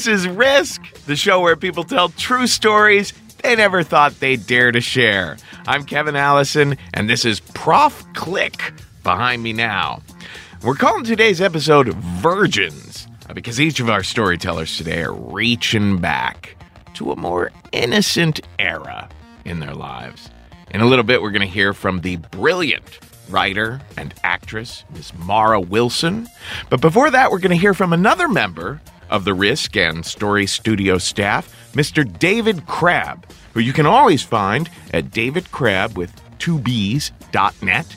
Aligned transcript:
This 0.00 0.24
is 0.24 0.28
Risk, 0.28 0.94
the 1.04 1.14
show 1.14 1.42
where 1.42 1.56
people 1.56 1.84
tell 1.84 2.08
true 2.08 2.46
stories 2.46 3.12
they 3.42 3.54
never 3.54 3.82
thought 3.82 4.18
they'd 4.18 4.46
dare 4.46 4.72
to 4.72 4.80
share. 4.80 5.36
I'm 5.66 5.84
Kevin 5.84 6.16
Allison, 6.16 6.78
and 6.94 7.06
this 7.06 7.26
is 7.26 7.40
Prof 7.40 8.06
Kliq 8.14 8.80
behind 9.02 9.42
me 9.42 9.52
now. 9.52 10.00
We're 10.62 10.74
calling 10.74 11.04
today's 11.04 11.42
episode 11.42 11.88
Virgins 11.92 13.08
uh, 13.28 13.34
because 13.34 13.60
each 13.60 13.78
of 13.78 13.90
our 13.90 14.02
storytellers 14.02 14.74
today 14.74 15.02
are 15.02 15.12
reaching 15.12 15.98
back 15.98 16.56
to 16.94 17.12
a 17.12 17.16
more 17.16 17.52
innocent 17.70 18.40
era 18.58 19.06
in 19.44 19.60
their 19.60 19.74
lives. 19.74 20.30
In 20.70 20.80
a 20.80 20.86
little 20.86 21.04
bit, 21.04 21.20
we're 21.20 21.30
going 21.30 21.46
to 21.46 21.46
hear 21.46 21.74
from 21.74 22.00
the 22.00 22.16
brilliant 22.16 23.00
writer 23.28 23.82
and 23.98 24.14
actress, 24.24 24.82
Miss 24.94 25.12
Mara 25.12 25.60
Wilson. 25.60 26.26
But 26.70 26.80
before 26.80 27.10
that, 27.10 27.30
we're 27.30 27.38
going 27.38 27.50
to 27.50 27.60
hear 27.60 27.74
from 27.74 27.92
another 27.92 28.28
member 28.28 28.80
of 29.10 29.24
the 29.24 29.34
Risk 29.34 29.76
and 29.76 30.04
Story 30.04 30.46
Studio 30.46 30.98
staff, 30.98 31.54
Mr. 31.72 32.18
David 32.18 32.66
Crabb, 32.66 33.26
who 33.52 33.60
you 33.60 33.72
can 33.72 33.86
always 33.86 34.22
find 34.22 34.70
at 34.94 35.10
David 35.10 35.50
Crabb 35.50 35.96
with 35.96 36.12
two 36.38 36.58
B's.net. 36.58 37.96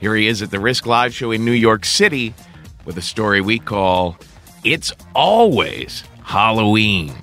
Here 0.00 0.16
he 0.16 0.26
is 0.26 0.42
at 0.42 0.50
the 0.50 0.60
Risk 0.60 0.86
Live 0.86 1.14
show 1.14 1.30
in 1.30 1.44
New 1.44 1.52
York 1.52 1.84
City 1.84 2.34
with 2.84 2.96
a 2.96 3.02
story 3.02 3.40
we 3.40 3.58
call 3.58 4.16
It's 4.64 4.92
Always 5.14 6.04
Halloween. 6.22 7.14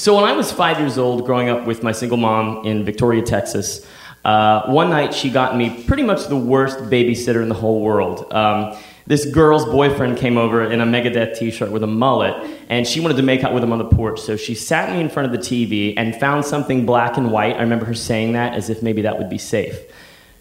So 0.00 0.14
when 0.14 0.24
I 0.24 0.32
was 0.32 0.50
five 0.50 0.80
years 0.80 0.96
old, 0.96 1.26
growing 1.26 1.50
up 1.50 1.66
with 1.66 1.82
my 1.82 1.92
single 1.92 2.16
mom 2.16 2.64
in 2.64 2.86
Victoria, 2.86 3.20
Texas, 3.20 3.86
uh, 4.24 4.62
one 4.72 4.88
night 4.88 5.12
she 5.12 5.28
got 5.28 5.58
me 5.58 5.84
pretty 5.84 6.04
much 6.04 6.28
the 6.28 6.38
worst 6.38 6.78
babysitter 6.84 7.42
in 7.42 7.50
the 7.50 7.54
whole 7.54 7.82
world. 7.82 8.32
Um, 8.32 8.78
this 9.06 9.26
girl's 9.26 9.66
boyfriend 9.66 10.16
came 10.16 10.38
over 10.38 10.64
in 10.64 10.80
a 10.80 10.86
Megadeth 10.86 11.38
t-shirt 11.38 11.70
with 11.70 11.82
a 11.82 11.86
mullet, 11.86 12.34
and 12.70 12.86
she 12.86 13.00
wanted 13.00 13.18
to 13.18 13.22
make 13.22 13.44
out 13.44 13.52
with 13.52 13.62
him 13.62 13.72
on 13.74 13.78
the 13.78 13.90
porch. 13.90 14.22
So 14.22 14.38
she 14.38 14.54
sat 14.54 14.90
me 14.90 15.02
in 15.02 15.10
front 15.10 15.26
of 15.26 15.38
the 15.38 15.46
TV 15.46 15.92
and 15.98 16.16
found 16.16 16.46
something 16.46 16.86
black 16.86 17.18
and 17.18 17.30
white. 17.30 17.56
I 17.56 17.60
remember 17.60 17.84
her 17.84 17.92
saying 17.92 18.32
that 18.32 18.54
as 18.54 18.70
if 18.70 18.82
maybe 18.82 19.02
that 19.02 19.18
would 19.18 19.28
be 19.28 19.36
safe. 19.36 19.78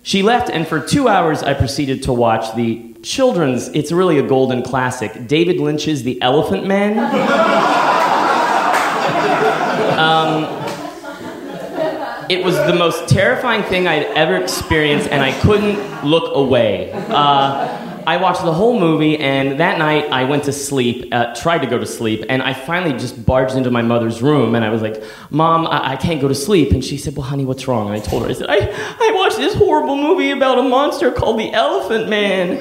She 0.04 0.24
left, 0.24 0.50
and 0.50 0.66
for 0.66 0.80
two 0.80 1.10
hours 1.10 1.44
I 1.44 1.54
proceeded 1.54 2.04
to 2.04 2.14
watch 2.14 2.56
the 2.56 2.94
children's, 3.04 3.68
it's 3.68 3.92
really 3.92 4.20
a 4.20 4.24
golden 4.24 4.64
classic, 4.64 5.28
David 5.28 5.60
Lynch's 5.60 6.04
The 6.04 6.22
Elephant 6.22 6.66
Man. 6.66 7.90
Um, 10.00 10.46
it 12.30 12.46
was 12.46 12.56
the 12.56 12.74
most 12.74 13.10
terrifying 13.10 13.64
thing 13.64 13.88
I'd 13.88 14.04
ever 14.04 14.36
experienced, 14.36 15.10
and 15.10 15.22
I 15.22 15.38
couldn't 15.42 16.06
look 16.06 16.36
away. 16.36 16.92
Uh, 16.94 17.88
I 18.06 18.18
watched 18.18 18.44
the 18.44 18.54
whole 18.54 18.80
movie, 18.80 19.18
and 19.18 19.60
that 19.60 19.78
night 19.78 20.06
I 20.12 20.24
went 20.24 20.46
to 20.46 20.54
sleep, 20.54 21.14
uh, 21.14 21.36
tried 21.36 21.60
to 21.60 21.68
go 21.68 21.78
to 21.78 21.86
sleep, 21.86 22.26
and 22.30 22.42
I 22.42 22.54
finally 22.54 22.98
just 22.98 23.26
barged 23.26 23.56
into 23.56 23.72
my 23.72 23.82
mother's 23.82 24.22
room, 24.22 24.56
and 24.56 24.64
I 24.64 24.70
was 24.70 24.82
like, 24.82 25.04
Mom, 25.32 25.68
I-, 25.68 25.92
I 25.92 25.96
can't 25.96 26.22
go 26.22 26.28
to 26.28 26.36
sleep. 26.36 26.72
And 26.72 26.84
she 26.84 26.98
said, 26.98 27.16
Well, 27.16 27.26
honey, 27.26 27.46
what's 27.46 27.68
wrong? 27.68 27.88
And 27.88 27.96
I 27.96 28.00
told 28.00 28.24
her, 28.24 28.30
I 28.30 28.34
said, 28.34 28.48
I, 28.50 28.58
I 28.58 29.12
watched 29.16 29.38
this 29.38 29.54
horrible 29.54 29.98
movie 29.98 30.32
about 30.32 30.60
a 30.60 30.64
monster 30.64 31.12
called 31.12 31.40
the 31.40 31.52
Elephant 31.52 32.10
Man. 32.10 32.58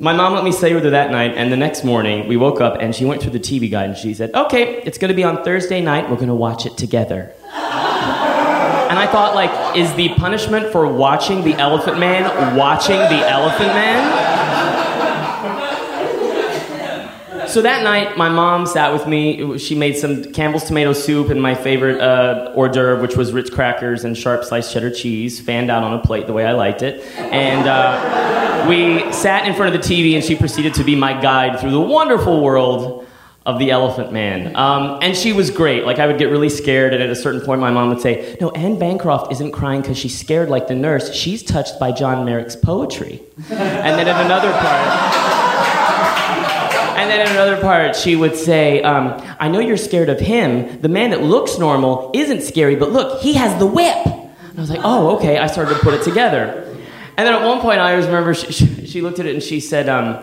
My 0.00 0.12
mom 0.12 0.32
let 0.32 0.44
me 0.44 0.52
stay 0.52 0.74
with 0.74 0.84
her 0.84 0.90
that 0.90 1.10
night, 1.10 1.32
and 1.36 1.50
the 1.50 1.56
next 1.56 1.82
morning 1.82 2.28
we 2.28 2.36
woke 2.36 2.60
up 2.60 2.76
and 2.80 2.94
she 2.94 3.04
went 3.04 3.20
through 3.20 3.32
the 3.32 3.40
TV 3.40 3.68
guide 3.68 3.90
and 3.90 3.98
she 3.98 4.14
said, 4.14 4.32
Okay, 4.32 4.80
it's 4.82 4.96
gonna 4.96 5.14
be 5.14 5.24
on 5.24 5.42
Thursday 5.42 5.80
night, 5.80 6.08
we're 6.08 6.16
gonna 6.16 6.36
watch 6.36 6.66
it 6.66 6.76
together. 6.76 7.32
and 7.42 8.96
I 8.96 9.08
thought, 9.10 9.34
like, 9.34 9.76
is 9.76 9.92
the 9.94 10.10
punishment 10.10 10.70
for 10.70 10.86
watching 10.86 11.42
the 11.42 11.54
Elephant 11.54 11.98
Man 11.98 12.54
watching 12.54 12.98
the 12.98 13.28
Elephant 13.28 13.68
Man? 13.68 14.28
So 17.48 17.62
that 17.62 17.82
night, 17.82 18.16
my 18.16 18.28
mom 18.28 18.66
sat 18.66 18.92
with 18.92 19.08
me. 19.08 19.58
She 19.58 19.74
made 19.74 19.96
some 19.96 20.32
Campbell's 20.32 20.64
tomato 20.64 20.92
soup 20.92 21.30
and 21.30 21.40
my 21.40 21.54
favorite 21.54 21.98
uh, 21.98 22.52
hors 22.54 22.68
d'oeuvre, 22.68 23.00
which 23.00 23.16
was 23.16 23.32
Ritz 23.32 23.48
crackers 23.48 24.04
and 24.04 24.16
sharp 24.16 24.44
sliced 24.44 24.70
cheddar 24.72 24.90
cheese, 24.90 25.40
fanned 25.40 25.70
out 25.70 25.82
on 25.82 25.94
a 25.94 25.98
plate 25.98 26.26
the 26.26 26.34
way 26.34 26.44
I 26.44 26.52
liked 26.52 26.82
it. 26.82 27.02
And 27.16 27.66
uh, 27.66 28.47
we 28.66 29.12
sat 29.12 29.46
in 29.46 29.54
front 29.54 29.74
of 29.74 29.82
the 29.82 29.86
TV, 29.86 30.14
and 30.14 30.24
she 30.24 30.34
proceeded 30.34 30.74
to 30.74 30.84
be 30.84 30.96
my 30.96 31.20
guide 31.20 31.60
through 31.60 31.72
the 31.72 31.80
wonderful 31.80 32.42
world 32.42 33.06
of 33.44 33.58
the 33.58 33.70
Elephant 33.70 34.12
Man. 34.12 34.54
Um, 34.56 34.98
and 35.00 35.16
she 35.16 35.32
was 35.32 35.50
great. 35.50 35.84
Like, 35.84 35.98
I 35.98 36.06
would 36.06 36.18
get 36.18 36.26
really 36.26 36.48
scared, 36.50 36.92
and 36.92 37.02
at 37.02 37.08
a 37.10 37.16
certain 37.16 37.40
point, 37.40 37.60
my 37.60 37.70
mom 37.70 37.88
would 37.88 38.00
say, 38.00 38.36
No, 38.40 38.50
Anne 38.50 38.78
Bancroft 38.78 39.32
isn't 39.32 39.52
crying 39.52 39.80
because 39.80 39.96
she's 39.96 40.18
scared 40.18 40.50
like 40.50 40.68
the 40.68 40.74
nurse. 40.74 41.14
She's 41.14 41.42
touched 41.42 41.78
by 41.80 41.92
John 41.92 42.24
Merrick's 42.26 42.56
poetry. 42.56 43.22
and 43.50 43.98
then 43.98 44.06
in 44.06 44.16
another 44.16 44.52
part, 44.52 45.38
and 46.98 47.10
then 47.10 47.26
in 47.26 47.32
another 47.32 47.60
part, 47.62 47.96
she 47.96 48.16
would 48.16 48.36
say, 48.36 48.82
um, 48.82 49.18
I 49.38 49.48
know 49.48 49.60
you're 49.60 49.78
scared 49.78 50.10
of 50.10 50.20
him. 50.20 50.80
The 50.82 50.88
man 50.88 51.10
that 51.10 51.22
looks 51.22 51.58
normal 51.58 52.10
isn't 52.12 52.42
scary, 52.42 52.76
but 52.76 52.92
look, 52.92 53.22
he 53.22 53.32
has 53.32 53.58
the 53.58 53.66
whip. 53.66 53.96
And 54.04 54.58
I 54.58 54.60
was 54.60 54.68
like, 54.68 54.80
oh, 54.82 55.16
okay. 55.16 55.38
I 55.38 55.46
started 55.46 55.74
to 55.74 55.80
put 55.80 55.94
it 55.94 56.02
together. 56.02 56.67
And 57.18 57.26
then 57.26 57.34
at 57.34 57.44
one 57.44 57.60
point, 57.60 57.80
I 57.80 57.90
always 57.90 58.06
remember 58.06 58.32
she, 58.32 58.52
she, 58.52 58.86
she 58.86 59.00
looked 59.00 59.18
at 59.18 59.26
it 59.26 59.34
and 59.34 59.42
she 59.42 59.58
said, 59.58 59.88
um, 59.88 60.20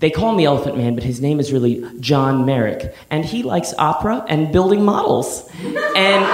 they 0.00 0.10
call 0.10 0.32
him 0.32 0.36
the 0.36 0.46
Elephant 0.46 0.76
Man, 0.76 0.96
but 0.96 1.04
his 1.04 1.20
name 1.20 1.38
is 1.38 1.52
really 1.52 1.88
John 2.00 2.44
Merrick. 2.44 2.92
And 3.08 3.24
he 3.24 3.44
likes 3.44 3.72
opera 3.78 4.26
and 4.28 4.52
building 4.52 4.84
models. 4.84 5.48
And 5.96 6.24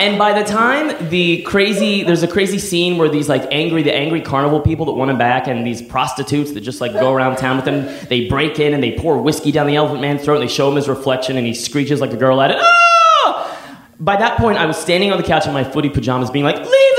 and 0.00 0.18
by 0.18 0.32
the 0.32 0.44
time 0.44 1.10
the 1.10 1.42
crazy, 1.42 2.02
there's 2.02 2.22
a 2.22 2.28
crazy 2.28 2.58
scene 2.58 2.98
where 2.98 3.08
these 3.08 3.28
like 3.28 3.46
angry, 3.52 3.82
the 3.84 3.94
angry 3.94 4.20
carnival 4.20 4.60
people 4.60 4.86
that 4.86 4.92
want 4.92 5.10
him 5.10 5.18
back, 5.18 5.46
and 5.46 5.64
these 5.64 5.80
prostitutes 5.80 6.52
that 6.52 6.62
just 6.62 6.80
like 6.80 6.92
go 6.92 7.12
around 7.12 7.36
town 7.36 7.56
with 7.56 7.66
him, 7.66 7.86
they 8.08 8.26
break 8.26 8.58
in 8.58 8.74
and 8.74 8.82
they 8.82 8.98
pour 8.98 9.20
whiskey 9.22 9.52
down 9.52 9.66
the 9.66 9.76
elephant 9.76 10.00
man's 10.00 10.24
throat, 10.24 10.40
and 10.40 10.48
they 10.48 10.52
show 10.52 10.68
him 10.68 10.76
his 10.76 10.88
reflection, 10.88 11.36
and 11.36 11.46
he 11.46 11.54
screeches 11.54 12.00
like 12.00 12.12
a 12.12 12.16
girl 12.16 12.40
at 12.40 12.50
it. 12.50 12.56
Ah! 12.58 13.86
By 14.00 14.16
that 14.16 14.38
point, 14.38 14.58
I 14.58 14.64
was 14.64 14.78
standing 14.78 15.12
on 15.12 15.18
the 15.18 15.24
couch 15.24 15.46
in 15.46 15.52
my 15.52 15.62
footy 15.62 15.90
pajamas, 15.90 16.30
being 16.30 16.46
like, 16.46 16.56
"Leave 16.56 16.89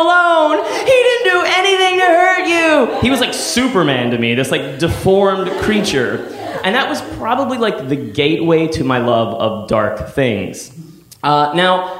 alone! 0.00 0.64
He 0.64 0.84
didn't 0.84 1.32
do 1.32 1.42
anything 1.46 1.98
to 1.98 2.06
hurt 2.06 2.46
you." 2.46 3.00
He 3.00 3.10
was 3.10 3.20
like 3.20 3.34
Superman 3.34 4.10
to 4.12 4.18
me, 4.18 4.34
this 4.34 4.50
like 4.50 4.78
deformed 4.78 5.50
creature, 5.62 6.26
and 6.64 6.74
that 6.74 6.88
was 6.88 7.02
probably 7.16 7.58
like 7.58 7.88
the 7.88 7.96
gateway 7.96 8.66
to 8.68 8.84
my 8.84 8.98
love 8.98 9.34
of 9.34 9.68
dark 9.68 10.10
things. 10.10 10.72
Uh, 11.22 11.52
now, 11.54 11.99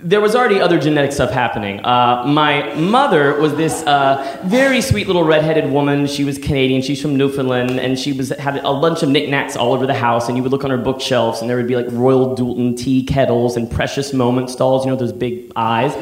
there 0.00 0.20
was 0.20 0.36
already 0.36 0.60
other 0.60 0.78
genetic 0.78 1.10
stuff 1.10 1.30
happening. 1.30 1.84
Uh, 1.84 2.22
my 2.24 2.72
mother 2.74 3.38
was 3.40 3.56
this 3.56 3.82
uh, 3.82 4.40
very 4.44 4.80
sweet 4.80 5.08
little 5.08 5.24
redheaded 5.24 5.72
woman. 5.72 6.06
She 6.06 6.22
was 6.22 6.38
Canadian. 6.38 6.82
She's 6.82 7.02
from 7.02 7.16
Newfoundland, 7.16 7.80
and 7.80 7.98
she 7.98 8.12
was 8.12 8.28
had 8.28 8.58
a 8.58 8.74
bunch 8.74 9.02
of 9.02 9.08
knickknacks 9.08 9.56
all 9.56 9.72
over 9.72 9.86
the 9.86 9.94
house. 9.94 10.28
And 10.28 10.36
you 10.36 10.44
would 10.44 10.52
look 10.52 10.62
on 10.62 10.70
her 10.70 10.78
bookshelves, 10.78 11.40
and 11.40 11.50
there 11.50 11.56
would 11.56 11.66
be 11.66 11.74
like 11.74 11.86
Royal 11.90 12.36
Doulton 12.36 12.76
tea 12.76 13.02
kettles 13.02 13.56
and 13.56 13.68
Precious 13.68 14.12
Moments 14.12 14.54
dolls. 14.54 14.84
You 14.84 14.92
know 14.92 14.96
those 14.96 15.12
big 15.12 15.50
eyes. 15.56 15.92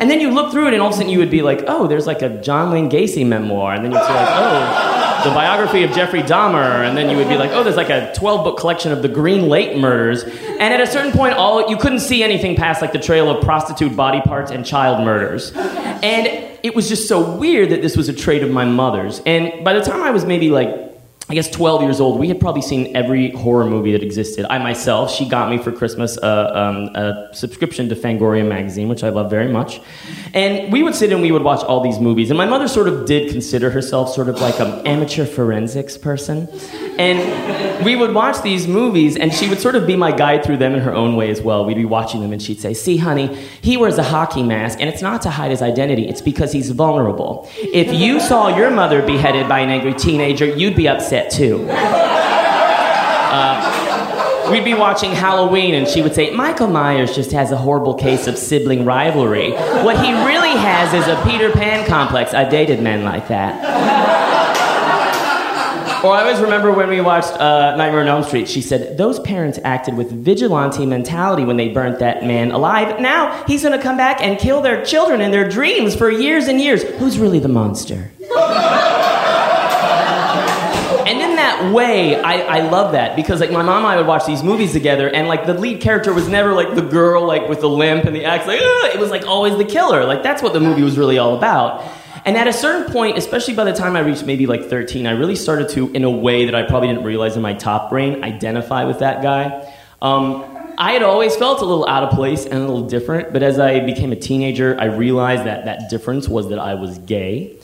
And 0.00 0.10
then 0.10 0.20
you 0.20 0.30
look 0.32 0.50
through 0.50 0.66
it, 0.66 0.72
and 0.72 0.82
all 0.82 0.88
of 0.88 0.94
a 0.94 0.96
sudden 0.96 1.12
you 1.12 1.20
would 1.20 1.30
be 1.30 1.42
like, 1.42 1.62
"Oh, 1.68 1.86
there's 1.86 2.06
like 2.06 2.22
a 2.22 2.40
John 2.42 2.72
Wayne 2.72 2.90
Gacy 2.90 3.24
memoir," 3.24 3.74
and 3.74 3.84
then 3.84 3.92
you'd 3.92 4.02
say 4.02 4.12
like, 4.12 4.28
"Oh." 4.28 4.95
The 5.26 5.34
biography 5.34 5.82
of 5.82 5.90
Jeffrey 5.90 6.22
Dahmer, 6.22 6.86
and 6.86 6.96
then 6.96 7.10
you 7.10 7.16
would 7.16 7.28
be 7.28 7.36
like, 7.36 7.50
oh, 7.50 7.64
there's 7.64 7.76
like 7.76 7.90
a 7.90 8.12
12 8.14 8.44
book 8.44 8.58
collection 8.58 8.92
of 8.92 9.02
the 9.02 9.08
Green 9.08 9.48
Lake 9.48 9.76
murders. 9.76 10.22
And 10.22 10.62
at 10.62 10.80
a 10.80 10.86
certain 10.86 11.10
point, 11.10 11.34
all 11.34 11.68
you 11.68 11.76
couldn't 11.76 12.00
see 12.00 12.22
anything 12.22 12.54
past 12.54 12.80
like 12.80 12.92
the 12.92 13.00
trail 13.00 13.28
of 13.28 13.42
prostitute 13.42 13.96
body 13.96 14.20
parts 14.20 14.52
and 14.52 14.64
child 14.64 15.04
murders. 15.04 15.52
And 15.52 16.26
it 16.62 16.74
was 16.76 16.88
just 16.88 17.08
so 17.08 17.36
weird 17.36 17.70
that 17.70 17.82
this 17.82 17.96
was 17.96 18.08
a 18.08 18.12
trait 18.12 18.42
of 18.44 18.50
my 18.50 18.64
mother's. 18.64 19.20
And 19.26 19.64
by 19.64 19.72
the 19.72 19.80
time 19.80 20.02
I 20.02 20.10
was 20.10 20.24
maybe 20.24 20.50
like 20.50 20.85
I 21.28 21.34
guess 21.34 21.50
12 21.50 21.82
years 21.82 22.00
old, 22.00 22.20
we 22.20 22.28
had 22.28 22.38
probably 22.38 22.62
seen 22.62 22.94
every 22.94 23.32
horror 23.32 23.66
movie 23.66 23.90
that 23.92 24.02
existed. 24.02 24.46
I 24.48 24.58
myself, 24.58 25.10
she 25.10 25.28
got 25.28 25.50
me 25.50 25.58
for 25.58 25.72
Christmas 25.72 26.16
um, 26.22 26.94
a 26.94 27.30
subscription 27.32 27.88
to 27.88 27.96
Fangoria 27.96 28.46
magazine, 28.46 28.88
which 28.88 29.02
I 29.02 29.08
love 29.08 29.28
very 29.28 29.50
much. 29.50 29.80
And 30.34 30.72
we 30.72 30.84
would 30.84 30.94
sit 30.94 31.12
and 31.12 31.20
we 31.20 31.32
would 31.32 31.42
watch 31.42 31.64
all 31.64 31.80
these 31.80 31.98
movies. 31.98 32.30
And 32.30 32.38
my 32.38 32.46
mother 32.46 32.68
sort 32.68 32.86
of 32.86 33.06
did 33.06 33.32
consider 33.32 33.70
herself 33.70 34.10
sort 34.10 34.28
of 34.28 34.40
like 34.40 34.60
an 34.60 34.86
amateur 34.86 35.26
forensics 35.26 35.98
person. 35.98 36.48
And 36.96 37.18
we 37.84 37.96
would 37.96 38.14
watch 38.14 38.42
these 38.42 38.66
movies, 38.66 39.16
and 39.16 39.32
she 39.32 39.48
would 39.48 39.58
sort 39.58 39.76
of 39.76 39.86
be 39.86 39.96
my 39.96 40.12
guide 40.12 40.44
through 40.44 40.58
them 40.58 40.74
in 40.74 40.80
her 40.80 40.94
own 40.94 41.16
way 41.16 41.30
as 41.30 41.40
well. 41.40 41.64
We'd 41.64 41.74
be 41.74 41.84
watching 41.84 42.20
them, 42.20 42.32
and 42.32 42.42
she'd 42.42 42.60
say, 42.60 42.74
See, 42.74 42.96
honey, 42.96 43.34
he 43.60 43.76
wears 43.76 43.98
a 43.98 44.02
hockey 44.02 44.42
mask, 44.42 44.80
and 44.80 44.88
it's 44.88 45.02
not 45.02 45.22
to 45.22 45.30
hide 45.30 45.50
his 45.50 45.62
identity, 45.62 46.08
it's 46.08 46.20
because 46.20 46.52
he's 46.52 46.70
vulnerable. 46.70 47.48
If 47.56 47.92
you 47.92 48.20
saw 48.20 48.56
your 48.56 48.70
mother 48.70 49.02
beheaded 49.02 49.48
by 49.48 49.60
an 49.60 49.70
angry 49.70 49.94
teenager, 49.94 50.46
you'd 50.46 50.76
be 50.76 50.88
upset 50.88 51.30
too. 51.30 51.66
Uh, 53.38 54.48
we'd 54.50 54.64
be 54.64 54.74
watching 54.74 55.12
Halloween 55.12 55.74
and 55.74 55.86
she 55.88 56.00
would 56.02 56.14
say, 56.14 56.30
Michael 56.30 56.68
Myers 56.68 57.14
just 57.14 57.32
has 57.32 57.50
a 57.52 57.56
horrible 57.56 57.94
case 57.94 58.26
of 58.26 58.38
sibling 58.38 58.84
rivalry. 58.84 59.52
What 59.52 60.02
he 60.04 60.12
really 60.24 60.56
has 60.56 60.94
is 60.94 61.06
a 61.08 61.20
Peter 61.28 61.50
Pan 61.52 61.86
complex. 61.86 62.32
I 62.32 62.48
dated 62.48 62.80
men 62.80 63.04
like 63.04 63.28
that. 63.28 63.95
Or 66.06 66.14
I 66.14 66.20
always 66.22 66.38
remember 66.38 66.70
when 66.70 66.88
we 66.88 67.00
watched 67.00 67.32
uh, 67.32 67.74
Nightmare 67.74 68.02
on 68.02 68.06
Elm 68.06 68.22
Street, 68.22 68.48
she 68.48 68.60
said, 68.62 68.96
Those 68.96 69.18
parents 69.18 69.58
acted 69.64 69.96
with 69.96 70.12
vigilante 70.12 70.86
mentality 70.86 71.44
when 71.44 71.56
they 71.56 71.70
burnt 71.70 71.98
that 71.98 72.22
man 72.22 72.52
alive. 72.52 73.00
Now 73.00 73.44
he's 73.48 73.64
gonna 73.64 73.82
come 73.82 73.96
back 73.96 74.20
and 74.20 74.38
kill 74.38 74.60
their 74.60 74.84
children 74.84 75.20
in 75.20 75.32
their 75.32 75.48
dreams 75.48 75.96
for 75.96 76.08
years 76.08 76.46
and 76.46 76.60
years. 76.60 76.84
Who's 76.84 77.18
really 77.18 77.40
the 77.40 77.48
monster? 77.48 78.12
and 81.08 81.20
in 81.20 81.34
that 81.34 81.72
way, 81.74 82.20
I, 82.22 82.58
I 82.58 82.68
love 82.68 82.92
that 82.92 83.16
because 83.16 83.40
like 83.40 83.50
my 83.50 83.62
mom 83.62 83.78
and 83.78 83.86
I 83.86 83.96
would 83.96 84.06
watch 84.06 84.26
these 84.26 84.44
movies 84.44 84.72
together, 84.72 85.08
and 85.08 85.26
like 85.26 85.44
the 85.44 85.54
lead 85.54 85.80
character 85.80 86.14
was 86.14 86.28
never 86.28 86.52
like 86.52 86.76
the 86.76 86.82
girl 86.82 87.26
like 87.26 87.48
with 87.48 87.62
the 87.62 87.68
limp 87.68 88.04
and 88.04 88.14
the 88.14 88.24
axe, 88.24 88.46
like 88.46 88.60
it 88.60 89.00
was 89.00 89.10
like 89.10 89.26
always 89.26 89.56
the 89.56 89.64
killer. 89.64 90.04
Like 90.04 90.22
that's 90.22 90.40
what 90.40 90.52
the 90.52 90.60
movie 90.60 90.84
was 90.84 90.96
really 90.96 91.18
all 91.18 91.36
about. 91.36 91.82
And 92.26 92.36
at 92.36 92.48
a 92.48 92.52
certain 92.52 92.92
point, 92.92 93.16
especially 93.16 93.54
by 93.54 93.62
the 93.62 93.72
time 93.72 93.94
I 93.94 94.00
reached 94.00 94.26
maybe 94.26 94.48
like 94.48 94.64
13, 94.64 95.06
I 95.06 95.12
really 95.12 95.36
started 95.36 95.68
to, 95.70 95.92
in 95.92 96.02
a 96.02 96.10
way 96.10 96.46
that 96.46 96.56
I 96.56 96.64
probably 96.64 96.88
didn't 96.88 97.04
realize 97.04 97.36
in 97.36 97.42
my 97.42 97.54
top 97.54 97.88
brain, 97.88 98.24
identify 98.24 98.84
with 98.84 98.98
that 98.98 99.22
guy. 99.22 99.72
Um, 100.02 100.44
I 100.76 100.92
had 100.92 101.04
always 101.04 101.36
felt 101.36 101.62
a 101.62 101.64
little 101.64 101.88
out 101.88 102.02
of 102.02 102.10
place 102.10 102.44
and 102.44 102.54
a 102.54 102.58
little 102.58 102.88
different, 102.88 103.32
but 103.32 103.44
as 103.44 103.60
I 103.60 103.78
became 103.78 104.10
a 104.10 104.16
teenager, 104.16 104.76
I 104.78 104.86
realized 104.86 105.44
that 105.44 105.66
that 105.66 105.88
difference 105.88 106.28
was 106.28 106.48
that 106.48 106.58
I 106.58 106.74
was 106.74 106.98
gay. 106.98 107.56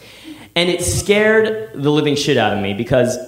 And 0.55 0.71
it 0.71 0.83
scared 0.83 1.73
the 1.75 1.91
living 1.91 2.15
shit 2.15 2.37
out 2.37 2.57
of 2.57 2.63
me 2.63 2.73
because 2.73 3.19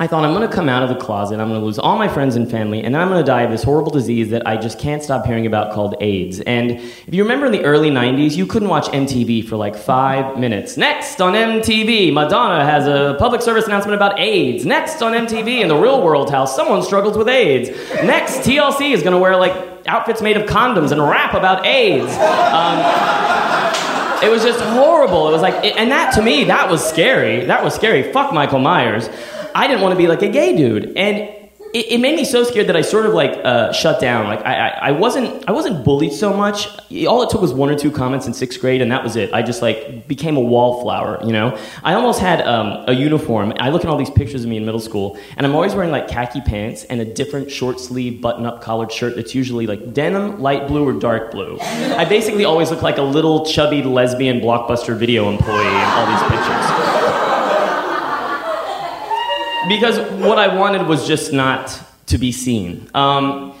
I 0.00 0.06
thought 0.06 0.24
I'm 0.24 0.32
going 0.32 0.48
to 0.48 0.54
come 0.54 0.70
out 0.70 0.82
of 0.82 0.88
the 0.88 0.94
closet, 0.94 1.38
I'm 1.40 1.48
going 1.50 1.60
to 1.60 1.66
lose 1.66 1.78
all 1.78 1.98
my 1.98 2.08
friends 2.08 2.34
and 2.34 2.50
family, 2.50 2.82
and 2.82 2.94
then 2.94 3.02
I'm 3.02 3.08
going 3.08 3.20
to 3.20 3.26
die 3.26 3.42
of 3.42 3.50
this 3.50 3.62
horrible 3.62 3.90
disease 3.90 4.30
that 4.30 4.46
I 4.46 4.56
just 4.56 4.78
can't 4.78 5.02
stop 5.02 5.26
hearing 5.26 5.44
about 5.44 5.74
called 5.74 5.94
AIDS. 6.00 6.40
And 6.40 6.70
if 6.70 7.12
you 7.12 7.22
remember 7.22 7.44
in 7.44 7.52
the 7.52 7.62
early 7.64 7.90
90s, 7.90 8.34
you 8.34 8.46
couldn't 8.46 8.70
watch 8.70 8.86
MTV 8.86 9.46
for 9.46 9.56
like 9.56 9.76
five 9.76 10.38
minutes. 10.38 10.78
Next 10.78 11.20
on 11.20 11.34
MTV, 11.34 12.14
Madonna 12.14 12.64
has 12.64 12.86
a 12.86 13.14
public 13.18 13.42
service 13.42 13.66
announcement 13.66 13.94
about 13.94 14.18
AIDS. 14.18 14.64
Next 14.64 15.02
on 15.02 15.12
MTV, 15.12 15.60
in 15.60 15.68
the 15.68 15.76
real 15.76 16.02
world, 16.02 16.30
how 16.30 16.46
someone 16.46 16.82
struggles 16.82 17.18
with 17.18 17.28
AIDS. 17.28 17.68
Next, 18.02 18.38
TLC 18.38 18.94
is 18.94 19.02
going 19.02 19.12
to 19.12 19.18
wear 19.18 19.36
like 19.36 19.52
outfits 19.86 20.22
made 20.22 20.38
of 20.38 20.48
condoms 20.48 20.92
and 20.92 21.02
rap 21.02 21.34
about 21.34 21.66
AIDS. 21.66 22.10
Um, 22.16 22.78
it 24.22 24.30
was 24.30 24.42
just 24.42 24.60
horrible. 24.60 25.28
It 25.28 25.32
was 25.32 25.42
like, 25.42 25.62
and 25.62 25.90
that 25.90 26.14
to 26.14 26.22
me, 26.22 26.44
that 26.44 26.70
was 26.70 26.82
scary. 26.82 27.44
That 27.44 27.62
was 27.62 27.74
scary. 27.74 28.10
Fuck 28.14 28.32
Michael 28.32 28.60
Myers. 28.60 29.10
I 29.54 29.66
didn't 29.66 29.82
want 29.82 29.92
to 29.92 29.98
be 29.98 30.06
like 30.06 30.22
a 30.22 30.28
gay 30.28 30.56
dude, 30.56 30.96
and 30.96 31.40
it, 31.72 31.92
it 31.92 31.98
made 31.98 32.16
me 32.16 32.24
so 32.24 32.42
scared 32.42 32.66
that 32.66 32.76
I 32.76 32.82
sort 32.82 33.06
of 33.06 33.14
like 33.14 33.32
uh, 33.44 33.72
shut 33.72 34.00
down. 34.00 34.26
Like 34.26 34.44
I, 34.44 34.54
I, 34.54 34.88
I, 34.88 34.90
wasn't 34.90 35.48
I 35.48 35.52
wasn't 35.52 35.84
bullied 35.84 36.12
so 36.12 36.32
much. 36.32 36.66
All 37.06 37.22
it 37.22 37.30
took 37.30 37.40
was 37.40 37.52
one 37.52 37.70
or 37.70 37.76
two 37.76 37.90
comments 37.90 38.26
in 38.26 38.34
sixth 38.34 38.60
grade, 38.60 38.82
and 38.82 38.90
that 38.90 39.04
was 39.04 39.16
it. 39.16 39.32
I 39.32 39.42
just 39.42 39.62
like 39.62 40.08
became 40.08 40.36
a 40.36 40.40
wallflower. 40.40 41.24
You 41.24 41.32
know, 41.32 41.58
I 41.84 41.94
almost 41.94 42.20
had 42.20 42.40
um, 42.42 42.84
a 42.88 42.92
uniform. 42.92 43.52
I 43.58 43.70
look 43.70 43.84
at 43.84 43.90
all 43.90 43.96
these 43.96 44.10
pictures 44.10 44.42
of 44.42 44.50
me 44.50 44.56
in 44.56 44.64
middle 44.64 44.80
school, 44.80 45.18
and 45.36 45.46
I'm 45.46 45.54
always 45.54 45.74
wearing 45.74 45.92
like 45.92 46.08
khaki 46.08 46.40
pants 46.40 46.84
and 46.84 47.00
a 47.00 47.04
different 47.04 47.50
short 47.50 47.78
sleeve 47.78 48.20
button 48.20 48.46
up 48.46 48.62
collared 48.62 48.90
shirt 48.90 49.14
that's 49.14 49.34
usually 49.34 49.66
like 49.66 49.94
denim, 49.94 50.40
light 50.40 50.66
blue, 50.66 50.88
or 50.88 50.92
dark 50.92 51.30
blue. 51.30 51.58
I 51.60 52.04
basically 52.04 52.44
always 52.44 52.70
look 52.70 52.82
like 52.82 52.98
a 52.98 53.02
little 53.02 53.46
chubby 53.46 53.82
lesbian 53.82 54.40
blockbuster 54.40 54.96
video 54.96 55.30
employee 55.30 55.66
in 55.66 55.74
all 55.74 56.06
these 56.06 56.22
pictures 56.22 57.09
because 59.68 59.98
what 60.22 60.38
I 60.38 60.54
wanted 60.54 60.86
was 60.86 61.06
just 61.06 61.32
not 61.32 61.80
to 62.06 62.18
be 62.18 62.32
seen. 62.32 62.88
Um, 62.94 63.54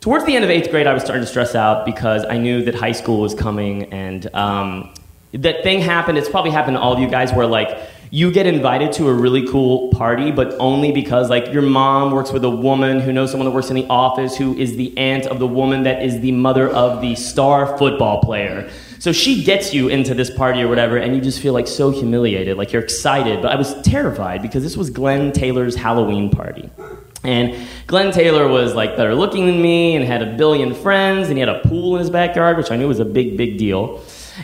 towards 0.00 0.24
the 0.24 0.34
end 0.34 0.44
of 0.44 0.50
eighth 0.50 0.70
grade, 0.70 0.86
I 0.86 0.94
was 0.94 1.02
starting 1.02 1.22
to 1.22 1.28
stress 1.28 1.54
out 1.54 1.86
because 1.86 2.24
I 2.24 2.38
knew 2.38 2.64
that 2.64 2.74
high 2.74 2.92
school 2.92 3.20
was 3.20 3.34
coming, 3.34 3.84
and 3.92 4.32
um, 4.34 4.94
that 5.32 5.62
thing 5.62 5.80
happened. 5.80 6.18
It's 6.18 6.28
probably 6.28 6.50
happened 6.50 6.76
to 6.76 6.80
all 6.80 6.92
of 6.92 6.98
you 6.98 7.08
guys, 7.08 7.32
where 7.32 7.46
like 7.46 7.78
you 8.10 8.30
get 8.30 8.46
invited 8.46 8.92
to 8.92 9.08
a 9.08 9.14
really 9.14 9.46
cool 9.48 9.88
party, 9.90 10.30
but 10.30 10.54
only 10.58 10.92
because 10.92 11.30
like 11.30 11.52
your 11.52 11.62
mom 11.62 12.12
works 12.12 12.30
with 12.30 12.44
a 12.44 12.50
woman 12.50 13.00
who 13.00 13.12
knows 13.12 13.30
someone 13.30 13.48
that 13.48 13.54
works 13.54 13.70
in 13.70 13.76
the 13.76 13.86
office, 13.88 14.36
who 14.36 14.54
is 14.56 14.76
the 14.76 14.96
aunt 14.98 15.26
of 15.26 15.38
the 15.38 15.46
woman 15.46 15.84
that 15.84 16.02
is 16.02 16.20
the 16.20 16.32
mother 16.32 16.68
of 16.68 17.00
the 17.00 17.14
star 17.14 17.78
football 17.78 18.20
player. 18.20 18.70
So 19.02 19.10
she 19.10 19.42
gets 19.42 19.74
you 19.74 19.88
into 19.88 20.14
this 20.14 20.30
party 20.30 20.62
or 20.62 20.68
whatever, 20.68 20.96
and 20.96 21.12
you 21.12 21.20
just 21.20 21.40
feel 21.40 21.52
like 21.52 21.66
so 21.66 21.90
humiliated, 21.90 22.56
like 22.56 22.72
you're 22.72 22.84
excited. 22.84 23.42
But 23.42 23.50
I 23.50 23.56
was 23.56 23.74
terrified 23.82 24.42
because 24.42 24.62
this 24.62 24.76
was 24.76 24.90
Glenn 24.90 25.32
Taylor's 25.32 25.74
Halloween 25.74 26.30
party. 26.30 26.70
And 27.24 27.66
Glenn 27.88 28.12
Taylor 28.12 28.46
was 28.46 28.76
like 28.76 28.96
better 28.96 29.16
looking 29.16 29.46
than 29.46 29.60
me 29.60 29.96
and 29.96 30.04
had 30.04 30.22
a 30.22 30.36
billion 30.36 30.72
friends, 30.72 31.30
and 31.30 31.36
he 31.36 31.40
had 31.40 31.48
a 31.48 31.58
pool 31.66 31.96
in 31.96 31.98
his 31.98 32.10
backyard, 32.10 32.56
which 32.56 32.70
I 32.70 32.76
knew 32.76 32.86
was 32.86 33.00
a 33.00 33.04
big, 33.04 33.36
big 33.36 33.58
deal. 33.58 34.00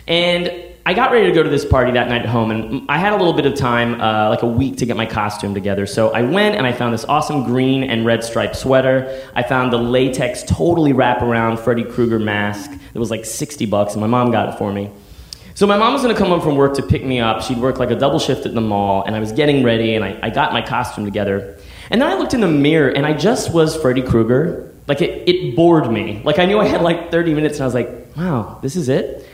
And 0.07 0.51
I 0.85 0.93
got 0.93 1.11
ready 1.11 1.27
to 1.27 1.31
go 1.33 1.43
to 1.43 1.49
this 1.49 1.65
party 1.65 1.91
that 1.91 2.09
night 2.09 2.23
at 2.23 2.29
home, 2.29 2.49
and 2.51 2.89
I 2.89 2.97
had 2.97 3.13
a 3.13 3.17
little 3.17 3.33
bit 3.33 3.45
of 3.45 3.55
time, 3.55 4.01
uh, 4.01 4.29
like 4.29 4.41
a 4.41 4.47
week, 4.47 4.77
to 4.77 4.85
get 4.85 4.97
my 4.97 5.05
costume 5.05 5.53
together. 5.53 5.85
So 5.85 6.11
I 6.11 6.23
went 6.23 6.55
and 6.55 6.65
I 6.65 6.71
found 6.71 6.93
this 6.93 7.05
awesome 7.05 7.43
green 7.43 7.83
and 7.83 8.05
red 8.05 8.23
striped 8.23 8.55
sweater. 8.55 9.23
I 9.35 9.43
found 9.43 9.71
the 9.71 9.77
latex, 9.77 10.43
totally 10.43 10.93
wraparound 10.93 11.59
Freddy 11.59 11.83
Krueger 11.83 12.17
mask. 12.17 12.71
It 12.71 12.97
was 12.97 13.11
like 13.11 13.25
60 13.25 13.65
bucks, 13.67 13.93
and 13.93 14.01
my 14.01 14.07
mom 14.07 14.31
got 14.31 14.49
it 14.49 14.57
for 14.57 14.73
me. 14.73 14.89
So 15.53 15.67
my 15.67 15.77
mom 15.77 15.93
was 15.93 16.03
to 16.03 16.13
come 16.15 16.29
home 16.29 16.41
from 16.41 16.55
work 16.55 16.75
to 16.75 16.81
pick 16.81 17.03
me 17.03 17.19
up. 17.19 17.43
She'd 17.43 17.57
work 17.57 17.77
like 17.77 17.91
a 17.91 17.95
double 17.95 18.17
shift 18.17 18.45
at 18.45 18.55
the 18.55 18.61
mall, 18.61 19.03
and 19.03 19.15
I 19.15 19.19
was 19.19 19.31
getting 19.33 19.63
ready, 19.63 19.93
and 19.95 20.05
I, 20.05 20.17
I 20.23 20.29
got 20.29 20.53
my 20.53 20.61
costume 20.61 21.05
together. 21.05 21.59
And 21.91 22.01
then 22.01 22.09
I 22.09 22.15
looked 22.15 22.33
in 22.33 22.41
the 22.41 22.47
mirror, 22.47 22.89
and 22.89 23.05
I 23.05 23.13
just 23.13 23.53
was 23.53 23.75
Freddy 23.75 24.01
Krueger. 24.01 24.73
Like, 24.87 25.01
it, 25.01 25.27
it 25.29 25.55
bored 25.55 25.91
me. 25.91 26.21
Like, 26.23 26.39
I 26.39 26.45
knew 26.45 26.59
I 26.59 26.65
had 26.65 26.81
like 26.81 27.11
30 27.11 27.33
minutes, 27.33 27.57
and 27.57 27.63
I 27.63 27.67
was 27.67 27.75
like, 27.75 28.15
wow, 28.15 28.57
this 28.61 28.75
is 28.75 28.89
it? 28.89 29.28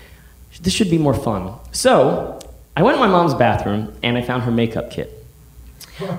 This 0.62 0.74
should 0.74 0.90
be 0.90 0.98
more 0.98 1.14
fun. 1.14 1.54
So 1.72 2.40
I 2.76 2.84
went 2.84 2.96
in 2.96 3.02
my 3.02 3.08
mom's 3.08 3.34
bathroom 3.34 3.94
and 4.04 4.18
I 4.18 4.22
found 4.22 4.44
her 4.44 4.52
makeup 4.52 4.92
kit. 4.92 5.12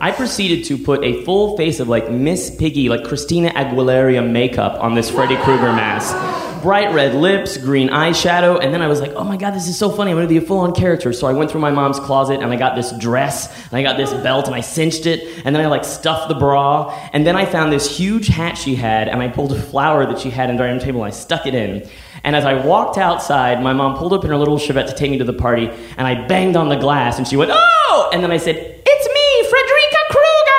I 0.00 0.10
proceeded 0.10 0.64
to 0.66 0.78
put 0.78 1.04
a 1.04 1.22
full 1.24 1.56
face 1.56 1.80
of 1.80 1.88
like 1.88 2.10
Miss 2.10 2.54
Piggy, 2.56 2.88
like 2.88 3.04
Christina 3.04 3.50
Aguilera 3.50 4.26
makeup 4.26 4.82
on 4.82 4.94
this 4.94 5.10
Freddy 5.10 5.36
Krueger 5.36 5.72
mask. 5.72 6.14
Bright 6.62 6.94
red 6.94 7.14
lips, 7.14 7.58
green 7.58 7.90
eyeshadow, 7.90 8.58
and 8.60 8.72
then 8.72 8.80
I 8.80 8.88
was 8.88 9.00
like, 9.00 9.12
oh 9.12 9.22
my 9.22 9.36
god, 9.36 9.52
this 9.52 9.68
is 9.68 9.78
so 9.78 9.90
funny. 9.90 10.10
I'm 10.10 10.16
gonna 10.16 10.28
be 10.28 10.38
a 10.38 10.40
full 10.40 10.60
on 10.60 10.74
character. 10.74 11.12
So 11.12 11.26
I 11.26 11.32
went 11.32 11.50
through 11.50 11.60
my 11.60 11.70
mom's 11.70 12.00
closet 12.00 12.40
and 12.40 12.50
I 12.50 12.56
got 12.56 12.74
this 12.74 12.90
dress, 12.98 13.54
and 13.64 13.74
I 13.74 13.82
got 13.82 13.98
this 13.98 14.12
belt, 14.22 14.46
and 14.46 14.54
I 14.54 14.62
cinched 14.62 15.04
it, 15.04 15.42
and 15.44 15.54
then 15.54 15.62
I 15.62 15.66
like 15.66 15.84
stuffed 15.84 16.28
the 16.28 16.34
bra, 16.34 16.98
and 17.12 17.26
then 17.26 17.36
I 17.36 17.44
found 17.44 17.70
this 17.70 17.98
huge 17.98 18.28
hat 18.28 18.56
she 18.56 18.74
had, 18.74 19.08
and 19.08 19.22
I 19.22 19.28
pulled 19.28 19.52
a 19.52 19.60
flower 19.60 20.06
that 20.06 20.18
she 20.18 20.30
had 20.30 20.48
the 20.48 20.54
dining 20.54 20.80
table, 20.80 21.04
and 21.04 21.12
I 21.12 21.16
stuck 21.16 21.46
it 21.46 21.54
in. 21.54 21.86
And 22.26 22.34
as 22.34 22.44
I 22.44 22.54
walked 22.54 22.98
outside, 22.98 23.62
my 23.62 23.72
mom 23.72 23.96
pulled 23.96 24.12
up 24.12 24.24
in 24.24 24.30
her 24.30 24.36
little 24.36 24.58
Chevette 24.58 24.88
to 24.88 24.94
take 24.94 25.12
me 25.12 25.18
to 25.18 25.24
the 25.24 25.32
party, 25.32 25.70
and 25.96 26.08
I 26.08 26.26
banged 26.26 26.56
on 26.56 26.68
the 26.68 26.74
glass, 26.74 27.18
and 27.18 27.28
she 27.28 27.36
went, 27.36 27.52
Oh! 27.54 28.10
And 28.12 28.20
then 28.20 28.32
I 28.32 28.36
said, 28.36 28.56
It's 28.84 29.06
me, 29.14 29.48
Frederica 29.48 29.96
Krueger! 30.10 30.56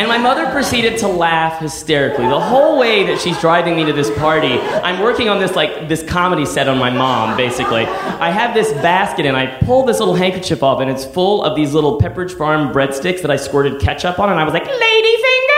and 0.00 0.08
my 0.08 0.18
mother 0.18 0.50
proceeded 0.50 0.98
to 0.98 1.06
laugh 1.06 1.60
hysterically 1.60 2.26
the 2.26 2.40
whole 2.40 2.80
way 2.80 3.06
that 3.06 3.20
she's 3.20 3.38
driving 3.40 3.76
me 3.76 3.84
to 3.84 3.92
this 3.92 4.10
party. 4.18 4.54
I'm 4.58 5.00
working 5.00 5.28
on 5.28 5.38
this 5.38 5.54
like 5.54 5.88
this 5.88 6.02
comedy 6.02 6.44
set 6.44 6.66
on 6.66 6.78
my 6.78 6.90
mom, 6.90 7.36
basically. 7.36 7.84
I 7.84 8.32
have 8.32 8.54
this 8.54 8.72
basket 8.72 9.24
and 9.24 9.36
I 9.36 9.46
pull 9.58 9.84
this 9.84 10.00
little 10.00 10.16
handkerchief 10.16 10.64
off, 10.64 10.80
and 10.80 10.90
it's 10.90 11.04
full 11.04 11.44
of 11.44 11.54
these 11.54 11.74
little 11.74 12.00
Pepperidge 12.00 12.36
Farm 12.36 12.72
breadsticks 12.72 13.22
that 13.22 13.30
I 13.30 13.36
squirted 13.36 13.80
ketchup 13.80 14.18
on, 14.18 14.30
and 14.30 14.40
I 14.40 14.44
was 14.44 14.52
like, 14.52 14.66
Lady 14.66 15.14
and, 15.14 15.51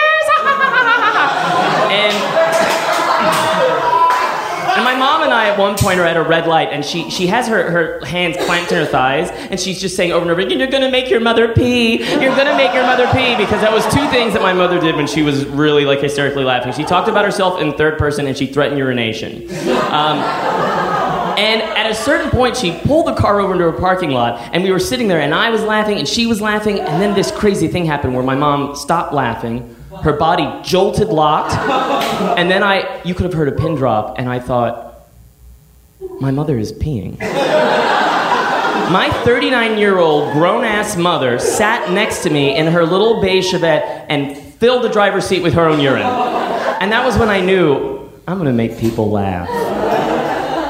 at 5.55 5.61
one 5.61 5.77
point 5.77 6.01
are 6.01 6.05
at 6.05 6.17
a 6.17 6.23
red 6.23 6.47
light, 6.47 6.69
and 6.71 6.85
she, 6.85 7.11
she 7.11 7.27
has 7.29 7.47
her, 7.49 7.71
her 7.71 8.05
hands 8.05 8.37
clamped 8.45 8.73
in 8.73 8.79
her 8.79 8.87
thighs, 8.87 9.31
and 9.31 9.59
she's 9.59 9.81
just 9.81 9.97
saying 9.97 10.13
over 10.13 10.23
and 10.23 10.31
over 10.31 10.41
again, 10.41 10.59
You're 10.59 10.71
gonna 10.71 10.91
make 10.91 11.09
your 11.09 11.21
mother 11.21 11.55
pee. 11.55 11.99
You're 11.99 12.37
gonna 12.37 12.57
make 12.57 12.75
your 12.75 12.83
mother 12.85 13.07
pee. 13.13 13.37
Because 13.37 13.61
that 13.61 13.73
was 13.73 13.85
two 13.87 14.07
things 14.09 14.33
that 14.35 14.43
my 14.43 14.53
mother 14.53 14.81
did 14.81 14.97
when 14.97 15.07
she 15.07 15.23
was 15.23 15.45
really 15.47 15.85
like 15.85 16.01
hysterically 16.01 16.45
laughing. 16.45 16.73
She 16.73 16.85
talked 16.85 17.09
about 17.09 17.25
herself 17.25 17.61
in 17.61 17.73
third 17.75 17.99
person, 17.99 18.27
and 18.27 18.37
she 18.37 18.47
threatened 18.47 18.79
urination. 18.79 19.49
Um, 19.91 20.19
and 21.37 21.63
at 21.63 21.91
a 21.91 21.95
certain 21.95 22.31
point, 22.31 22.57
she 22.57 22.79
pulled 22.85 23.07
the 23.07 23.15
car 23.15 23.41
over 23.41 23.53
into 23.53 23.67
a 23.67 23.73
parking 23.73 24.11
lot, 24.11 24.41
and 24.53 24.63
we 24.63 24.71
were 24.71 24.79
sitting 24.79 25.09
there, 25.09 25.21
and 25.21 25.35
I 25.35 25.51
was 25.51 25.63
laughing, 25.63 25.99
and 25.99 26.09
she 26.09 26.27
was 26.27 26.41
laughing, 26.41 26.79
and 26.79 27.03
then 27.03 27.15
this 27.15 27.31
crazy 27.31 27.69
thing 27.69 27.85
happened 27.87 28.15
where 28.15 28.23
my 28.23 28.37
mom 28.37 28.77
stopped 28.77 29.13
laughing, 29.13 29.75
her 30.03 30.13
body 30.13 30.49
jolted 30.63 31.09
locked, 31.09 31.55
and 32.39 32.51
then 32.51 32.63
I, 32.63 33.03
you 33.05 33.15
could 33.15 33.25
have 33.25 33.35
heard 33.35 33.49
a 33.49 33.53
pin 33.53 33.75
drop, 33.75 34.19
and 34.19 34.29
I 34.29 34.39
thought, 34.39 34.84
my 36.21 36.31
mother 36.31 36.59
is 36.59 36.73
peeing. 36.73 37.19
My 38.91 39.09
39 39.25 39.79
year 39.79 39.99
old 39.99 40.33
grown 40.33 40.65
ass 40.65 40.97
mother 40.97 41.39
sat 41.39 41.91
next 41.91 42.23
to 42.25 42.31
me 42.31 42.57
in 42.57 42.67
her 42.67 42.85
little 42.85 43.21
beige 43.21 43.53
Chevette 43.53 44.07
and 44.09 44.37
filled 44.37 44.85
the 44.85 44.91
driver's 44.91 45.27
seat 45.27 45.43
with 45.43 45.55
her 45.55 45.67
own 45.67 45.81
urine. 45.81 46.03
And 46.03 46.93
that 46.93 47.05
was 47.05 47.17
when 47.17 47.31
I 47.31 47.41
knew 47.41 48.11
I'm 48.27 48.39
gonna 48.39 48.53
make 48.53 48.79
people 48.79 49.11
laugh. 49.11 49.49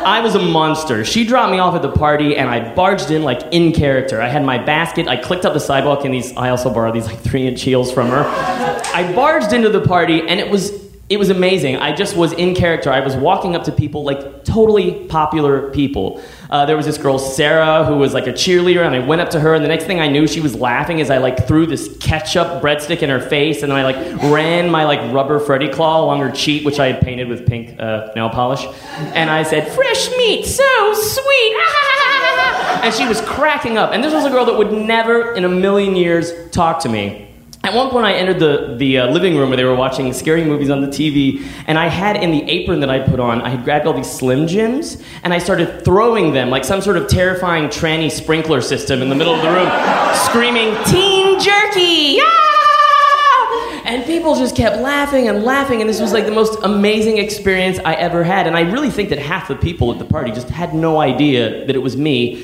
I 0.04 0.20
was 0.20 0.34
a 0.34 0.38
monster. 0.38 1.04
She 1.04 1.24
dropped 1.24 1.50
me 1.50 1.58
off 1.58 1.74
at 1.74 1.80
the 1.80 1.90
party, 1.90 2.36
and 2.36 2.50
I 2.50 2.74
barged 2.74 3.10
in 3.10 3.22
like 3.22 3.40
in 3.52 3.72
character. 3.72 4.20
I 4.20 4.28
had 4.28 4.44
my 4.44 4.58
basket. 4.58 5.08
I 5.08 5.16
clicked 5.16 5.46
up 5.46 5.54
the 5.54 5.60
sidewalk 5.60 6.04
in 6.04 6.12
these. 6.12 6.36
I 6.36 6.50
also 6.50 6.72
borrowed 6.72 6.94
these 6.94 7.06
like 7.06 7.18
three-inch 7.20 7.62
heels 7.62 7.90
from 7.90 8.08
her. 8.08 8.22
I 8.22 9.10
barged 9.14 9.54
into 9.54 9.70
the 9.70 9.80
party, 9.80 10.20
and 10.20 10.38
it 10.38 10.50
was 10.50 10.83
it 11.10 11.18
was 11.18 11.28
amazing. 11.28 11.76
I 11.76 11.94
just 11.94 12.16
was 12.16 12.32
in 12.32 12.54
character. 12.54 12.90
I 12.90 13.00
was 13.00 13.14
walking 13.14 13.54
up 13.54 13.64
to 13.64 13.72
people 13.72 14.04
like 14.04 14.42
totally 14.44 15.04
popular 15.06 15.70
people. 15.70 16.22
Uh, 16.48 16.64
there 16.64 16.78
was 16.78 16.86
this 16.86 16.96
girl 16.96 17.18
Sarah 17.18 17.84
who 17.84 17.96
was 17.96 18.14
like 18.14 18.26
a 18.26 18.32
cheerleader, 18.32 18.86
and 18.86 18.94
I 18.94 19.00
went 19.00 19.20
up 19.20 19.28
to 19.30 19.40
her, 19.40 19.52
and 19.52 19.62
the 19.62 19.68
next 19.68 19.84
thing 19.84 20.00
I 20.00 20.08
knew, 20.08 20.26
she 20.26 20.40
was 20.40 20.54
laughing 20.54 21.02
as 21.02 21.10
I 21.10 21.18
like 21.18 21.46
threw 21.46 21.66
this 21.66 21.94
ketchup 21.98 22.62
breadstick 22.62 23.02
in 23.02 23.10
her 23.10 23.20
face, 23.20 23.62
and 23.62 23.70
then 23.70 23.78
I 23.78 23.84
like 23.84 23.96
ran 24.32 24.70
my 24.70 24.84
like 24.84 25.12
rubber 25.12 25.38
Freddy 25.38 25.68
claw 25.68 26.02
along 26.02 26.20
her 26.20 26.30
cheek, 26.30 26.64
which 26.64 26.80
I 26.80 26.90
had 26.90 27.02
painted 27.02 27.28
with 27.28 27.46
pink 27.46 27.78
uh, 27.78 28.10
nail 28.16 28.30
polish, 28.30 28.64
and 28.96 29.28
I 29.28 29.42
said, 29.42 29.70
"Fresh 29.72 30.10
meat, 30.16 30.46
so 30.46 30.94
sweet." 30.94 31.56
and 32.82 32.94
she 32.94 33.06
was 33.06 33.20
cracking 33.22 33.76
up. 33.76 33.92
And 33.92 34.02
this 34.02 34.12
was 34.12 34.24
a 34.24 34.30
girl 34.30 34.46
that 34.46 34.56
would 34.56 34.72
never 34.72 35.34
in 35.34 35.44
a 35.44 35.48
million 35.48 35.96
years 35.96 36.32
talk 36.50 36.80
to 36.80 36.88
me. 36.88 37.33
At 37.64 37.72
one 37.72 37.88
point, 37.88 38.04
I 38.04 38.12
entered 38.12 38.40
the, 38.40 38.74
the 38.76 38.98
uh, 38.98 39.06
living 39.10 39.38
room 39.38 39.48
where 39.48 39.56
they 39.56 39.64
were 39.64 39.74
watching 39.74 40.12
scary 40.12 40.44
movies 40.44 40.68
on 40.68 40.82
the 40.82 40.86
TV, 40.86 41.42
and 41.66 41.78
I 41.78 41.88
had 41.88 42.22
in 42.22 42.30
the 42.30 42.42
apron 42.42 42.80
that 42.80 42.90
I 42.90 42.98
put 42.98 43.18
on, 43.18 43.40
I 43.40 43.48
had 43.48 43.64
grabbed 43.64 43.86
all 43.86 43.94
these 43.94 44.10
Slim 44.10 44.46
Jims, 44.46 45.02
and 45.22 45.32
I 45.32 45.38
started 45.38 45.82
throwing 45.82 46.34
them 46.34 46.50
like 46.50 46.62
some 46.62 46.82
sort 46.82 46.98
of 46.98 47.08
terrifying 47.08 47.68
tranny 47.68 48.10
sprinkler 48.10 48.60
system 48.60 49.00
in 49.00 49.08
the 49.08 49.14
middle 49.14 49.34
of 49.34 49.40
the 49.40 49.48
room, 49.48 49.70
screaming, 50.26 50.76
Teen 50.84 51.40
Jerky! 51.40 52.18
Ah! 52.20 53.82
And 53.86 54.04
people 54.04 54.34
just 54.34 54.54
kept 54.54 54.82
laughing 54.82 55.28
and 55.28 55.42
laughing, 55.42 55.80
and 55.80 55.88
this 55.88 56.02
was 56.02 56.12
like 56.12 56.26
the 56.26 56.32
most 56.32 56.58
amazing 56.64 57.16
experience 57.16 57.78
I 57.82 57.94
ever 57.94 58.24
had. 58.24 58.46
And 58.46 58.58
I 58.58 58.70
really 58.70 58.90
think 58.90 59.08
that 59.08 59.18
half 59.18 59.48
the 59.48 59.56
people 59.56 59.90
at 59.90 59.98
the 59.98 60.04
party 60.04 60.32
just 60.32 60.50
had 60.50 60.74
no 60.74 61.00
idea 61.00 61.64
that 61.66 61.74
it 61.74 61.82
was 61.82 61.96
me. 61.96 62.42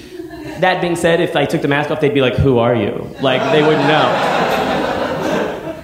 That 0.60 0.80
being 0.80 0.96
said, 0.96 1.20
if 1.20 1.36
I 1.36 1.44
took 1.44 1.60
the 1.60 1.68
mask 1.68 1.90
off, 1.90 2.00
they'd 2.00 2.14
be 2.14 2.22
like, 2.22 2.36
Who 2.36 2.58
are 2.58 2.74
you? 2.74 3.14
Like, 3.20 3.42
they 3.52 3.60
wouldn't 3.60 3.86
know 3.86 4.49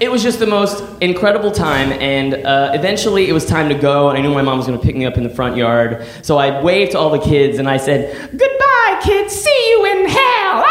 it 0.01 0.11
was 0.11 0.23
just 0.23 0.39
the 0.39 0.47
most 0.47 0.85
incredible 1.01 1.51
time, 1.51 1.93
and 1.93 2.35
uh, 2.35 2.73
eventually 2.75 3.29
it 3.29 3.33
was 3.33 3.47
time 3.47 3.69
to 3.69 3.75
go, 3.75 4.09
and 4.09 4.19
I 4.19 4.21
knew 4.21 4.33
my 4.33 4.43
mom 4.43 4.59
was 4.59 4.67
going 4.67 4.79
to 4.79 4.85
pick 4.85 4.97
me 4.97 5.07
up 5.07 5.17
in 5.17 5.23
the 5.23 5.31
front 5.31 5.57
yard. 5.57 6.07
So 6.23 6.37
I 6.37 6.63
waved 6.63 6.93
to 6.93 6.99
all 6.99 7.11
the 7.11 7.21
kids, 7.21 7.59
and 7.59 7.69
I 7.69 7.77
said, 7.79 8.31
Goodbye, 8.31 9.01
kids, 9.03 9.35
see 9.35 9.71
you 9.71 9.87
in 9.87 10.09
hell! 10.09 10.65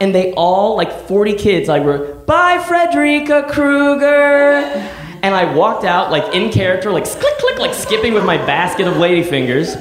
and 0.00 0.14
they 0.14 0.32
all, 0.32 0.76
like 0.76 1.06
40 1.06 1.34
kids, 1.34 1.68
like 1.68 1.84
were, 1.84 2.14
Bye, 2.26 2.62
Frederica 2.66 3.46
Krueger! 3.48 4.88
And 5.22 5.36
I 5.36 5.54
walked 5.54 5.84
out, 5.84 6.10
like 6.10 6.34
in 6.34 6.50
character, 6.50 6.90
like 6.90 7.04
click, 7.04 7.38
click, 7.38 7.58
like 7.60 7.74
skipping 7.74 8.12
with 8.12 8.24
my 8.24 8.38
basket 8.38 8.88
of 8.88 8.94
ladyfingers. 8.94 9.76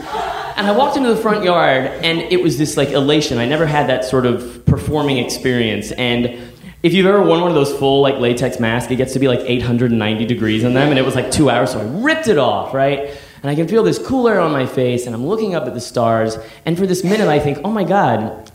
And 0.56 0.68
I 0.68 0.72
walked 0.72 0.98
into 0.98 1.10
the 1.10 1.20
front 1.20 1.44
yard, 1.44 1.86
and 1.86 2.20
it 2.20 2.44
was 2.44 2.60
this 2.60 2.78
like 2.78 2.90
elation. 2.90 3.40
I 3.40 3.48
never 3.48 3.66
had 3.66 3.90
that 3.90 4.06
sort 4.06 4.28
of 4.28 4.64
performing 4.68 5.18
experience. 5.18 5.92
And 5.94 6.51
if 6.84 6.94
you've 6.94 7.06
ever 7.06 7.22
worn 7.22 7.42
one 7.42 7.50
of 7.50 7.56
those 7.56 7.74
full 7.78 8.02
like 8.02 8.16
latex 8.16 8.60
masks, 8.60 8.92
it 8.92 8.96
gets 8.96 9.14
to 9.14 9.20
be 9.20 9.28
like 9.28 9.42
890 9.42 10.26
degrees 10.26 10.64
in 10.64 10.74
them, 10.74 10.90
and 10.90 10.98
it 10.98 11.06
was 11.06 11.16
like 11.16 11.32
two 11.32 11.50
hours, 11.50 11.72
so 11.72 11.80
I 11.80 11.84
ripped 12.04 12.28
it 12.28 12.38
off, 12.38 12.74
right? 12.74 13.18
And 13.44 13.50
I 13.50 13.56
can 13.56 13.68
feel 13.68 13.84
this 13.84 14.00
cool 14.00 14.28
air 14.28 14.40
on 14.40 14.52
my 14.52 14.66
face, 14.66 15.06
and 15.06 15.16
I'm 15.16 15.26
looking 15.26 15.56
up 15.56 15.66
at 15.66 15.74
the 15.74 15.82
stars, 15.82 16.38
and 16.66 16.78
for 16.78 16.88
this 16.88 17.04
minute 17.04 17.28
I 17.28 17.40
think, 17.40 17.60
oh 17.64 17.72
my 17.72 17.84
god, 17.84 18.52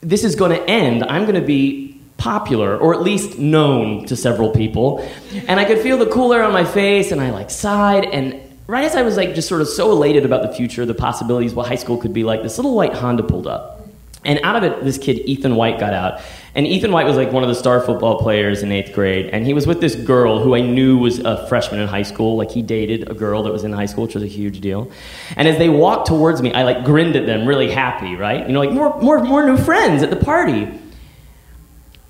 this 0.00 0.24
is 0.24 0.36
going 0.36 0.52
to 0.52 0.62
end. 0.70 1.04
I'm 1.04 1.22
going 1.22 1.40
to 1.40 1.46
be 1.46 2.00
popular, 2.16 2.76
or 2.76 2.94
at 2.94 3.02
least 3.02 3.38
known 3.38 4.06
to 4.06 4.16
several 4.16 4.50
people. 4.50 5.06
And 5.46 5.60
I 5.60 5.64
could 5.64 5.80
feel 5.80 5.98
the 5.98 6.06
cool 6.06 6.32
air 6.32 6.42
on 6.42 6.52
my 6.52 6.64
face, 6.64 7.12
and 7.12 7.20
I 7.20 7.30
like 7.30 7.50
sighed, 7.50 8.04
and 8.06 8.40
right 8.66 8.84
as 8.84 8.96
I 8.96 9.02
was 9.02 9.16
like 9.16 9.34
just 9.34 9.48
sort 9.48 9.60
of 9.60 9.68
so 9.68 9.90
elated 9.90 10.24
about 10.24 10.42
the 10.42 10.52
future, 10.54 10.86
the 10.86 10.94
possibilities, 10.94 11.54
what 11.54 11.68
high 11.68 11.76
school 11.76 11.98
could 11.98 12.12
be 12.12 12.24
like, 12.24 12.42
this 12.42 12.56
little 12.56 12.74
white 12.74 12.94
Honda 12.94 13.22
pulled 13.22 13.46
up. 13.46 13.88
And 14.24 14.40
out 14.42 14.56
of 14.56 14.64
it, 14.64 14.82
this 14.82 14.98
kid, 14.98 15.20
Ethan 15.20 15.54
White, 15.54 15.78
got 15.78 15.94
out. 15.94 16.20
And 16.56 16.66
Ethan 16.66 16.90
White 16.90 17.04
was 17.04 17.16
like 17.16 17.32
one 17.32 17.42
of 17.42 17.50
the 17.50 17.54
star 17.54 17.82
football 17.82 18.18
players 18.18 18.62
in 18.62 18.72
eighth 18.72 18.94
grade. 18.94 19.26
And 19.26 19.44
he 19.44 19.52
was 19.52 19.66
with 19.66 19.82
this 19.82 19.94
girl 19.94 20.40
who 20.40 20.54
I 20.54 20.62
knew 20.62 20.96
was 20.96 21.18
a 21.18 21.46
freshman 21.48 21.80
in 21.80 21.86
high 21.86 22.02
school. 22.02 22.38
Like 22.38 22.50
he 22.50 22.62
dated 22.62 23.10
a 23.10 23.14
girl 23.14 23.42
that 23.42 23.52
was 23.52 23.62
in 23.62 23.74
high 23.74 23.84
school, 23.84 24.04
which 24.04 24.14
was 24.14 24.22
a 24.22 24.28
huge 24.28 24.60
deal. 24.62 24.90
And 25.36 25.46
as 25.46 25.58
they 25.58 25.68
walked 25.68 26.06
towards 26.06 26.40
me, 26.40 26.54
I 26.54 26.62
like 26.62 26.82
grinned 26.82 27.14
at 27.14 27.26
them, 27.26 27.46
really 27.46 27.70
happy, 27.70 28.16
right? 28.16 28.46
You 28.46 28.54
know, 28.54 28.60
like 28.60 28.72
more, 28.72 28.98
more, 29.02 29.22
more 29.22 29.44
new 29.44 29.58
friends 29.58 30.02
at 30.02 30.08
the 30.08 30.16
party. 30.16 30.66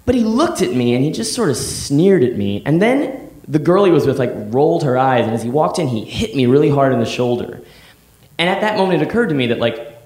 But 0.04 0.14
he 0.14 0.22
looked 0.22 0.62
at 0.62 0.72
me 0.72 0.94
and 0.94 1.04
he 1.04 1.10
just 1.10 1.34
sort 1.34 1.50
of 1.50 1.56
sneered 1.56 2.22
at 2.22 2.36
me. 2.36 2.62
And 2.64 2.80
then 2.80 3.28
the 3.48 3.58
girl 3.58 3.84
he 3.84 3.90
was 3.90 4.06
with 4.06 4.20
like 4.20 4.30
rolled 4.32 4.84
her 4.84 4.96
eyes. 4.96 5.24
And 5.24 5.34
as 5.34 5.42
he 5.42 5.50
walked 5.50 5.80
in, 5.80 5.88
he 5.88 6.04
hit 6.04 6.36
me 6.36 6.46
really 6.46 6.70
hard 6.70 6.92
in 6.92 7.00
the 7.00 7.04
shoulder. 7.04 7.62
And 8.38 8.48
at 8.48 8.60
that 8.60 8.78
moment, 8.78 9.02
it 9.02 9.08
occurred 9.08 9.30
to 9.30 9.34
me 9.34 9.48
that 9.48 9.58
like 9.58 9.98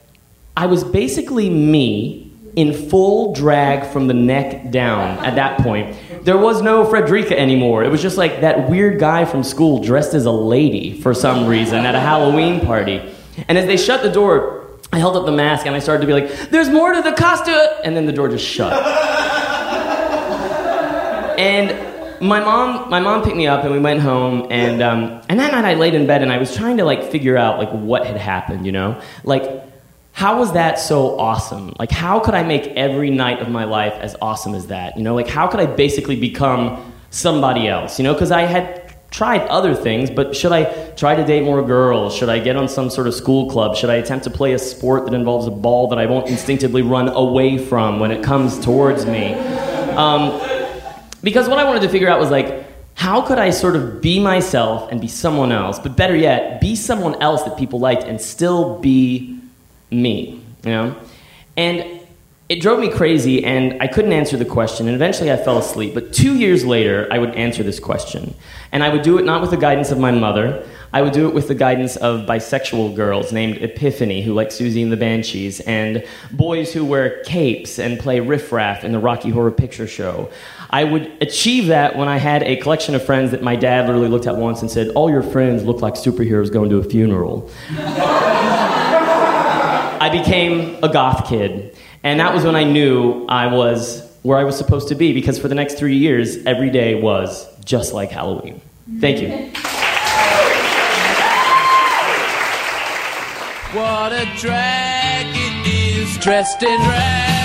I 0.56 0.64
was 0.64 0.82
basically 0.82 1.50
me 1.50 2.29
in 2.56 2.72
full 2.72 3.32
drag 3.34 3.86
from 3.92 4.06
the 4.06 4.14
neck 4.14 4.70
down 4.70 5.24
at 5.24 5.36
that 5.36 5.60
point. 5.60 5.96
There 6.24 6.36
was 6.36 6.60
no 6.62 6.84
Frederica 6.84 7.38
anymore. 7.38 7.84
It 7.84 7.90
was 7.90 8.02
just 8.02 8.16
like 8.16 8.40
that 8.40 8.68
weird 8.68 8.98
guy 8.98 9.24
from 9.24 9.42
school 9.44 9.82
dressed 9.82 10.14
as 10.14 10.26
a 10.26 10.32
lady 10.32 11.00
for 11.00 11.14
some 11.14 11.46
reason 11.46 11.86
at 11.86 11.94
a 11.94 12.00
Halloween 12.00 12.60
party. 12.60 13.00
And 13.48 13.56
as 13.56 13.66
they 13.66 13.76
shut 13.76 14.02
the 14.02 14.10
door, 14.10 14.78
I 14.92 14.98
held 14.98 15.16
up 15.16 15.24
the 15.24 15.32
mask 15.32 15.66
and 15.66 15.74
I 15.74 15.78
started 15.78 16.00
to 16.02 16.06
be 16.06 16.12
like, 16.12 16.50
there's 16.50 16.68
more 16.68 16.92
to 16.92 17.00
the 17.02 17.12
costume. 17.12 17.54
And 17.84 17.96
then 17.96 18.06
the 18.06 18.12
door 18.12 18.28
just 18.28 18.44
shut. 18.44 18.72
and 21.38 22.20
my 22.20 22.40
mom, 22.40 22.90
my 22.90 23.00
mom 23.00 23.22
picked 23.22 23.36
me 23.36 23.46
up 23.46 23.64
and 23.64 23.72
we 23.72 23.78
went 23.78 24.00
home. 24.00 24.48
And, 24.50 24.82
um, 24.82 25.22
and 25.28 25.38
that 25.38 25.52
night 25.52 25.64
I 25.64 25.74
laid 25.74 25.94
in 25.94 26.06
bed 26.06 26.22
and 26.22 26.32
I 26.32 26.38
was 26.38 26.54
trying 26.54 26.78
to 26.78 26.84
like 26.84 27.04
figure 27.10 27.36
out 27.36 27.58
like 27.58 27.70
what 27.70 28.04
had 28.04 28.16
happened, 28.16 28.66
you 28.66 28.72
know? 28.72 29.00
Like, 29.22 29.69
how 30.20 30.38
was 30.38 30.52
that 30.52 30.78
so 30.78 31.18
awesome? 31.18 31.72
Like, 31.78 31.90
how 31.90 32.20
could 32.20 32.34
I 32.34 32.42
make 32.42 32.66
every 32.76 33.08
night 33.08 33.40
of 33.40 33.48
my 33.48 33.64
life 33.64 33.94
as 33.94 34.14
awesome 34.20 34.54
as 34.54 34.66
that? 34.66 34.98
You 34.98 35.02
know, 35.02 35.14
like, 35.14 35.28
how 35.28 35.46
could 35.46 35.60
I 35.60 35.64
basically 35.64 36.14
become 36.14 36.92
somebody 37.08 37.66
else? 37.66 37.98
You 37.98 38.02
know, 38.02 38.12
because 38.12 38.30
I 38.30 38.42
had 38.42 38.94
tried 39.10 39.40
other 39.48 39.74
things, 39.74 40.10
but 40.10 40.36
should 40.36 40.52
I 40.52 40.64
try 40.90 41.14
to 41.14 41.24
date 41.24 41.42
more 41.42 41.62
girls? 41.62 42.14
Should 42.14 42.28
I 42.28 42.38
get 42.38 42.54
on 42.54 42.68
some 42.68 42.90
sort 42.90 43.06
of 43.06 43.14
school 43.14 43.50
club? 43.50 43.76
Should 43.76 43.88
I 43.88 43.94
attempt 43.94 44.24
to 44.24 44.30
play 44.30 44.52
a 44.52 44.58
sport 44.58 45.06
that 45.06 45.14
involves 45.14 45.46
a 45.46 45.50
ball 45.50 45.88
that 45.88 45.98
I 45.98 46.04
won't 46.04 46.28
instinctively 46.28 46.82
run 46.82 47.08
away 47.08 47.56
from 47.56 47.98
when 47.98 48.10
it 48.10 48.22
comes 48.22 48.60
towards 48.60 49.06
me? 49.06 49.32
Um, 49.32 50.38
because 51.22 51.48
what 51.48 51.58
I 51.58 51.64
wanted 51.64 51.80
to 51.80 51.88
figure 51.88 52.10
out 52.10 52.20
was 52.20 52.30
like, 52.30 52.66
how 52.94 53.22
could 53.22 53.38
I 53.38 53.48
sort 53.48 53.74
of 53.74 54.02
be 54.02 54.20
myself 54.20 54.92
and 54.92 55.00
be 55.00 55.08
someone 55.08 55.50
else, 55.50 55.78
but 55.78 55.96
better 55.96 56.14
yet, 56.14 56.60
be 56.60 56.76
someone 56.76 57.14
else 57.22 57.42
that 57.44 57.56
people 57.56 57.80
liked 57.80 58.04
and 58.04 58.20
still 58.20 58.78
be 58.80 59.40
me, 59.90 60.42
you 60.64 60.70
know? 60.70 60.96
And 61.56 62.00
it 62.48 62.60
drove 62.60 62.80
me 62.80 62.90
crazy, 62.90 63.44
and 63.44 63.80
I 63.80 63.86
couldn't 63.86 64.12
answer 64.12 64.36
the 64.36 64.44
question, 64.44 64.88
and 64.88 64.94
eventually 64.96 65.30
I 65.30 65.36
fell 65.36 65.58
asleep. 65.58 65.94
But 65.94 66.12
two 66.12 66.34
years 66.34 66.64
later, 66.64 67.06
I 67.10 67.18
would 67.18 67.34
answer 67.36 67.62
this 67.62 67.78
question. 67.78 68.34
And 68.72 68.82
I 68.82 68.88
would 68.88 69.02
do 69.02 69.18
it 69.18 69.24
not 69.24 69.40
with 69.40 69.50
the 69.50 69.56
guidance 69.56 69.92
of 69.92 69.98
my 69.98 70.10
mother, 70.10 70.66
I 70.92 71.02
would 71.02 71.12
do 71.12 71.28
it 71.28 71.34
with 71.34 71.46
the 71.46 71.54
guidance 71.54 71.94
of 71.96 72.26
bisexual 72.26 72.96
girls 72.96 73.32
named 73.32 73.58
Epiphany, 73.58 74.22
who 74.22 74.34
like 74.34 74.48
Siouxsie 74.48 74.82
and 74.82 74.90
the 74.90 74.96
Banshees, 74.96 75.60
and 75.60 76.04
boys 76.32 76.72
who 76.72 76.84
wear 76.84 77.22
capes 77.22 77.78
and 77.78 78.00
play 78.00 78.18
Riff 78.18 78.50
Raff 78.50 78.82
in 78.82 78.90
the 78.90 78.98
Rocky 78.98 79.30
Horror 79.30 79.52
Picture 79.52 79.86
Show. 79.86 80.30
I 80.70 80.82
would 80.82 81.16
achieve 81.20 81.68
that 81.68 81.94
when 81.94 82.08
I 82.08 82.16
had 82.16 82.42
a 82.42 82.56
collection 82.56 82.96
of 82.96 83.04
friends 83.04 83.30
that 83.30 83.42
my 83.42 83.54
dad 83.54 83.86
literally 83.86 84.08
looked 84.08 84.26
at 84.26 84.36
once 84.36 84.62
and 84.62 84.70
said, 84.70 84.88
All 84.90 85.08
your 85.08 85.22
friends 85.22 85.62
look 85.62 85.80
like 85.80 85.94
superheroes 85.94 86.52
going 86.52 86.70
to 86.70 86.78
a 86.78 86.84
funeral. 86.84 87.48
I 90.00 90.08
became 90.08 90.82
a 90.82 90.88
goth 90.88 91.28
kid. 91.28 91.76
And 92.02 92.18
that 92.20 92.32
was 92.32 92.42
when 92.44 92.56
I 92.56 92.64
knew 92.64 93.26
I 93.26 93.54
was 93.54 94.08
where 94.22 94.38
I 94.38 94.44
was 94.44 94.56
supposed 94.56 94.88
to 94.88 94.94
be 94.94 95.12
because 95.12 95.38
for 95.38 95.48
the 95.48 95.54
next 95.54 95.74
three 95.74 95.96
years, 95.96 96.38
every 96.46 96.70
day 96.70 97.00
was 97.00 97.46
just 97.64 97.92
like 97.92 98.10
Halloween. 98.10 98.62
Thank 98.98 99.20
you. 99.20 99.28
What 103.78 104.12
a 104.12 104.26
drag 104.38 105.26
it 105.36 105.66
is, 105.68 106.16
dressed 106.18 106.62
in 106.62 106.76
drag. 106.82 107.39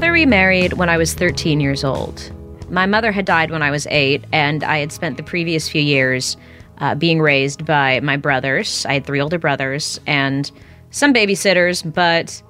Father 0.00 0.12
remarried 0.12 0.72
when 0.72 0.88
I 0.88 0.96
was 0.96 1.12
13 1.12 1.60
years 1.60 1.84
old. 1.84 2.32
My 2.70 2.86
mother 2.86 3.12
had 3.12 3.26
died 3.26 3.50
when 3.50 3.62
I 3.62 3.70
was 3.70 3.86
eight, 3.90 4.24
and 4.32 4.64
I 4.64 4.78
had 4.78 4.92
spent 4.92 5.18
the 5.18 5.22
previous 5.22 5.68
few 5.68 5.82
years 5.82 6.38
uh, 6.78 6.94
being 6.94 7.20
raised 7.20 7.66
by 7.66 8.00
my 8.00 8.16
brothers. 8.16 8.86
I 8.86 8.94
had 8.94 9.04
three 9.04 9.20
older 9.20 9.38
brothers 9.38 10.00
and 10.06 10.50
some 10.90 11.12
babysitters, 11.12 11.82
but 11.92 12.42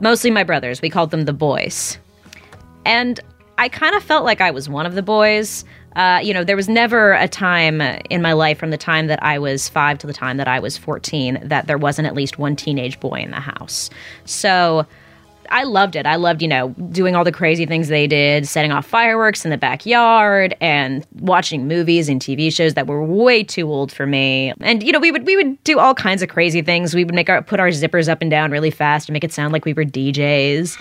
mostly 0.00 0.32
my 0.32 0.42
brothers. 0.42 0.82
We 0.82 0.90
called 0.90 1.12
them 1.12 1.24
the 1.24 1.32
boys. 1.32 1.98
And 2.84 3.20
I 3.58 3.68
kind 3.68 3.94
of 3.94 4.02
felt 4.02 4.24
like 4.24 4.40
I 4.40 4.50
was 4.50 4.68
one 4.68 4.84
of 4.84 4.96
the 4.96 5.02
boys. 5.02 5.64
Uh, 5.94 6.18
you 6.20 6.34
know, 6.34 6.42
there 6.42 6.56
was 6.56 6.68
never 6.68 7.12
a 7.12 7.28
time 7.28 7.80
in 7.80 8.22
my 8.22 8.32
life 8.32 8.58
from 8.58 8.70
the 8.70 8.76
time 8.76 9.06
that 9.06 9.22
I 9.22 9.38
was 9.38 9.68
five 9.68 9.98
to 9.98 10.08
the 10.08 10.12
time 10.12 10.36
that 10.38 10.48
I 10.48 10.58
was 10.58 10.76
14 10.76 11.42
that 11.44 11.68
there 11.68 11.78
wasn't 11.78 12.08
at 12.08 12.14
least 12.14 12.40
one 12.40 12.56
teenage 12.56 12.98
boy 12.98 13.20
in 13.20 13.30
the 13.30 13.38
house. 13.38 13.88
So 14.24 14.84
I 15.50 15.64
loved 15.64 15.96
it. 15.96 16.06
I 16.06 16.16
loved, 16.16 16.42
you 16.42 16.48
know, 16.48 16.70
doing 16.90 17.14
all 17.14 17.24
the 17.24 17.32
crazy 17.32 17.66
things 17.66 17.88
they 17.88 18.06
did, 18.06 18.46
setting 18.46 18.72
off 18.72 18.86
fireworks 18.86 19.44
in 19.44 19.50
the 19.50 19.58
backyard 19.58 20.54
and 20.60 21.06
watching 21.20 21.66
movies 21.66 22.08
and 22.08 22.20
TV 22.20 22.52
shows 22.52 22.74
that 22.74 22.86
were 22.86 23.02
way 23.02 23.42
too 23.42 23.70
old 23.70 23.92
for 23.92 24.06
me. 24.06 24.52
And 24.60 24.82
you 24.82 24.92
know, 24.92 25.00
we 25.00 25.10
would 25.10 25.26
we 25.26 25.36
would 25.36 25.62
do 25.64 25.78
all 25.78 25.94
kinds 25.94 26.22
of 26.22 26.28
crazy 26.28 26.62
things. 26.62 26.94
We 26.94 27.04
would 27.04 27.14
make 27.14 27.28
our 27.30 27.42
put 27.42 27.60
our 27.60 27.68
zippers 27.68 28.08
up 28.08 28.20
and 28.20 28.30
down 28.30 28.50
really 28.50 28.70
fast 28.70 29.06
to 29.06 29.12
make 29.12 29.24
it 29.24 29.32
sound 29.32 29.52
like 29.52 29.64
we 29.64 29.72
were 29.72 29.84
DJs. 29.84 30.76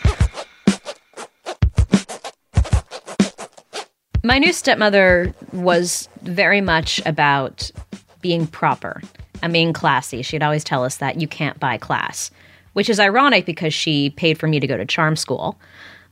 My 4.23 4.39
new 4.39 4.51
stepmother 4.51 5.33
was 5.53 6.09
very 6.23 6.59
much 6.59 7.01
about 7.05 7.71
being 8.19 8.47
proper 8.47 9.01
and 9.41 9.53
being 9.53 9.71
classy. 9.71 10.21
She'd 10.21 10.43
always 10.43 10.63
tell 10.63 10.83
us 10.83 10.97
that 10.97 11.21
you 11.21 11.27
can't 11.27 11.59
buy 11.59 11.77
class 11.77 12.31
which 12.77 12.91
is 12.91 12.99
ironic 12.99 13.43
because 13.43 13.73
she 13.73 14.11
paid 14.11 14.37
for 14.37 14.45
me 14.45 14.59
to 14.59 14.67
go 14.67 14.77
to 14.77 14.85
charm 14.85 15.15
school. 15.15 15.57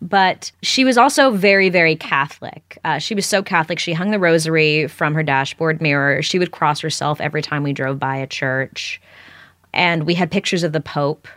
But 0.01 0.51
she 0.63 0.83
was 0.83 0.97
also 0.97 1.29
very, 1.29 1.69
very 1.69 1.95
Catholic. 1.95 2.79
Uh, 2.83 2.97
she 2.97 3.13
was 3.13 3.27
so 3.27 3.43
Catholic, 3.43 3.77
she 3.77 3.93
hung 3.93 4.09
the 4.09 4.17
rosary 4.17 4.87
from 4.87 5.13
her 5.13 5.21
dashboard 5.21 5.79
mirror. 5.79 6.23
She 6.23 6.39
would 6.39 6.49
cross 6.49 6.79
herself 6.79 7.21
every 7.21 7.43
time 7.43 7.61
we 7.61 7.71
drove 7.71 7.99
by 7.99 8.15
a 8.15 8.25
church. 8.25 8.99
And 9.73 10.07
we 10.07 10.15
had 10.15 10.31
pictures 10.31 10.63
of 10.63 10.73
the 10.73 10.81
Pope 10.81 11.27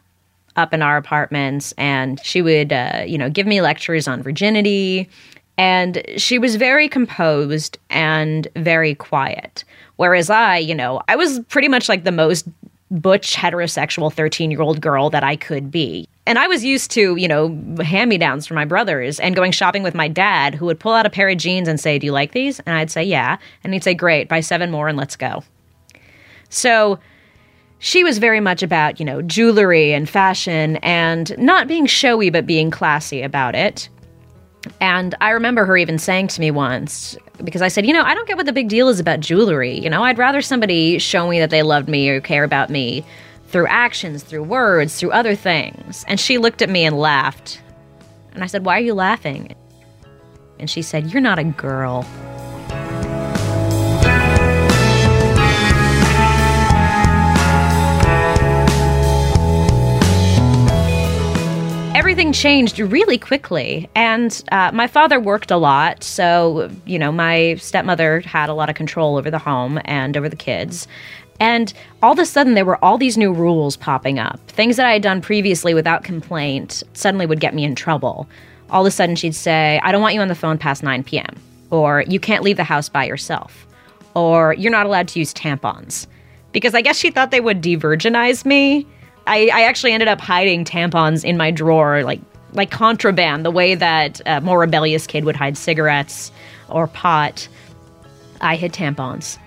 up 0.56 0.72
in 0.72 0.80
our 0.80 0.96
apartments. 0.96 1.74
And 1.76 2.18
she 2.24 2.40
would, 2.40 2.72
uh, 2.72 3.02
you 3.06 3.18
know, 3.18 3.28
give 3.28 3.46
me 3.46 3.60
lectures 3.60 4.08
on 4.08 4.22
virginity. 4.22 5.10
And 5.58 6.02
she 6.16 6.38
was 6.38 6.56
very 6.56 6.88
composed 6.88 7.76
and 7.90 8.48
very 8.56 8.94
quiet. 8.94 9.62
Whereas 9.96 10.30
I, 10.30 10.56
you 10.56 10.74
know, 10.74 11.02
I 11.06 11.16
was 11.16 11.40
pretty 11.48 11.68
much 11.68 11.86
like 11.86 12.04
the 12.04 12.12
most 12.12 12.46
butch 12.90 13.34
heterosexual 13.34 14.12
13 14.12 14.50
year 14.50 14.62
old 14.62 14.80
girl 14.80 15.10
that 15.10 15.24
I 15.24 15.36
could 15.36 15.70
be. 15.70 16.08
And 16.26 16.38
I 16.38 16.46
was 16.46 16.64
used 16.64 16.90
to, 16.92 17.16
you 17.16 17.28
know, 17.28 17.48
hand 17.82 18.10
me 18.10 18.18
downs 18.18 18.46
from 18.46 18.56
my 18.56 18.64
brothers 18.64 19.18
and 19.20 19.34
going 19.34 19.52
shopping 19.52 19.82
with 19.82 19.94
my 19.94 20.08
dad, 20.08 20.54
who 20.54 20.66
would 20.66 20.78
pull 20.78 20.92
out 20.92 21.06
a 21.06 21.10
pair 21.10 21.28
of 21.28 21.38
jeans 21.38 21.68
and 21.68 21.80
say, 21.80 21.98
Do 21.98 22.06
you 22.06 22.12
like 22.12 22.32
these? 22.32 22.60
And 22.60 22.76
I'd 22.76 22.90
say, 22.90 23.02
Yeah. 23.02 23.38
And 23.64 23.72
he'd 23.72 23.84
say, 23.84 23.94
Great, 23.94 24.28
buy 24.28 24.40
seven 24.40 24.70
more 24.70 24.88
and 24.88 24.98
let's 24.98 25.16
go. 25.16 25.42
So 26.50 26.98
she 27.78 28.02
was 28.04 28.18
very 28.18 28.40
much 28.40 28.62
about, 28.62 28.98
you 28.98 29.06
know, 29.06 29.22
jewelry 29.22 29.92
and 29.92 30.08
fashion 30.08 30.76
and 30.76 31.36
not 31.38 31.68
being 31.68 31.86
showy, 31.86 32.30
but 32.30 32.46
being 32.46 32.70
classy 32.70 33.22
about 33.22 33.54
it. 33.54 33.88
And 34.80 35.14
I 35.20 35.30
remember 35.30 35.64
her 35.64 35.76
even 35.76 35.98
saying 35.98 36.28
to 36.28 36.40
me 36.40 36.50
once, 36.50 37.16
because 37.42 37.62
I 37.62 37.68
said, 37.68 37.86
you 37.86 37.92
know, 37.92 38.02
I 38.02 38.14
don't 38.14 38.26
get 38.26 38.36
what 38.36 38.46
the 38.46 38.52
big 38.52 38.68
deal 38.68 38.88
is 38.88 38.98
about 38.98 39.20
jewelry. 39.20 39.78
You 39.78 39.88
know, 39.88 40.02
I'd 40.02 40.18
rather 40.18 40.42
somebody 40.42 40.98
show 40.98 41.28
me 41.28 41.38
that 41.38 41.50
they 41.50 41.62
loved 41.62 41.88
me 41.88 42.08
or 42.08 42.20
care 42.20 42.44
about 42.44 42.70
me 42.70 43.04
through 43.46 43.66
actions, 43.68 44.22
through 44.22 44.42
words, 44.42 44.98
through 44.98 45.12
other 45.12 45.34
things. 45.34 46.04
And 46.08 46.18
she 46.18 46.38
looked 46.38 46.60
at 46.60 46.68
me 46.68 46.84
and 46.84 46.98
laughed. 46.98 47.60
And 48.32 48.42
I 48.42 48.46
said, 48.46 48.64
Why 48.64 48.76
are 48.76 48.82
you 48.82 48.94
laughing? 48.94 49.54
And 50.58 50.68
she 50.68 50.82
said, 50.82 51.12
You're 51.12 51.22
not 51.22 51.38
a 51.38 51.44
girl. 51.44 52.04
Everything 62.18 62.32
changed 62.32 62.80
really 62.80 63.16
quickly. 63.16 63.88
And 63.94 64.42
uh, 64.50 64.72
my 64.74 64.88
father 64.88 65.20
worked 65.20 65.52
a 65.52 65.56
lot. 65.56 66.02
So, 66.02 66.68
you 66.84 66.98
know, 66.98 67.12
my 67.12 67.54
stepmother 67.60 68.22
had 68.22 68.48
a 68.48 68.54
lot 68.54 68.68
of 68.68 68.74
control 68.74 69.16
over 69.16 69.30
the 69.30 69.38
home 69.38 69.78
and 69.84 70.16
over 70.16 70.28
the 70.28 70.34
kids. 70.34 70.88
And 71.38 71.72
all 72.02 72.10
of 72.10 72.18
a 72.18 72.26
sudden, 72.26 72.54
there 72.54 72.64
were 72.64 72.84
all 72.84 72.98
these 72.98 73.16
new 73.16 73.32
rules 73.32 73.76
popping 73.76 74.18
up. 74.18 74.40
Things 74.48 74.74
that 74.78 74.86
I 74.86 74.94
had 74.94 75.02
done 75.02 75.20
previously 75.20 75.74
without 75.74 76.02
complaint 76.02 76.82
suddenly 76.92 77.24
would 77.24 77.38
get 77.38 77.54
me 77.54 77.62
in 77.62 77.76
trouble. 77.76 78.28
All 78.68 78.84
of 78.84 78.88
a 78.88 78.90
sudden, 78.90 79.14
she'd 79.14 79.36
say, 79.36 79.80
I 79.84 79.92
don't 79.92 80.02
want 80.02 80.14
you 80.14 80.20
on 80.20 80.26
the 80.26 80.34
phone 80.34 80.58
past 80.58 80.82
9 80.82 81.04
p.m., 81.04 81.36
or 81.70 82.02
you 82.08 82.18
can't 82.18 82.42
leave 82.42 82.56
the 82.56 82.64
house 82.64 82.88
by 82.88 83.04
yourself, 83.04 83.64
or 84.16 84.54
you're 84.54 84.72
not 84.72 84.86
allowed 84.86 85.06
to 85.06 85.20
use 85.20 85.32
tampons. 85.32 86.08
Because 86.50 86.74
I 86.74 86.80
guess 86.80 86.98
she 86.98 87.12
thought 87.12 87.30
they 87.30 87.38
would 87.38 87.60
de-virginize 87.60 88.44
me. 88.44 88.88
I, 89.28 89.50
I 89.52 89.62
actually 89.62 89.92
ended 89.92 90.08
up 90.08 90.20
hiding 90.20 90.64
tampons 90.64 91.24
in 91.24 91.36
my 91.36 91.50
drawer, 91.50 92.02
like 92.02 92.20
like 92.54 92.70
contraband, 92.70 93.44
the 93.44 93.50
way 93.50 93.74
that 93.74 94.22
a 94.24 94.40
more 94.40 94.58
rebellious 94.58 95.06
kid 95.06 95.24
would 95.24 95.36
hide 95.36 95.56
cigarettes 95.56 96.32
or 96.68 96.86
pot. 96.86 97.46
I 98.40 98.56
hid 98.56 98.72
tampons. 98.72 99.38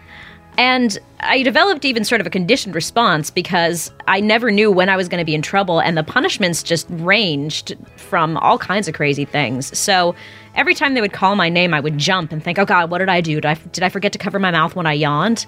And 0.57 0.99
I 1.21 1.41
developed 1.43 1.85
even 1.85 2.03
sort 2.03 2.21
of 2.21 2.27
a 2.27 2.29
conditioned 2.29 2.75
response 2.75 3.31
because 3.31 3.91
I 4.07 4.19
never 4.19 4.51
knew 4.51 4.71
when 4.71 4.89
I 4.89 4.97
was 4.97 5.07
going 5.07 5.19
to 5.19 5.25
be 5.25 5.33
in 5.33 5.41
trouble, 5.41 5.79
and 5.79 5.97
the 5.97 6.03
punishments 6.03 6.61
just 6.61 6.87
ranged 6.89 7.75
from 7.95 8.37
all 8.37 8.57
kinds 8.57 8.87
of 8.87 8.93
crazy 8.93 9.25
things. 9.25 9.75
So 9.77 10.13
every 10.55 10.75
time 10.75 10.93
they 10.93 11.01
would 11.01 11.13
call 11.13 11.35
my 11.35 11.49
name, 11.49 11.73
I 11.73 11.79
would 11.79 11.97
jump 11.97 12.31
and 12.31 12.43
think, 12.43 12.59
oh 12.59 12.65
God, 12.65 12.91
what 12.91 12.99
did 12.99 13.09
I 13.09 13.21
do? 13.21 13.35
Did 13.35 13.45
I, 13.45 13.53
did 13.71 13.83
I 13.83 13.89
forget 13.89 14.11
to 14.11 14.19
cover 14.19 14.39
my 14.39 14.51
mouth 14.51 14.75
when 14.75 14.85
I 14.85 14.93
yawned? 14.93 15.45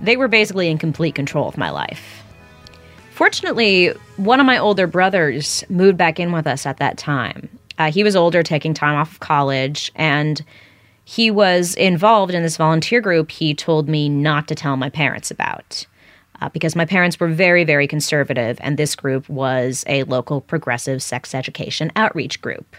They 0.00 0.16
were 0.16 0.28
basically 0.28 0.68
in 0.68 0.78
complete 0.78 1.14
control 1.14 1.48
of 1.48 1.56
my 1.56 1.70
life. 1.70 2.22
Fortunately, 3.18 3.88
one 4.16 4.38
of 4.38 4.46
my 4.46 4.58
older 4.58 4.86
brothers 4.86 5.64
moved 5.68 5.98
back 5.98 6.20
in 6.20 6.30
with 6.30 6.46
us 6.46 6.64
at 6.64 6.76
that 6.76 6.96
time. 6.96 7.48
Uh, 7.76 7.90
he 7.90 8.04
was 8.04 8.14
older, 8.14 8.44
taking 8.44 8.72
time 8.72 8.94
off 8.94 9.10
of 9.10 9.18
college, 9.18 9.90
and 9.96 10.40
he 11.04 11.28
was 11.28 11.74
involved 11.74 12.32
in 12.32 12.44
this 12.44 12.56
volunteer 12.56 13.00
group 13.00 13.32
he 13.32 13.54
told 13.54 13.88
me 13.88 14.08
not 14.08 14.46
to 14.46 14.54
tell 14.54 14.76
my 14.76 14.88
parents 14.88 15.32
about. 15.32 15.84
Uh, 16.40 16.48
because 16.50 16.76
my 16.76 16.84
parents 16.84 17.18
were 17.18 17.26
very, 17.26 17.64
very 17.64 17.88
conservative, 17.88 18.56
and 18.60 18.76
this 18.76 18.94
group 18.94 19.28
was 19.28 19.82
a 19.88 20.04
local 20.04 20.40
progressive 20.40 21.02
sex 21.02 21.34
education 21.34 21.90
outreach 21.96 22.40
group. 22.40 22.76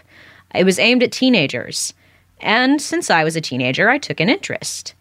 It 0.54 0.64
was 0.64 0.78
aimed 0.78 1.02
at 1.02 1.12
teenagers, 1.12 1.92
and 2.40 2.80
since 2.80 3.10
I 3.10 3.24
was 3.24 3.36
a 3.36 3.42
teenager, 3.42 3.90
I 3.90 3.98
took 3.98 4.20
an 4.20 4.30
interest. 4.30 4.94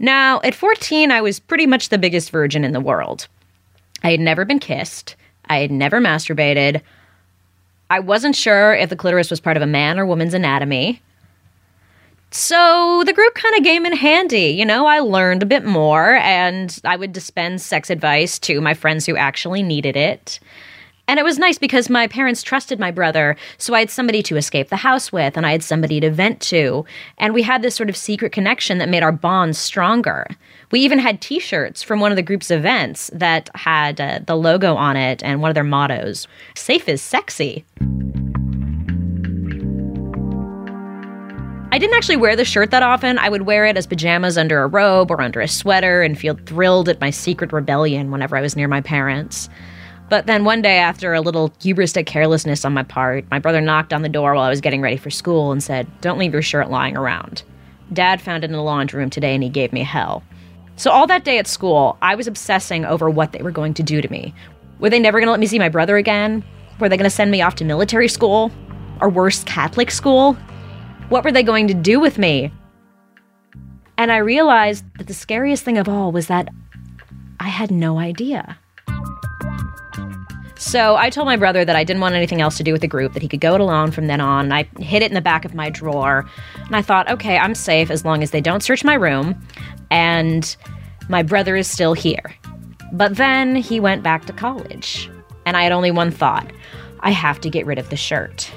Now, 0.00 0.40
at 0.42 0.56
14, 0.56 1.12
I 1.12 1.20
was 1.20 1.38
pretty 1.38 1.66
much 1.68 1.88
the 1.88 1.98
biggest 1.98 2.32
virgin 2.32 2.64
in 2.64 2.72
the 2.72 2.80
world. 2.80 3.28
I 4.02 4.10
had 4.10 4.20
never 4.20 4.44
been 4.44 4.58
kissed. 4.58 5.16
I 5.46 5.58
had 5.58 5.70
never 5.70 6.00
masturbated. 6.00 6.82
I 7.90 8.00
wasn't 8.00 8.36
sure 8.36 8.74
if 8.74 8.90
the 8.90 8.96
clitoris 8.96 9.30
was 9.30 9.40
part 9.40 9.56
of 9.56 9.62
a 9.62 9.66
man 9.66 9.98
or 9.98 10.06
woman's 10.06 10.34
anatomy. 10.34 11.02
So 12.30 13.02
the 13.04 13.12
group 13.12 13.34
kind 13.34 13.56
of 13.58 13.62
came 13.62 13.84
in 13.84 13.92
handy. 13.94 14.48
You 14.48 14.64
know, 14.64 14.86
I 14.86 15.00
learned 15.00 15.42
a 15.42 15.46
bit 15.46 15.64
more 15.64 16.14
and 16.16 16.80
I 16.84 16.96
would 16.96 17.12
dispense 17.12 17.64
sex 17.64 17.90
advice 17.90 18.38
to 18.40 18.60
my 18.62 18.72
friends 18.72 19.04
who 19.04 19.16
actually 19.16 19.62
needed 19.62 19.96
it. 19.96 20.40
And 21.08 21.18
it 21.18 21.24
was 21.24 21.38
nice 21.38 21.58
because 21.58 21.90
my 21.90 22.06
parents 22.06 22.42
trusted 22.42 22.78
my 22.78 22.90
brother, 22.90 23.36
so 23.58 23.74
I 23.74 23.80
had 23.80 23.90
somebody 23.90 24.22
to 24.22 24.36
escape 24.36 24.68
the 24.68 24.76
house 24.76 25.12
with, 25.12 25.36
and 25.36 25.44
I 25.44 25.52
had 25.52 25.62
somebody 25.62 26.00
to 26.00 26.10
vent 26.10 26.40
to. 26.42 26.84
And 27.18 27.34
we 27.34 27.42
had 27.42 27.62
this 27.62 27.74
sort 27.74 27.90
of 27.90 27.96
secret 27.96 28.32
connection 28.32 28.78
that 28.78 28.88
made 28.88 29.02
our 29.02 29.12
bond 29.12 29.56
stronger. 29.56 30.26
We 30.70 30.80
even 30.80 31.00
had 31.00 31.20
t 31.20 31.38
shirts 31.38 31.82
from 31.82 32.00
one 32.00 32.12
of 32.12 32.16
the 32.16 32.22
group's 32.22 32.50
events 32.50 33.10
that 33.12 33.50
had 33.54 34.00
uh, 34.00 34.20
the 34.26 34.36
logo 34.36 34.76
on 34.76 34.96
it 34.96 35.22
and 35.22 35.42
one 35.42 35.50
of 35.50 35.54
their 35.54 35.64
mottos 35.64 36.26
Safe 36.54 36.88
is 36.88 37.02
sexy. 37.02 37.64
I 41.72 41.78
didn't 41.78 41.96
actually 41.96 42.16
wear 42.16 42.36
the 42.36 42.44
shirt 42.44 42.70
that 42.70 42.82
often. 42.82 43.18
I 43.18 43.28
would 43.28 43.42
wear 43.42 43.64
it 43.64 43.76
as 43.78 43.86
pajamas 43.86 44.36
under 44.36 44.62
a 44.62 44.66
robe 44.66 45.10
or 45.10 45.20
under 45.20 45.40
a 45.40 45.48
sweater 45.48 46.02
and 46.02 46.18
feel 46.18 46.38
thrilled 46.46 46.88
at 46.88 47.00
my 47.00 47.10
secret 47.10 47.52
rebellion 47.52 48.10
whenever 48.10 48.36
I 48.36 48.42
was 48.42 48.56
near 48.56 48.68
my 48.68 48.82
parents. 48.82 49.48
But 50.12 50.26
then 50.26 50.44
one 50.44 50.60
day, 50.60 50.76
after 50.76 51.14
a 51.14 51.22
little 51.22 51.48
hubristic 51.60 52.04
carelessness 52.04 52.66
on 52.66 52.74
my 52.74 52.82
part, 52.82 53.24
my 53.30 53.38
brother 53.38 53.62
knocked 53.62 53.94
on 53.94 54.02
the 54.02 54.10
door 54.10 54.34
while 54.34 54.44
I 54.44 54.50
was 54.50 54.60
getting 54.60 54.82
ready 54.82 54.98
for 54.98 55.08
school 55.08 55.52
and 55.52 55.62
said, 55.62 55.86
Don't 56.02 56.18
leave 56.18 56.34
your 56.34 56.42
shirt 56.42 56.68
lying 56.68 56.98
around. 56.98 57.42
Dad 57.94 58.20
found 58.20 58.44
it 58.44 58.48
in 58.48 58.52
the 58.52 58.60
laundry 58.60 59.00
room 59.00 59.08
today 59.08 59.32
and 59.32 59.42
he 59.42 59.48
gave 59.48 59.72
me 59.72 59.82
hell. 59.82 60.22
So, 60.76 60.90
all 60.90 61.06
that 61.06 61.24
day 61.24 61.38
at 61.38 61.46
school, 61.46 61.96
I 62.02 62.14
was 62.14 62.26
obsessing 62.26 62.84
over 62.84 63.08
what 63.08 63.32
they 63.32 63.40
were 63.40 63.50
going 63.50 63.72
to 63.72 63.82
do 63.82 64.02
to 64.02 64.12
me. 64.12 64.34
Were 64.80 64.90
they 64.90 65.00
never 65.00 65.18
going 65.18 65.28
to 65.28 65.30
let 65.30 65.40
me 65.40 65.46
see 65.46 65.58
my 65.58 65.70
brother 65.70 65.96
again? 65.96 66.44
Were 66.78 66.90
they 66.90 66.98
going 66.98 67.08
to 67.08 67.16
send 67.16 67.30
me 67.30 67.40
off 67.40 67.54
to 67.54 67.64
military 67.64 68.08
school? 68.08 68.52
Or 69.00 69.08
worse, 69.08 69.42
Catholic 69.44 69.90
school? 69.90 70.34
What 71.08 71.24
were 71.24 71.32
they 71.32 71.42
going 71.42 71.68
to 71.68 71.74
do 71.74 71.98
with 71.98 72.18
me? 72.18 72.52
And 73.96 74.12
I 74.12 74.18
realized 74.18 74.84
that 74.98 75.06
the 75.06 75.14
scariest 75.14 75.64
thing 75.64 75.78
of 75.78 75.88
all 75.88 76.12
was 76.12 76.26
that 76.26 76.50
I 77.40 77.48
had 77.48 77.70
no 77.70 77.98
idea. 77.98 78.58
So 80.62 80.94
I 80.94 81.10
told 81.10 81.26
my 81.26 81.36
brother 81.36 81.64
that 81.64 81.74
I 81.74 81.82
didn't 81.82 82.00
want 82.00 82.14
anything 82.14 82.40
else 82.40 82.56
to 82.56 82.62
do 82.62 82.70
with 82.70 82.82
the 82.82 82.86
group, 82.86 83.14
that 83.14 83.22
he 83.22 83.26
could 83.26 83.40
go 83.40 83.56
it 83.56 83.60
alone 83.60 83.90
from 83.90 84.06
then 84.06 84.20
on. 84.20 84.44
And 84.44 84.54
I 84.54 84.62
hid 84.80 85.02
it 85.02 85.10
in 85.10 85.14
the 85.14 85.20
back 85.20 85.44
of 85.44 85.56
my 85.56 85.68
drawer. 85.70 86.24
And 86.54 86.76
I 86.76 86.82
thought, 86.82 87.10
okay, 87.10 87.36
I'm 87.36 87.56
safe 87.56 87.90
as 87.90 88.04
long 88.04 88.22
as 88.22 88.30
they 88.30 88.40
don't 88.40 88.62
search 88.62 88.84
my 88.84 88.94
room 88.94 89.44
and 89.90 90.56
my 91.08 91.24
brother 91.24 91.56
is 91.56 91.66
still 91.66 91.94
here. 91.94 92.32
But 92.92 93.16
then 93.16 93.56
he 93.56 93.80
went 93.80 94.04
back 94.04 94.24
to 94.26 94.32
college. 94.32 95.10
And 95.46 95.56
I 95.56 95.64
had 95.64 95.72
only 95.72 95.90
one 95.90 96.12
thought 96.12 96.48
I 97.00 97.10
have 97.10 97.40
to 97.40 97.50
get 97.50 97.66
rid 97.66 97.80
of 97.80 97.90
the 97.90 97.96
shirt. 97.96 98.48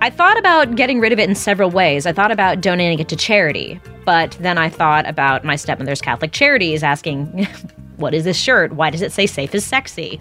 I 0.00 0.08
thought 0.08 0.38
about 0.38 0.76
getting 0.76 0.98
rid 0.98 1.12
of 1.12 1.18
it 1.18 1.28
in 1.28 1.34
several 1.34 1.70
ways. 1.70 2.06
I 2.06 2.12
thought 2.12 2.32
about 2.32 2.62
donating 2.62 3.00
it 3.00 3.08
to 3.10 3.16
charity, 3.16 3.78
but 4.06 4.30
then 4.40 4.56
I 4.56 4.70
thought 4.70 5.06
about 5.06 5.44
my 5.44 5.56
stepmother's 5.56 6.00
Catholic 6.00 6.32
Charities 6.32 6.82
asking, 6.82 7.46
What 7.96 8.14
is 8.14 8.24
this 8.24 8.38
shirt? 8.38 8.72
Why 8.72 8.88
does 8.88 9.02
it 9.02 9.12
say 9.12 9.26
safe 9.26 9.54
is 9.54 9.64
sexy? 9.64 10.20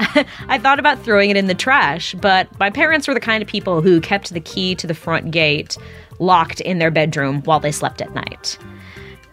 I 0.48 0.58
thought 0.58 0.78
about 0.78 1.02
throwing 1.02 1.30
it 1.30 1.36
in 1.36 1.46
the 1.46 1.54
trash, 1.54 2.14
but 2.14 2.48
my 2.58 2.70
parents 2.70 3.06
were 3.06 3.14
the 3.14 3.20
kind 3.20 3.42
of 3.42 3.48
people 3.48 3.82
who 3.82 4.00
kept 4.00 4.32
the 4.32 4.40
key 4.40 4.74
to 4.76 4.86
the 4.86 4.94
front 4.94 5.30
gate 5.30 5.76
locked 6.18 6.60
in 6.60 6.78
their 6.78 6.90
bedroom 6.90 7.42
while 7.42 7.60
they 7.60 7.72
slept 7.72 8.00
at 8.00 8.14
night. 8.14 8.58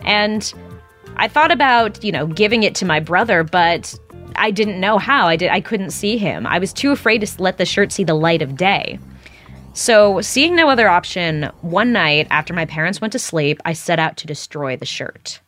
And 0.02 0.54
I 1.18 1.28
thought 1.28 1.52
about, 1.52 2.04
you 2.04 2.12
know, 2.12 2.28
giving 2.28 2.64
it 2.64 2.76
to 2.76 2.86
my 2.86 3.00
brother, 3.00 3.44
but 3.44 3.98
I 4.36 4.52
didn't 4.52 4.80
know 4.80 4.98
how. 4.98 5.28
I 5.28 5.36
did 5.36 5.50
I 5.52 5.62
couldn't 5.62 5.92
see 5.92 6.18
him. 6.18 6.46
I 6.46 6.60
was 6.60 6.74
too 6.74 6.92
afraid 6.92 7.22
to 7.22 7.42
let 7.42 7.58
the 7.58 7.66
shirt 7.66 7.92
see 7.92 8.04
the 8.04 8.14
light 8.14 8.42
of 8.42 8.58
day. 8.58 9.00
So, 9.74 10.22
seeing 10.22 10.56
no 10.56 10.70
other 10.70 10.90
option, 10.90 11.52
one 11.62 11.94
night 11.94 12.28
after 12.32 12.52
my 12.52 12.66
parents 12.66 13.00
went 13.00 13.12
to 13.14 13.20
sleep, 13.20 13.60
I 13.64 13.74
set 13.74 14.00
out 14.00 14.18
to 14.18 14.28
destroy 14.28 14.76
the 14.76 14.88
shirt. 14.88 15.40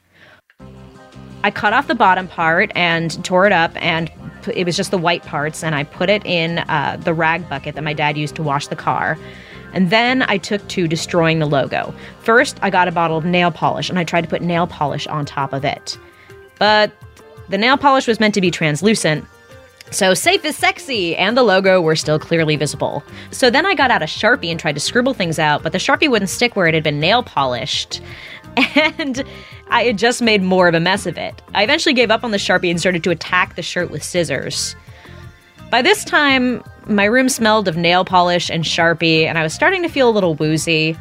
I 1.44 1.50
cut 1.50 1.74
off 1.74 1.88
the 1.88 1.96
bottom 1.96 2.28
part 2.28 2.72
and 2.76 3.24
tore 3.26 3.48
it 3.48 3.52
up, 3.52 3.72
and 3.76 4.12
it 4.48 4.66
was 4.66 4.76
just 4.76 4.92
the 4.92 4.98
white 4.98 5.24
parts, 5.24 5.64
and 5.64 5.76
I 5.76 5.84
put 5.84 6.10
it 6.10 6.26
in 6.26 6.60
uh, 6.60 6.98
the 7.00 7.14
rag 7.14 7.48
bucket 7.50 7.76
that 7.76 7.84
my 7.84 7.94
dad 7.94 8.18
used 8.18 8.36
to 8.36 8.44
wash 8.44 8.68
the 8.68 8.76
car. 8.76 9.18
And 9.74 9.92
then 9.92 10.24
I 10.24 10.38
took 10.38 10.68
to 10.70 10.88
destroying 10.88 11.40
the 11.40 11.46
logo. 11.46 11.94
First, 12.22 12.58
I 12.64 12.70
got 12.72 12.88
a 12.88 12.92
bottle 12.92 13.18
of 13.18 13.26
nail 13.26 13.52
polish 13.52 13.88
and 13.88 14.00
I 14.00 14.04
tried 14.04 14.22
to 14.22 14.28
put 14.28 14.42
nail 14.42 14.66
polish 14.66 15.06
on 15.06 15.26
top 15.26 15.54
of 15.54 15.64
it. 15.64 15.96
But 16.58 16.92
the 17.50 17.58
nail 17.58 17.78
polish 17.78 18.08
was 18.08 18.20
meant 18.20 18.34
to 18.34 18.42
be 18.42 18.50
translucent, 18.50 19.26
so 19.92 20.14
safe 20.14 20.46
is 20.46 20.56
sexy, 20.56 21.16
and 21.16 21.36
the 21.36 21.42
logo 21.42 21.82
were 21.82 21.96
still 21.96 22.20
clearly 22.20 22.56
visible. 22.56 23.04
So 23.32 23.50
then 23.50 23.66
I 23.66 23.74
got 23.74 23.90
out 23.90 24.04
a 24.04 24.06
Sharpie 24.06 24.52
and 24.52 24.60
tried 24.60 24.74
to 24.74 24.80
scribble 24.80 25.16
things 25.16 25.40
out, 25.40 25.64
but 25.64 25.72
the 25.72 25.80
Sharpie 25.80 26.10
wouldn't 26.10 26.30
stick 26.30 26.56
where 26.56 26.68
it 26.68 26.76
had 26.76 26.84
been 26.84 27.00
nail 27.00 27.24
polished. 27.24 28.02
And 28.98 29.24
I 29.72 29.84
had 29.84 29.98
just 29.98 30.22
made 30.22 30.42
more 30.42 30.68
of 30.68 30.74
a 30.74 30.80
mess 30.80 31.06
of 31.06 31.18
it. 31.18 31.42
I 31.54 31.64
eventually 31.64 31.94
gave 31.94 32.10
up 32.10 32.24
on 32.24 32.32
the 32.32 32.38
Sharpie 32.38 32.70
and 32.70 32.80
started 32.80 33.04
to 33.04 33.12
attack 33.12 33.56
the 33.56 33.62
shirt 33.62 33.92
with 33.92 34.04
scissors. 34.04 34.76
By 35.70 35.84
this 35.84 36.04
time, 36.04 36.64
my 36.88 37.06
room 37.06 37.30
smelled 37.30 37.68
of 37.68 37.78
nail 37.78 38.04
polish 38.04 38.50
and 38.50 38.64
Sharpie, 38.64 39.26
and 39.26 39.38
I 39.38 39.44
was 39.44 39.54
starting 39.54 39.84
to 39.84 39.90
feel 39.90 40.10
a 40.10 40.12
little 40.12 40.34
woozy. 40.34 40.98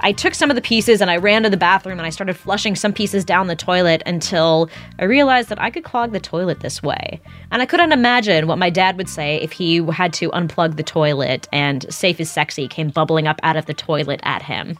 I 0.00 0.12
took 0.12 0.34
some 0.34 0.50
of 0.50 0.54
the 0.54 0.62
pieces 0.62 1.00
and 1.00 1.10
I 1.10 1.16
ran 1.16 1.44
to 1.44 1.50
the 1.50 1.56
bathroom 1.56 1.98
and 1.98 2.06
I 2.06 2.10
started 2.10 2.36
flushing 2.36 2.76
some 2.76 2.92
pieces 2.92 3.24
down 3.24 3.46
the 3.46 3.56
toilet 3.56 4.02
until 4.04 4.68
I 4.98 5.04
realized 5.04 5.48
that 5.48 5.60
I 5.60 5.70
could 5.70 5.84
clog 5.84 6.12
the 6.12 6.20
toilet 6.20 6.60
this 6.60 6.82
way. 6.82 7.20
And 7.50 7.62
I 7.62 7.66
couldn't 7.66 7.92
imagine 7.92 8.46
what 8.46 8.58
my 8.58 8.70
dad 8.70 8.98
would 8.98 9.08
say 9.08 9.36
if 9.36 9.52
he 9.52 9.76
had 9.92 10.12
to 10.14 10.30
unplug 10.30 10.76
the 10.76 10.82
toilet 10.82 11.48
and 11.52 11.86
Safe 11.92 12.20
is 12.20 12.30
Sexy 12.30 12.68
came 12.68 12.90
bubbling 12.90 13.26
up 13.26 13.40
out 13.42 13.56
of 13.56 13.66
the 13.66 13.74
toilet 13.74 14.20
at 14.24 14.42
him. 14.42 14.78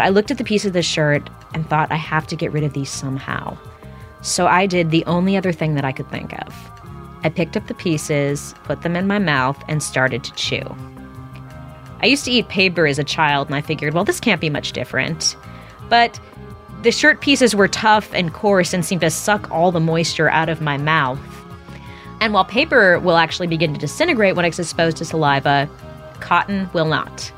I 0.00 0.10
looked 0.10 0.30
at 0.30 0.38
the 0.38 0.44
piece 0.44 0.64
of 0.64 0.72
the 0.72 0.82
shirt 0.82 1.28
and 1.54 1.68
thought 1.68 1.90
I 1.90 1.96
have 1.96 2.26
to 2.28 2.36
get 2.36 2.52
rid 2.52 2.64
of 2.64 2.72
these 2.72 2.90
somehow. 2.90 3.56
So 4.20 4.46
I 4.46 4.66
did 4.66 4.90
the 4.90 5.04
only 5.06 5.36
other 5.36 5.52
thing 5.52 5.74
that 5.74 5.84
I 5.84 5.92
could 5.92 6.10
think 6.10 6.32
of. 6.40 6.54
I 7.24 7.28
picked 7.28 7.56
up 7.56 7.66
the 7.66 7.74
pieces, 7.74 8.54
put 8.64 8.82
them 8.82 8.96
in 8.96 9.06
my 9.06 9.18
mouth, 9.18 9.62
and 9.68 9.82
started 9.82 10.22
to 10.24 10.32
chew. 10.34 10.76
I 12.00 12.06
used 12.06 12.24
to 12.26 12.30
eat 12.30 12.48
paper 12.48 12.86
as 12.86 12.98
a 12.98 13.04
child, 13.04 13.48
and 13.48 13.56
I 13.56 13.60
figured, 13.60 13.94
well, 13.94 14.04
this 14.04 14.20
can't 14.20 14.40
be 14.40 14.50
much 14.50 14.72
different. 14.72 15.36
But 15.88 16.20
the 16.82 16.92
shirt 16.92 17.20
pieces 17.20 17.56
were 17.56 17.66
tough 17.66 18.12
and 18.14 18.32
coarse 18.32 18.72
and 18.72 18.84
seemed 18.84 19.00
to 19.00 19.10
suck 19.10 19.50
all 19.50 19.72
the 19.72 19.80
moisture 19.80 20.30
out 20.30 20.48
of 20.48 20.60
my 20.60 20.76
mouth. 20.76 21.18
And 22.20 22.32
while 22.32 22.44
paper 22.44 23.00
will 23.00 23.16
actually 23.16 23.48
begin 23.48 23.72
to 23.74 23.80
disintegrate 23.80 24.36
when 24.36 24.44
it's 24.44 24.58
exposed 24.58 24.96
to 24.98 25.04
saliva, 25.04 25.68
cotton 26.20 26.70
will 26.72 26.86
not. 26.86 27.32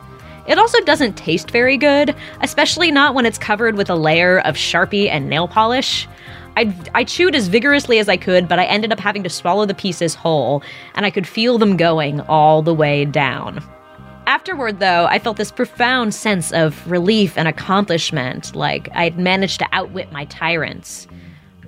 It 0.50 0.58
also 0.58 0.80
doesn't 0.80 1.16
taste 1.16 1.52
very 1.52 1.76
good, 1.76 2.12
especially 2.40 2.90
not 2.90 3.14
when 3.14 3.24
it's 3.24 3.38
covered 3.38 3.76
with 3.76 3.88
a 3.88 3.94
layer 3.94 4.40
of 4.40 4.56
Sharpie 4.56 5.08
and 5.08 5.30
nail 5.30 5.46
polish. 5.46 6.08
I, 6.56 6.74
I 6.92 7.04
chewed 7.04 7.36
as 7.36 7.46
vigorously 7.46 8.00
as 8.00 8.08
I 8.08 8.16
could, 8.16 8.48
but 8.48 8.58
I 8.58 8.64
ended 8.64 8.92
up 8.92 8.98
having 8.98 9.22
to 9.22 9.30
swallow 9.30 9.64
the 9.64 9.74
pieces 9.74 10.16
whole, 10.16 10.64
and 10.96 11.06
I 11.06 11.10
could 11.10 11.28
feel 11.28 11.56
them 11.56 11.76
going 11.76 12.20
all 12.22 12.62
the 12.62 12.74
way 12.74 13.04
down. 13.04 13.62
Afterward, 14.26 14.80
though, 14.80 15.06
I 15.06 15.20
felt 15.20 15.36
this 15.36 15.52
profound 15.52 16.14
sense 16.14 16.52
of 16.52 16.90
relief 16.90 17.38
and 17.38 17.46
accomplishment, 17.46 18.56
like 18.56 18.88
I'd 18.92 19.20
managed 19.20 19.60
to 19.60 19.68
outwit 19.70 20.10
my 20.10 20.24
tyrants. 20.24 21.06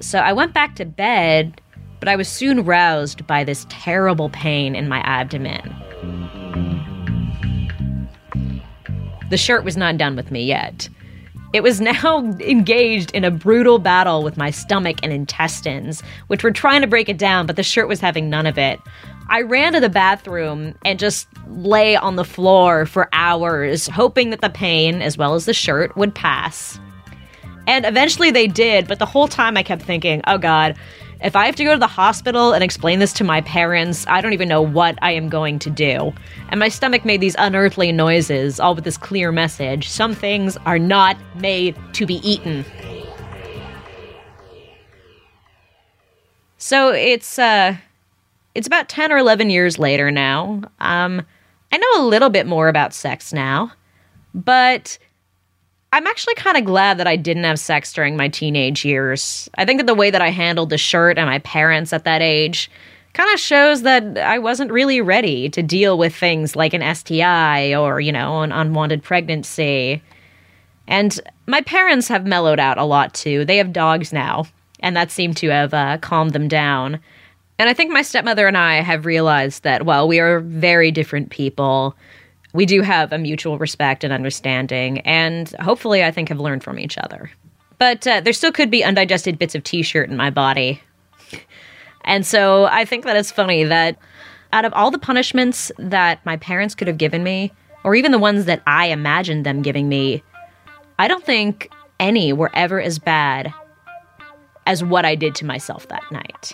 So 0.01 0.19
I 0.19 0.33
went 0.33 0.55
back 0.55 0.75
to 0.77 0.85
bed, 0.85 1.61
but 2.01 2.09
I 2.09 2.17
was 2.17 2.27
soon 2.27 2.65
roused 2.65 3.29
by 3.29 3.45
this 3.45 3.65
terrible 3.69 4.29
pain 4.31 4.75
in 4.75 4.89
my 4.89 4.99
abdomen. 5.03 5.73
The 9.33 9.39
shirt 9.39 9.65
was 9.65 9.79
not 9.79 9.97
done 9.97 10.15
with 10.15 10.31
me 10.31 10.45
yet. 10.45 10.91
It 11.55 11.63
was 11.63 11.81
now 12.03 12.19
engaged 12.19 13.11
in 13.13 13.25
a 13.25 13.31
brutal 13.31 13.79
battle 13.79 14.23
with 14.23 14.37
my 14.37 14.51
stomach 14.51 14.99
and 15.03 15.11
intestines, 15.11 16.03
which 16.27 16.45
were 16.45 16.51
trying 16.51 16.83
to 16.83 16.87
break 16.87 17.09
it 17.09 17.17
down, 17.17 17.47
but 17.47 17.57
the 17.57 17.63
shirt 17.63 17.89
was 17.89 17.99
having 17.99 18.29
none 18.29 18.45
of 18.45 18.59
it. 18.59 18.79
I 19.31 19.41
ran 19.41 19.73
to 19.73 19.81
the 19.81 19.89
bathroom 19.89 20.75
and 20.85 20.99
just 20.99 21.29
lay 21.49 21.97
on 21.97 22.17
the 22.17 22.27
floor 22.27 22.85
for 22.85 23.09
hours, 23.15 23.87
hoping 23.87 24.29
that 24.29 24.43
the 24.43 24.51
pain, 24.51 25.01
as 25.01 25.17
well 25.17 25.33
as 25.33 25.47
the 25.47 25.55
shirt, 25.55 25.97
would 25.97 26.15
pass. 26.15 26.79
And 27.67 27.87
eventually 27.87 28.31
they 28.31 28.49
did, 28.49 28.87
but 28.87 28.99
the 28.99 29.07
whole 29.07 29.29
time 29.29 29.57
I 29.57 29.63
kept 29.63 29.81
thinking, 29.81 30.21
oh 30.27 30.37
God, 30.37 30.77
if 31.23 31.37
I 31.37 31.47
have 31.47 31.57
to 31.57 31.65
go 31.65 31.73
to 31.73 31.79
the 31.79 31.87
hospital 31.87 32.53
and 32.53 32.65
explain 32.65 32.99
this 32.99 33.13
to 33.15 33.25
my 33.25 33.41
parents, 33.43 34.05
I 34.09 34.21
don't 34.21 34.33
even 34.33 34.49
know 34.49 34.63
what 34.63 34.99
I 35.03 35.13
am 35.13 35.29
going 35.29 35.59
to 35.61 35.71
do. 35.71 36.13
And 36.49 36.59
my 36.59 36.69
stomach 36.69 37.05
made 37.05 37.21
these 37.21 37.37
unearthly 37.39 37.93
noises, 37.93 38.59
all 38.59 38.75
with 38.75 38.85
this 38.85 38.97
clear 38.97 39.31
message 39.31 39.89
some 39.89 40.15
things 40.15 40.57
are 40.67 40.79
not 40.79 41.17
made 41.37 41.77
to 41.95 42.07
be 42.07 42.17
eaten. 42.29 42.65
So 46.59 46.91
it's, 46.91 47.39
uh, 47.39 47.77
it's 48.55 48.67
about 48.67 48.89
10 48.89 49.13
or 49.13 49.19
11 49.19 49.51
years 49.51 49.79
later 49.79 50.11
now. 50.11 50.63
Um, 50.81 51.25
I 51.71 51.79
know 51.79 52.03
a 52.03 52.05
little 52.07 52.31
bit 52.31 52.47
more 52.47 52.69
about 52.69 52.93
sex 52.93 53.33
now, 53.33 53.73
but 54.35 54.99
I'm 55.93 56.07
actually 56.07 56.35
kind 56.37 56.57
of 56.57 56.65
glad 56.65 56.99
that 56.99 57.07
I 57.07 57.17
didn't 57.17 57.45
have 57.45 57.61
sex 57.61 57.93
during 57.93 58.17
my 58.17 58.29
teenage 58.29 58.83
years. 58.83 59.51
I 59.57 59.67
think 59.67 59.79
that 59.79 59.87
the 59.87 59.95
way 59.95 60.11
that 60.11 60.23
I 60.23 60.31
handled 60.31 60.71
the 60.71 60.79
shirt 60.79 61.19
and 61.19 61.29
my 61.29 61.39
parents 61.41 61.93
at 61.93 62.05
that 62.05 62.23
age 62.23 62.71
kind 63.13 63.33
of 63.35 63.39
shows 63.39 63.83
that 63.83 64.17
I 64.17 64.39
wasn't 64.39 64.73
really 64.73 65.03
ready 65.03 65.51
to 65.51 65.63
deal 65.63 65.99
with 65.99 66.17
things 66.17 66.57
like 66.57 66.73
an 66.73 66.95
STI 66.95 67.75
or, 67.75 68.01
you 68.01 68.11
know, 68.11 68.41
an 68.41 68.53
unwanted 68.53 69.03
pregnancy. 69.03 70.03
And 70.87 71.21
my 71.47 71.61
parents 71.61 72.09
have 72.09 72.25
mellowed 72.25 72.59
out 72.59 72.79
a 72.79 72.85
lot 72.85 73.13
too. 73.13 73.45
They 73.45 73.59
have 73.59 73.73
dogs 73.73 74.15
now, 74.15 74.47
and 74.81 74.97
that 74.97 75.11
seemed 75.11 75.37
to 75.39 75.51
have 75.51 75.75
uh, 75.75 75.99
calmed 75.99 76.33
them 76.33 76.49
down. 76.49 77.01
And 77.59 77.69
I 77.69 77.75
think 77.75 77.93
my 77.93 78.03
stepmother 78.03 78.49
and 78.49 78.57
I 78.57 78.77
have 78.77 79.05
realized 79.05 79.63
that, 79.63 79.85
while 79.85 80.09
we 80.09 80.21
are 80.21 80.41
very 80.41 80.91
different 80.91 81.29
people. 81.29 81.95
We 82.53 82.67
do 82.67 82.83
have 82.83 83.13
a 83.13 83.19
mutual 83.19 83.59
respect 83.59 84.05
and 84.05 84.13
understanding, 84.13 85.01
and 85.01 85.49
hopefully, 85.61 86.05
I 86.05 86.11
think 86.11 86.29
have 86.29 86.41
learned 86.41 86.63
from 86.63 86.79
each 86.79 86.99
other. 86.99 87.31
But 87.79 88.07
uh, 88.07 88.21
there 88.21 88.33
still 88.33 88.53
could 88.53 88.71
be 88.71 88.85
undigested 88.85 89.39
bits 89.39 89.55
of 89.55 89.65
t 89.65 89.83
shirt 89.83 90.11
in 90.11 90.17
my 90.17 90.31
body. 90.31 90.81
And 92.05 92.27
so 92.27 92.67
I 92.67 92.85
think 92.85 93.05
that 93.05 93.17
it's 93.17 93.31
funny 93.31 93.65
that 93.65 93.97
out 94.53 94.65
of 94.65 94.73
all 94.75 94.91
the 94.91 94.99
punishments 94.99 95.73
that 95.79 96.25
my 96.27 96.37
parents 96.37 96.75
could 96.75 96.89
have 96.89 96.99
given 96.99 97.23
me, 97.23 97.53
or 97.85 97.95
even 97.95 98.13
the 98.13 98.19
ones 98.19 98.45
that 98.45 98.63
I 98.67 98.87
imagined 98.87 99.47
them 99.47 99.63
giving 99.63 99.89
me, 99.89 100.23
I 100.99 101.09
don't 101.09 101.25
think 101.25 101.71
any 101.99 102.33
were 102.33 102.51
ever 102.55 102.81
as 102.81 102.99
bad 102.99 103.53
as 104.67 104.85
what 104.85 105.05
I 105.05 105.15
did 105.15 105.35
to 105.37 105.45
myself 105.45 105.89
that 105.89 106.03
night. 106.11 106.53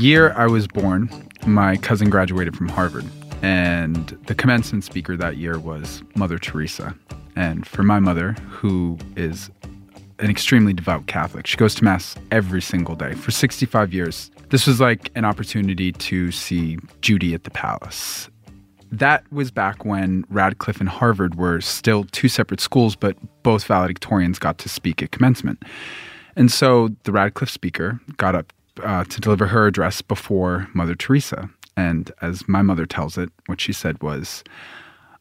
Year 0.03 0.33
I 0.33 0.47
was 0.47 0.67
born, 0.67 1.09
my 1.47 1.77
cousin 1.77 2.09
graduated 2.09 2.57
from 2.57 2.67
Harvard, 2.67 3.05
and 3.41 4.09
the 4.27 4.35
commencement 4.35 4.83
speaker 4.83 5.15
that 5.15 5.37
year 5.37 5.57
was 5.57 6.03
Mother 6.15 6.37
Teresa. 6.37 6.93
And 7.37 7.65
for 7.65 7.83
my 7.83 7.99
mother, 7.99 8.33
who 8.49 8.97
is 9.15 9.49
an 10.19 10.29
extremely 10.29 10.73
devout 10.73 11.07
Catholic, 11.07 11.47
she 11.47 11.55
goes 11.55 11.73
to 11.75 11.85
Mass 11.85 12.15
every 12.31 12.61
single 12.61 12.95
day 12.95 13.13
for 13.13 13.31
65 13.31 13.93
years. 13.93 14.29
This 14.49 14.67
was 14.67 14.81
like 14.81 15.09
an 15.15 15.23
opportunity 15.23 15.93
to 15.93 16.31
see 16.31 16.77
Judy 16.99 17.33
at 17.33 17.45
the 17.45 17.51
palace. 17.51 18.29
That 18.91 19.23
was 19.31 19.51
back 19.51 19.85
when 19.85 20.25
Radcliffe 20.29 20.81
and 20.81 20.89
Harvard 20.89 21.35
were 21.35 21.61
still 21.61 22.03
two 22.11 22.27
separate 22.27 22.59
schools, 22.59 22.97
but 22.97 23.15
both 23.41 23.65
valedictorians 23.65 24.37
got 24.37 24.57
to 24.59 24.69
speak 24.69 25.01
at 25.01 25.11
commencement. 25.11 25.63
And 26.35 26.51
so 26.51 26.89
the 27.03 27.13
Radcliffe 27.13 27.49
speaker 27.49 28.01
got 28.17 28.35
up 28.35 28.51
uh, 28.81 29.03
to 29.05 29.21
deliver 29.21 29.47
her 29.47 29.67
address 29.67 30.01
before 30.01 30.67
Mother 30.73 30.95
Teresa. 30.95 31.49
And 31.75 32.11
as 32.21 32.47
my 32.47 32.61
mother 32.61 32.85
tells 32.85 33.17
it, 33.17 33.29
what 33.47 33.61
she 33.61 33.73
said 33.73 34.01
was, 34.01 34.43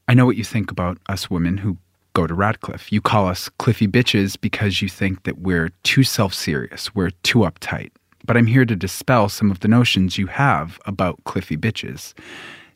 I 0.08 0.14
know 0.14 0.26
what 0.26 0.36
you 0.36 0.44
think 0.44 0.70
about 0.70 0.98
us 1.08 1.30
women 1.30 1.58
who 1.58 1.78
go 2.14 2.26
to 2.26 2.34
Radcliffe. 2.34 2.92
You 2.92 3.00
call 3.00 3.28
us 3.28 3.48
cliffy 3.58 3.88
bitches 3.88 4.38
because 4.40 4.82
you 4.82 4.88
think 4.88 5.22
that 5.24 5.38
we're 5.38 5.70
too 5.82 6.02
self 6.02 6.34
serious, 6.34 6.94
we're 6.94 7.10
too 7.22 7.40
uptight. 7.40 7.90
But 8.24 8.36
I'm 8.36 8.46
here 8.46 8.64
to 8.64 8.76
dispel 8.76 9.28
some 9.28 9.50
of 9.50 9.60
the 9.60 9.68
notions 9.68 10.18
you 10.18 10.28
have 10.28 10.78
about 10.86 11.24
cliffy 11.24 11.56
bitches. 11.56 12.14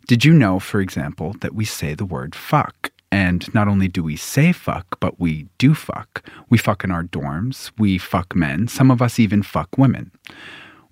Did 0.06 0.24
you 0.24 0.32
know, 0.32 0.58
for 0.58 0.80
example, 0.80 1.34
that 1.40 1.54
we 1.54 1.64
say 1.64 1.94
the 1.94 2.04
word 2.04 2.34
fuck? 2.34 2.90
And 3.12 3.52
not 3.54 3.68
only 3.68 3.88
do 3.88 4.02
we 4.02 4.16
say 4.16 4.52
fuck, 4.52 4.98
but 5.00 5.20
we 5.20 5.46
do 5.58 5.74
fuck. 5.74 6.28
We 6.48 6.58
fuck 6.58 6.82
in 6.84 6.90
our 6.90 7.04
dorms, 7.04 7.70
we 7.78 7.98
fuck 7.98 8.34
men, 8.34 8.66
some 8.68 8.90
of 8.90 9.00
us 9.00 9.18
even 9.18 9.42
fuck 9.42 9.78
women. 9.78 10.10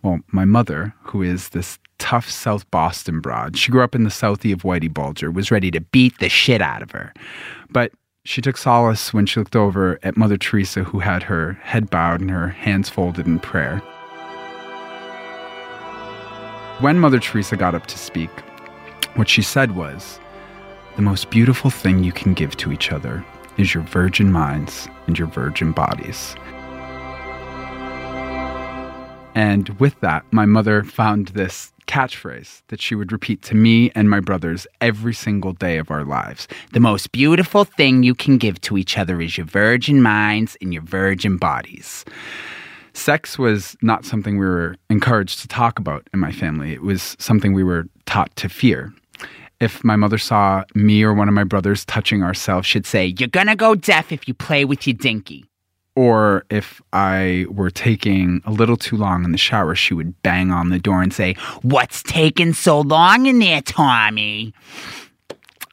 Well, 0.05 0.21
my 0.33 0.45
mother, 0.45 0.95
who 1.01 1.23
is 1.23 1.49
this 1.49 1.79
tough 1.99 2.29
South 2.29 2.71
Boston 2.71 3.21
broad, 3.21 3.57
she 3.57 3.73
grew 3.73 3.83
up 3.83 3.95
in 3.95 4.05
the 4.05 4.11
Southie 4.11 4.53
of 4.53 4.61
Whitey 4.61 4.93
Bulger, 4.93 5.31
was 5.31 5.51
ready 5.51 5.71
to 5.71 5.81
beat 5.81 6.19
the 6.19 6.29
shit 6.29 6.61
out 6.61 6.83
of 6.83 6.90
her. 6.90 7.14
But 7.71 7.90
she 8.27 8.43
took 8.43 8.59
solace 8.59 9.14
when 9.14 9.25
she 9.25 9.40
looked 9.40 9.57
over 9.57 9.99
at 10.03 10.19
Mother 10.19 10.37
Teresa, 10.37 10.85
who 10.85 10.99
had 10.99 11.23
her 11.23 11.55
head 11.62 11.88
bowed 11.88 12.21
and 12.21 12.31
her 12.31 12.49
hands 12.49 12.90
folded 12.90 13.27
in 13.27 13.38
prayer. 13.38 13.79
When 16.81 16.99
Mother 16.99 17.19
Teresa 17.19 17.57
got 17.57 17.75
up 17.75 17.87
to 17.87 17.97
speak, 17.97 18.29
what 19.14 19.31
she 19.31 19.40
said 19.40 19.75
was, 19.75 20.21
The 20.97 21.03
most 21.03 21.31
beautiful 21.31 21.71
thing 21.71 22.05
you 22.05 22.12
can 22.12 22.35
give 22.35 22.59
to 22.59 22.73
each 22.73 22.93
other 22.93 23.25
is 23.57 23.73
your 23.73 23.85
virgin 23.85 24.31
minds 24.31 24.87
and 25.07 25.19
your 25.19 25.29
virgin 25.29 25.73
bodies. 25.73 26.37
And 29.35 29.68
with 29.81 29.99
that, 30.01 30.25
my 30.31 30.47
mother 30.47 30.85
found 30.85 31.29
this 31.29 31.73
catchphrase 31.87 32.62
that 32.68 32.81
she 32.81 32.94
would 32.94 33.12
repeat 33.12 33.42
to 33.42 33.55
me 33.55 33.90
and 33.94 34.09
my 34.09 34.20
brothers 34.20 34.66
every 34.81 35.12
single 35.12 35.53
day 35.53 35.77
of 35.77 35.90
our 35.90 36.05
lives. 36.05 36.49
The 36.73 36.81
most 36.81 37.12
beautiful 37.12 37.64
thing 37.64 38.03
you 38.03 38.14
can 38.14 38.38
give 38.38 38.61
to 38.62 38.79
each 38.79 38.97
other 38.97 39.20
is 39.20 39.37
your 39.37 39.47
virgin 39.47 40.03
minds 40.03 40.57
and 40.61 40.73
your 40.73 40.83
virgin 40.83 41.37
bodies. 41.37 42.05
Sex 42.94 43.38
was 43.38 43.77
not 43.83 44.05
something 44.05 44.38
we 44.38 44.47
were 44.47 44.77
encouraged 44.88 45.40
to 45.40 45.49
talk 45.49 45.79
about 45.79 46.09
in 46.14 46.20
my 46.20 46.31
family. 46.31 46.73
It 46.73 46.83
was 46.83 47.16
something 47.18 47.53
we 47.53 47.64
were 47.64 47.87
taught 48.07 48.35
to 48.37 48.49
fear. 48.49 48.92
If 49.61 49.83
my 49.83 49.97
mother 49.97 50.18
saw 50.18 50.64
me 50.75 51.03
or 51.03 51.12
one 51.12 51.29
of 51.29 51.35
my 51.35 51.44
brothers 51.44 51.85
touching 51.85 52.23
ourselves, 52.23 52.66
she'd 52.66 52.87
say, 52.87 53.14
You're 53.18 53.29
gonna 53.29 53.57
go 53.57 53.75
deaf 53.75 54.12
if 54.12 54.29
you 54.29 54.35
play 54.35 54.64
with 54.64 54.87
your 54.87 54.94
dinky. 54.94 55.44
Or 55.97 56.45
if 56.51 56.83
I 56.93 57.47
were 57.49 57.71
taking 57.71 58.43
a 58.45 58.51
little 58.51 58.77
too 58.77 58.97
long 58.97 59.25
in 59.25 59.33
the 59.33 59.39
shower, 59.39 59.75
she 59.75 59.95
would 59.95 60.21
bang 60.23 60.51
on 60.51 60.71
the 60.71 60.79
door 60.79 61.03
and 61.03 61.13
say, 61.13 61.35
What's 61.63 62.03
taking 62.03 62.53
so 62.53 62.81
long 62.81 63.27
in 63.27 63.39
there, 63.39 63.63
Tommy? 63.63 64.53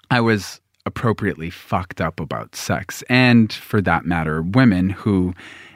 I 0.10 0.22
was 0.22 0.60
appropriately 0.86 1.50
fucked 1.50 2.02
up 2.02 2.20
about 2.20 2.56
sex, 2.56 3.04
and 3.10 3.52
for 3.52 3.82
that 3.82 4.06
matter, 4.06 4.42
women 4.42 4.90
who, 4.90 5.34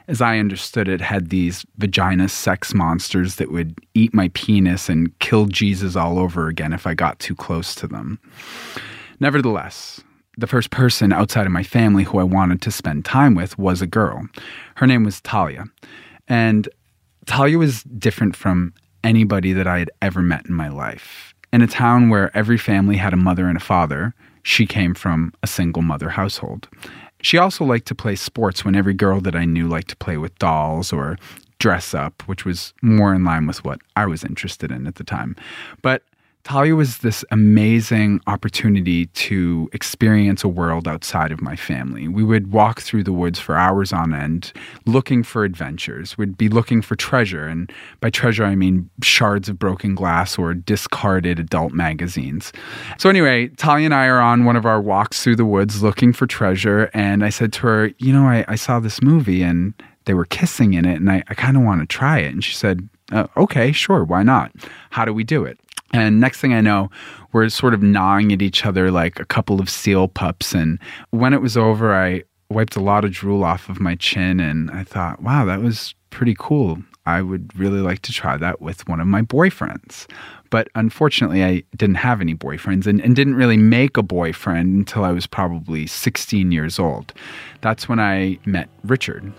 as 0.08 0.20
I 0.20 0.38
understood 0.38 0.88
it, 0.88 1.00
had 1.00 1.30
these 1.30 1.64
vagina 1.78 2.28
sex 2.28 2.74
monsters 2.74 3.36
that 3.36 3.50
would 3.50 3.78
eat 3.94 4.14
my 4.14 4.30
penis 4.34 4.88
and 4.88 5.16
kill 5.18 5.46
Jesus 5.46 5.96
all 5.96 6.18
over 6.18 6.48
again 6.48 6.72
if 6.72 6.86
I 6.86 6.94
got 6.94 7.18
too 7.18 7.34
close 7.34 7.74
to 7.76 7.86
them. 7.86 8.18
Nevertheless, 9.20 10.02
the 10.36 10.46
first 10.46 10.70
person 10.70 11.12
outside 11.12 11.46
of 11.46 11.52
my 11.52 11.62
family 11.62 12.04
who 12.04 12.18
I 12.18 12.24
wanted 12.24 12.60
to 12.62 12.70
spend 12.70 13.04
time 13.04 13.34
with 13.34 13.58
was 13.58 13.80
a 13.80 13.86
girl. 13.86 14.26
Her 14.76 14.86
name 14.86 15.04
was 15.04 15.20
Talia. 15.20 15.64
And 16.28 16.68
Talia 17.26 17.58
was 17.58 17.82
different 17.84 18.36
from 18.36 18.74
anybody 19.02 19.52
that 19.52 19.66
I 19.66 19.78
had 19.78 19.90
ever 20.02 20.22
met 20.22 20.46
in 20.46 20.54
my 20.54 20.68
life. 20.68 21.34
In 21.52 21.62
a 21.62 21.66
town 21.66 22.10
where 22.10 22.36
every 22.36 22.58
family 22.58 22.96
had 22.96 23.12
a 23.12 23.16
mother 23.16 23.46
and 23.46 23.56
a 23.56 23.60
father, 23.60 24.14
she 24.42 24.66
came 24.66 24.94
from 24.94 25.32
a 25.42 25.46
single 25.46 25.82
mother 25.82 26.10
household. 26.10 26.68
She 27.22 27.38
also 27.38 27.64
liked 27.64 27.86
to 27.88 27.94
play 27.94 28.14
sports 28.14 28.64
when 28.64 28.76
every 28.76 28.94
girl 28.94 29.20
that 29.22 29.34
I 29.34 29.44
knew 29.44 29.66
liked 29.66 29.88
to 29.88 29.96
play 29.96 30.16
with 30.16 30.38
dolls 30.38 30.92
or 30.92 31.16
dress 31.58 31.94
up, 31.94 32.22
which 32.26 32.44
was 32.44 32.74
more 32.82 33.14
in 33.14 33.24
line 33.24 33.46
with 33.46 33.64
what 33.64 33.80
I 33.96 34.06
was 34.06 34.22
interested 34.22 34.70
in 34.70 34.86
at 34.86 34.96
the 34.96 35.04
time. 35.04 35.34
But 35.82 36.02
Talia 36.46 36.76
was 36.76 36.98
this 36.98 37.24
amazing 37.32 38.20
opportunity 38.28 39.06
to 39.06 39.68
experience 39.72 40.44
a 40.44 40.48
world 40.48 40.86
outside 40.86 41.32
of 41.32 41.40
my 41.40 41.56
family. 41.56 42.06
We 42.06 42.22
would 42.22 42.52
walk 42.52 42.80
through 42.80 43.02
the 43.02 43.12
woods 43.12 43.40
for 43.40 43.56
hours 43.56 43.92
on 43.92 44.14
end 44.14 44.52
looking 44.86 45.24
for 45.24 45.42
adventures. 45.42 46.16
We'd 46.16 46.38
be 46.38 46.48
looking 46.48 46.82
for 46.82 46.94
treasure, 46.94 47.48
and 47.48 47.72
by 47.98 48.10
treasure, 48.10 48.44
I 48.44 48.54
mean 48.54 48.88
shards 49.02 49.48
of 49.48 49.58
broken 49.58 49.96
glass 49.96 50.38
or 50.38 50.54
discarded 50.54 51.40
adult 51.40 51.72
magazines. 51.72 52.52
So, 52.96 53.10
anyway, 53.10 53.48
Talia 53.48 53.86
and 53.86 53.94
I 53.94 54.06
are 54.06 54.20
on 54.20 54.44
one 54.44 54.54
of 54.54 54.64
our 54.64 54.80
walks 54.80 55.24
through 55.24 55.36
the 55.36 55.44
woods 55.44 55.82
looking 55.82 56.12
for 56.12 56.28
treasure, 56.28 56.92
and 56.94 57.24
I 57.24 57.30
said 57.30 57.52
to 57.54 57.62
her, 57.62 57.90
You 57.98 58.12
know, 58.12 58.28
I, 58.28 58.44
I 58.46 58.54
saw 58.54 58.78
this 58.78 59.02
movie 59.02 59.42
and 59.42 59.74
they 60.04 60.14
were 60.14 60.26
kissing 60.26 60.74
in 60.74 60.84
it, 60.84 61.00
and 61.00 61.10
I, 61.10 61.24
I 61.26 61.34
kind 61.34 61.56
of 61.56 61.64
want 61.64 61.80
to 61.80 61.86
try 61.86 62.20
it. 62.20 62.32
And 62.32 62.44
she 62.44 62.54
said, 62.54 62.88
uh, 63.10 63.26
Okay, 63.36 63.72
sure, 63.72 64.04
why 64.04 64.22
not? 64.22 64.52
How 64.90 65.04
do 65.04 65.12
we 65.12 65.24
do 65.24 65.44
it? 65.44 65.58
And 65.92 66.20
next 66.20 66.40
thing 66.40 66.52
I 66.52 66.60
know, 66.60 66.90
we're 67.32 67.48
sort 67.48 67.74
of 67.74 67.82
gnawing 67.82 68.32
at 68.32 68.42
each 68.42 68.66
other 68.66 68.90
like 68.90 69.20
a 69.20 69.24
couple 69.24 69.60
of 69.60 69.70
seal 69.70 70.08
pups. 70.08 70.52
And 70.52 70.78
when 71.10 71.32
it 71.32 71.40
was 71.40 71.56
over, 71.56 71.94
I 71.94 72.24
wiped 72.48 72.76
a 72.76 72.80
lot 72.80 73.04
of 73.04 73.12
drool 73.12 73.44
off 73.44 73.68
of 73.68 73.80
my 73.80 73.94
chin 73.96 74.40
and 74.40 74.70
I 74.70 74.84
thought, 74.84 75.22
wow, 75.22 75.44
that 75.44 75.62
was 75.62 75.94
pretty 76.10 76.34
cool. 76.38 76.78
I 77.04 77.22
would 77.22 77.56
really 77.56 77.80
like 77.80 78.02
to 78.02 78.12
try 78.12 78.36
that 78.36 78.60
with 78.60 78.86
one 78.88 79.00
of 79.00 79.06
my 79.06 79.22
boyfriends. 79.22 80.06
But 80.50 80.68
unfortunately, 80.74 81.44
I 81.44 81.62
didn't 81.76 81.96
have 81.96 82.20
any 82.20 82.34
boyfriends 82.34 82.86
and, 82.86 83.00
and 83.00 83.14
didn't 83.14 83.34
really 83.34 83.56
make 83.56 83.96
a 83.96 84.02
boyfriend 84.02 84.76
until 84.76 85.04
I 85.04 85.12
was 85.12 85.26
probably 85.26 85.86
16 85.86 86.52
years 86.52 86.78
old. 86.78 87.12
That's 87.60 87.88
when 87.88 88.00
I 88.00 88.38
met 88.44 88.68
Richard. 88.84 89.32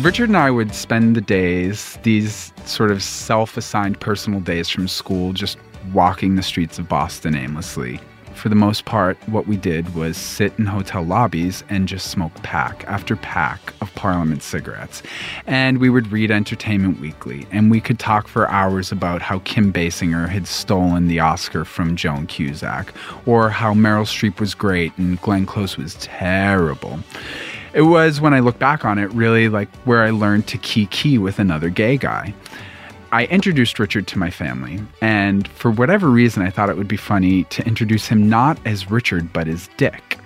Richard 0.00 0.28
and 0.28 0.36
I 0.36 0.48
would 0.48 0.76
spend 0.76 1.16
the 1.16 1.20
days, 1.20 1.98
these 2.04 2.52
sort 2.64 2.92
of 2.92 3.02
self 3.02 3.56
assigned 3.56 3.98
personal 3.98 4.38
days 4.38 4.68
from 4.68 4.86
school, 4.86 5.32
just 5.32 5.58
walking 5.92 6.36
the 6.36 6.42
streets 6.42 6.78
of 6.78 6.88
Boston 6.88 7.34
aimlessly. 7.34 8.00
For 8.34 8.48
the 8.48 8.54
most 8.54 8.84
part, 8.84 9.18
what 9.28 9.48
we 9.48 9.56
did 9.56 9.96
was 9.96 10.16
sit 10.16 10.56
in 10.56 10.66
hotel 10.66 11.02
lobbies 11.02 11.64
and 11.68 11.88
just 11.88 12.12
smoke 12.12 12.32
pack 12.44 12.84
after 12.86 13.16
pack 13.16 13.74
of 13.80 13.92
Parliament 13.96 14.44
cigarettes. 14.44 15.02
And 15.48 15.78
we 15.78 15.90
would 15.90 16.12
read 16.12 16.30
Entertainment 16.30 17.00
Weekly, 17.00 17.48
and 17.50 17.68
we 17.68 17.80
could 17.80 17.98
talk 17.98 18.28
for 18.28 18.48
hours 18.48 18.92
about 18.92 19.20
how 19.20 19.40
Kim 19.40 19.72
Basinger 19.72 20.28
had 20.28 20.46
stolen 20.46 21.08
the 21.08 21.18
Oscar 21.18 21.64
from 21.64 21.96
Joan 21.96 22.28
Cusack, 22.28 22.94
or 23.26 23.50
how 23.50 23.74
Meryl 23.74 24.06
Streep 24.06 24.38
was 24.38 24.54
great 24.54 24.96
and 24.96 25.20
Glenn 25.20 25.44
Close 25.44 25.76
was 25.76 25.96
terrible 25.96 27.00
it 27.78 27.82
was 27.82 28.20
when 28.20 28.34
I 28.34 28.40
look 28.40 28.58
back 28.58 28.84
on 28.84 28.98
it 28.98 29.08
really 29.12 29.48
like 29.48 29.72
where 29.84 30.02
I 30.02 30.10
learned 30.10 30.48
to 30.48 30.58
kiki 30.58 31.16
with 31.16 31.38
another 31.38 31.68
gay 31.68 31.96
guy. 31.96 32.34
I 33.12 33.26
introduced 33.26 33.78
Richard 33.78 34.08
to 34.08 34.18
my 34.18 34.30
family, 34.30 34.80
and 35.00 35.46
for 35.46 35.70
whatever 35.70 36.08
reason, 36.08 36.42
I 36.42 36.50
thought 36.50 36.70
it 36.70 36.76
would 36.76 36.88
be 36.88 36.96
funny 36.96 37.44
to 37.44 37.64
introduce 37.64 38.08
him 38.08 38.28
not 38.28 38.58
as 38.66 38.90
Richard 38.90 39.32
but 39.32 39.46
as 39.46 39.70
Dick. 39.76 40.18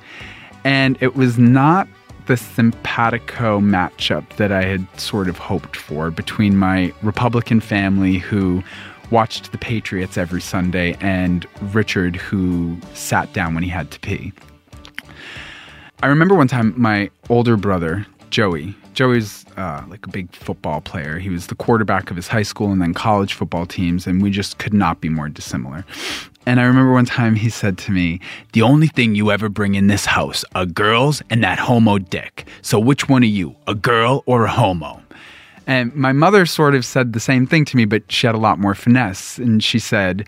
And 0.64 0.96
it 1.02 1.14
was 1.14 1.38
not 1.38 1.88
the 2.24 2.38
simpatico 2.38 3.60
matchup 3.60 4.26
that 4.36 4.50
I 4.50 4.64
had 4.64 4.86
sort 4.98 5.28
of 5.28 5.36
hoped 5.36 5.76
for 5.76 6.10
between 6.10 6.56
my 6.56 6.90
Republican 7.02 7.60
family 7.60 8.16
who 8.16 8.62
watched 9.10 9.52
the 9.52 9.58
Patriots 9.58 10.16
every 10.16 10.40
Sunday 10.40 10.96
and 11.02 11.46
Richard 11.74 12.16
who 12.16 12.78
sat 12.94 13.30
down 13.34 13.52
when 13.52 13.62
he 13.62 13.68
had 13.68 13.90
to 13.90 14.00
pee. 14.00 14.32
I 16.02 16.08
remember 16.08 16.34
one 16.34 16.48
time 16.48 16.74
my 16.76 17.10
older 17.30 17.56
brother, 17.56 18.04
Joey, 18.30 18.74
Joey's 18.94 19.46
uh, 19.56 19.84
like 19.88 20.04
a 20.04 20.10
big 20.10 20.34
football 20.34 20.80
player. 20.80 21.18
He 21.18 21.28
was 21.28 21.46
the 21.46 21.54
quarterback 21.54 22.10
of 22.10 22.16
his 22.16 22.26
high 22.26 22.42
school 22.42 22.72
and 22.72 22.82
then 22.82 22.92
college 22.92 23.34
football 23.34 23.66
teams, 23.66 24.06
and 24.06 24.20
we 24.20 24.30
just 24.30 24.58
could 24.58 24.74
not 24.74 25.00
be 25.00 25.08
more 25.08 25.28
dissimilar. 25.28 25.84
And 26.44 26.58
I 26.58 26.64
remember 26.64 26.92
one 26.92 27.04
time 27.04 27.36
he 27.36 27.48
said 27.48 27.78
to 27.78 27.92
me, 27.92 28.18
The 28.52 28.62
only 28.62 28.88
thing 28.88 29.14
you 29.14 29.30
ever 29.30 29.48
bring 29.48 29.76
in 29.76 29.86
this 29.86 30.04
house 30.04 30.44
are 30.56 30.66
girls 30.66 31.22
and 31.30 31.42
that 31.44 31.60
homo 31.60 31.98
dick. 31.98 32.48
So 32.62 32.80
which 32.80 33.08
one 33.08 33.22
are 33.22 33.26
you, 33.26 33.54
a 33.68 33.74
girl 33.74 34.24
or 34.26 34.44
a 34.44 34.50
homo? 34.50 35.00
and 35.66 35.94
my 35.94 36.12
mother 36.12 36.44
sort 36.44 36.74
of 36.74 36.84
said 36.84 37.12
the 37.12 37.20
same 37.20 37.46
thing 37.46 37.64
to 37.66 37.76
me, 37.76 37.84
but 37.84 38.10
she 38.10 38.26
had 38.26 38.34
a 38.34 38.38
lot 38.38 38.58
more 38.58 38.74
finesse. 38.74 39.38
And 39.38 39.62
she 39.62 39.78
said, 39.78 40.26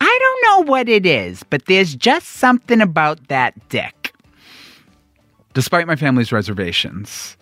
I 0.00 0.18
don't 0.20 0.66
know 0.66 0.72
what 0.72 0.88
it 0.88 1.06
is, 1.06 1.44
but 1.44 1.66
there's 1.66 1.94
just 1.94 2.26
something 2.26 2.80
about 2.80 3.28
that 3.28 3.54
dick. 3.68 4.01
Despite 5.54 5.86
my 5.86 5.96
family's 5.96 6.32
reservations, 6.32 7.36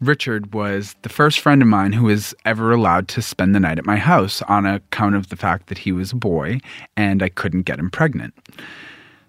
Richard 0.00 0.54
was 0.54 0.94
the 1.02 1.08
first 1.08 1.40
friend 1.40 1.60
of 1.60 1.66
mine 1.66 1.92
who 1.92 2.04
was 2.04 2.32
ever 2.44 2.70
allowed 2.70 3.08
to 3.08 3.22
spend 3.22 3.54
the 3.56 3.60
night 3.60 3.78
at 3.78 3.84
my 3.84 3.96
house 3.96 4.40
on 4.42 4.66
account 4.66 5.16
of 5.16 5.30
the 5.30 5.36
fact 5.36 5.66
that 5.66 5.78
he 5.78 5.90
was 5.90 6.12
a 6.12 6.16
boy 6.16 6.60
and 6.96 7.24
I 7.24 7.28
couldn't 7.28 7.62
get 7.62 7.80
him 7.80 7.90
pregnant. 7.90 8.34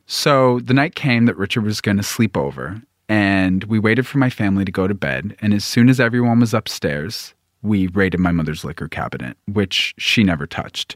So 0.05 0.59
the 0.59 0.73
night 0.73 0.93
came 0.93 1.25
that 1.25 1.37
Richard 1.37 1.63
was 1.63 1.81
going 1.81 1.97
to 1.97 2.03
sleep 2.03 2.37
over, 2.37 2.79
and 3.09 3.63
we 3.63 3.79
waited 3.79 4.05
for 4.05 4.19
my 4.19 4.29
family 4.29 4.65
to 4.65 4.71
go 4.71 4.87
to 4.87 4.93
bed. 4.93 5.35
And 5.41 5.51
as 5.51 5.65
soon 5.65 5.89
as 5.89 5.99
everyone 5.99 6.39
was 6.41 6.53
upstairs, 6.53 7.33
we 7.63 7.87
raided 7.87 8.19
my 8.19 8.31
mother's 8.31 8.63
liquor 8.63 8.87
cabinet, 8.87 9.35
which 9.47 9.95
she 9.97 10.23
never 10.23 10.45
touched. 10.45 10.95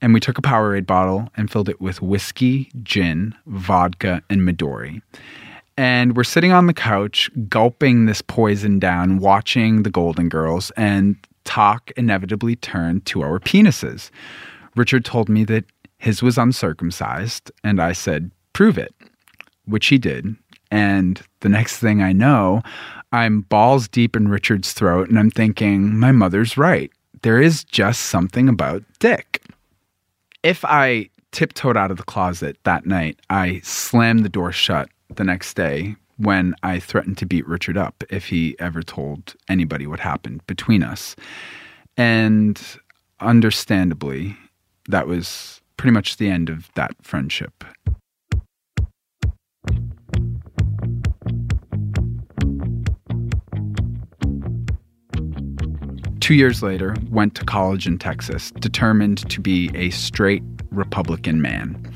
And 0.00 0.14
we 0.14 0.20
took 0.20 0.38
a 0.38 0.42
Powerade 0.42 0.86
bottle 0.86 1.28
and 1.36 1.50
filled 1.50 1.68
it 1.68 1.80
with 1.80 2.02
whiskey, 2.02 2.70
gin, 2.82 3.34
vodka, 3.46 4.22
and 4.30 4.42
Midori. 4.42 5.02
And 5.76 6.16
we're 6.16 6.24
sitting 6.24 6.52
on 6.52 6.66
the 6.66 6.74
couch, 6.74 7.30
gulping 7.48 8.06
this 8.06 8.20
poison 8.20 8.78
down, 8.78 9.18
watching 9.18 9.82
the 9.82 9.90
Golden 9.90 10.28
Girls, 10.28 10.70
and 10.76 11.16
talk 11.44 11.90
inevitably 11.96 12.56
turned 12.56 13.06
to 13.06 13.22
our 13.22 13.38
penises. 13.38 14.10
Richard 14.76 15.04
told 15.04 15.28
me 15.28 15.44
that 15.44 15.64
his 15.98 16.22
was 16.22 16.36
uncircumcised, 16.36 17.50
and 17.64 17.80
I 17.80 17.92
said, 17.92 18.30
Prove 18.52 18.76
it, 18.76 18.94
which 19.64 19.86
he 19.86 19.98
did. 19.98 20.36
And 20.70 21.20
the 21.40 21.48
next 21.48 21.78
thing 21.78 22.02
I 22.02 22.12
know, 22.12 22.62
I'm 23.12 23.42
balls 23.42 23.88
deep 23.88 24.16
in 24.16 24.28
Richard's 24.28 24.72
throat, 24.72 25.08
and 25.08 25.18
I'm 25.18 25.30
thinking, 25.30 25.98
my 25.98 26.12
mother's 26.12 26.56
right. 26.56 26.90
There 27.22 27.40
is 27.40 27.62
just 27.62 28.06
something 28.06 28.48
about 28.48 28.82
dick. 28.98 29.42
If 30.42 30.64
I 30.64 31.10
tiptoed 31.30 31.76
out 31.76 31.90
of 31.90 31.98
the 31.98 32.02
closet 32.02 32.56
that 32.64 32.86
night, 32.86 33.20
I 33.30 33.60
slammed 33.62 34.24
the 34.24 34.28
door 34.28 34.50
shut 34.50 34.88
the 35.16 35.24
next 35.24 35.54
day 35.54 35.96
when 36.16 36.54
I 36.62 36.78
threatened 36.78 37.18
to 37.18 37.26
beat 37.26 37.46
Richard 37.46 37.76
up 37.76 38.04
if 38.10 38.26
he 38.26 38.56
ever 38.58 38.82
told 38.82 39.34
anybody 39.48 39.86
what 39.86 40.00
happened 40.00 40.46
between 40.46 40.82
us. 40.82 41.16
And 41.96 42.60
understandably, 43.20 44.36
that 44.88 45.06
was 45.06 45.60
pretty 45.76 45.92
much 45.92 46.16
the 46.16 46.28
end 46.28 46.48
of 46.48 46.70
that 46.74 46.94
friendship. 47.02 47.64
Two 56.20 56.34
years 56.34 56.62
later, 56.62 56.94
went 57.10 57.34
to 57.34 57.44
college 57.44 57.86
in 57.86 57.98
Texas, 57.98 58.52
determined 58.52 59.28
to 59.28 59.40
be 59.40 59.70
a 59.74 59.90
straight 59.90 60.44
Republican 60.70 61.42
man. 61.42 61.92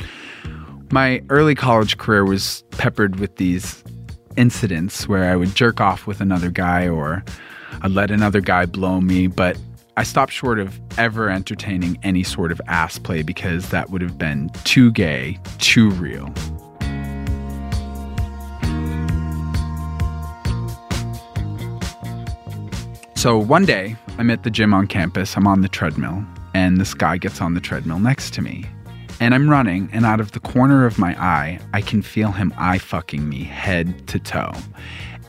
My 0.91 1.22
early 1.30 1.55
college 1.55 1.99
career 1.99 2.24
was 2.24 2.62
peppered 2.70 3.18
with 3.18 3.37
these 3.37 3.82
incidents 4.37 5.09
where 5.09 5.30
I 5.30 5.37
would 5.37 5.55
jerk 5.55 5.80
off 5.80 6.07
with 6.07 6.20
another 6.20 6.51
guy 6.51 6.89
or 6.89 7.24
I'd 7.82 7.91
let 7.91 8.11
another 8.11 8.41
guy 8.41 8.66
blow 8.66 9.01
me, 9.01 9.26
but 9.26 9.59
I 9.97 10.05
stopped 10.05 10.32
short 10.32 10.59
of 10.59 10.78
ever 10.99 11.28
entertaining 11.28 11.99
any 12.03 12.22
sort 12.22 12.53
of 12.53 12.61
ass 12.68 12.99
play 12.99 13.22
because 13.22 13.70
that 13.70 13.91
would 13.91 14.03
have 14.03 14.16
been 14.16 14.51
too 14.64 14.93
gay, 14.93 15.39
too 15.59 15.91
real. 15.91 16.32
So 23.16 23.39
one 23.39 23.64
day, 23.64 23.97
I'm 24.18 24.30
at 24.30 24.45
the 24.45 24.51
gym 24.51 24.72
on 24.72 24.87
campus, 24.87 25.37
I'm 25.37 25.47
on 25.47 25.62
the 25.62 25.68
treadmill, 25.68 26.24
and 26.55 26.80
this 26.80 26.95
guy 26.95 27.16
gets 27.18 27.41
on 27.41 27.55
the 27.55 27.61
treadmill 27.61 27.99
next 27.99 28.32
to 28.34 28.43
me. 28.43 28.66
And 29.19 29.35
I'm 29.35 29.49
running, 29.49 29.89
and 29.93 30.05
out 30.05 30.21
of 30.21 30.33
the 30.33 30.41
corner 30.41 30.85
of 30.85 30.99
my 30.99 31.19
eye, 31.23 31.59
I 31.73 31.81
can 31.81 32.03
feel 32.03 32.33
him 32.33 32.53
eye 32.59 32.79
fucking 32.79 33.27
me 33.29 33.45
head 33.45 34.07
to 34.09 34.19
toe. 34.19 34.53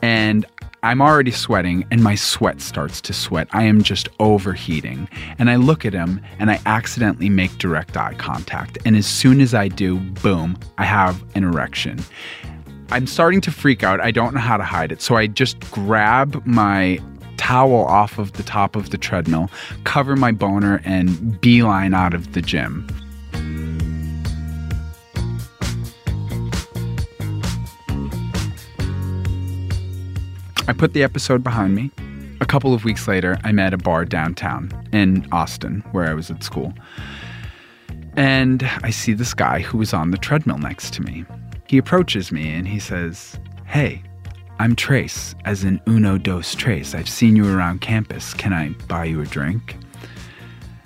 And 0.01 0.45
I'm 0.83 1.01
already 1.01 1.31
sweating, 1.31 1.85
and 1.89 2.03
my 2.03 2.15
sweat 2.15 2.61
starts 2.61 3.01
to 3.01 3.13
sweat. 3.13 3.47
I 3.51 3.63
am 3.63 3.81
just 3.81 4.09
overheating. 4.19 5.09
And 5.39 5.49
I 5.49 5.55
look 5.55 5.85
at 5.85 5.93
him, 5.93 6.21
and 6.37 6.51
I 6.51 6.59
accidentally 6.65 7.29
make 7.29 7.57
direct 7.57 7.97
eye 7.97 8.13
contact. 8.15 8.77
And 8.85 8.95
as 8.95 9.07
soon 9.07 9.41
as 9.41 9.53
I 9.53 9.69
do, 9.69 9.97
boom, 9.97 10.57
I 10.77 10.83
have 10.83 11.23
an 11.35 11.43
erection. 11.43 12.03
I'm 12.91 13.07
starting 13.07 13.41
to 13.41 13.51
freak 13.51 13.83
out. 13.83 13.99
I 14.01 14.11
don't 14.11 14.33
know 14.33 14.41
how 14.41 14.57
to 14.57 14.63
hide 14.63 14.91
it. 14.91 15.01
So 15.01 15.15
I 15.15 15.27
just 15.27 15.59
grab 15.71 16.45
my 16.45 16.99
towel 17.37 17.85
off 17.85 18.19
of 18.19 18.33
the 18.33 18.43
top 18.43 18.75
of 18.75 18.89
the 18.89 18.97
treadmill, 18.97 19.49
cover 19.83 20.15
my 20.15 20.31
boner, 20.31 20.81
and 20.83 21.39
beeline 21.39 21.93
out 21.93 22.13
of 22.13 22.33
the 22.33 22.41
gym. 22.41 22.87
I 30.69 30.73
put 30.73 30.91
the 30.91 31.01
episode 31.01 31.43
behind 31.43 31.75
me. 31.75 31.91
A 32.41 32.45
couple 32.45 32.73
of 32.73 32.83
weeks 32.83 33.07
later, 33.07 33.37
I'm 33.45 33.57
at 33.57 33.73
a 33.73 33.77
bar 33.77 34.03
downtown 34.03 34.69
in 34.91 35.25
Austin, 35.31 35.81
where 35.93 36.09
I 36.09 36.13
was 36.13 36.29
at 36.29 36.43
school. 36.43 36.73
And 38.17 38.69
I 38.83 38.89
see 38.89 39.13
this 39.13 39.33
guy 39.33 39.61
who 39.61 39.77
was 39.77 39.93
on 39.93 40.11
the 40.11 40.17
treadmill 40.17 40.57
next 40.57 40.93
to 40.95 41.01
me. 41.01 41.23
He 41.67 41.77
approaches 41.77 42.33
me 42.33 42.51
and 42.51 42.67
he 42.67 42.79
says, 42.79 43.39
Hey, 43.65 44.03
I'm 44.59 44.75
Trace, 44.75 45.35
as 45.45 45.63
in 45.63 45.79
Uno 45.87 46.17
Dos 46.17 46.53
Trace. 46.53 46.93
I've 46.93 47.07
seen 47.07 47.37
you 47.37 47.47
around 47.55 47.79
campus. 47.79 48.33
Can 48.33 48.51
I 48.51 48.69
buy 48.87 49.05
you 49.05 49.21
a 49.21 49.25
drink? 49.25 49.77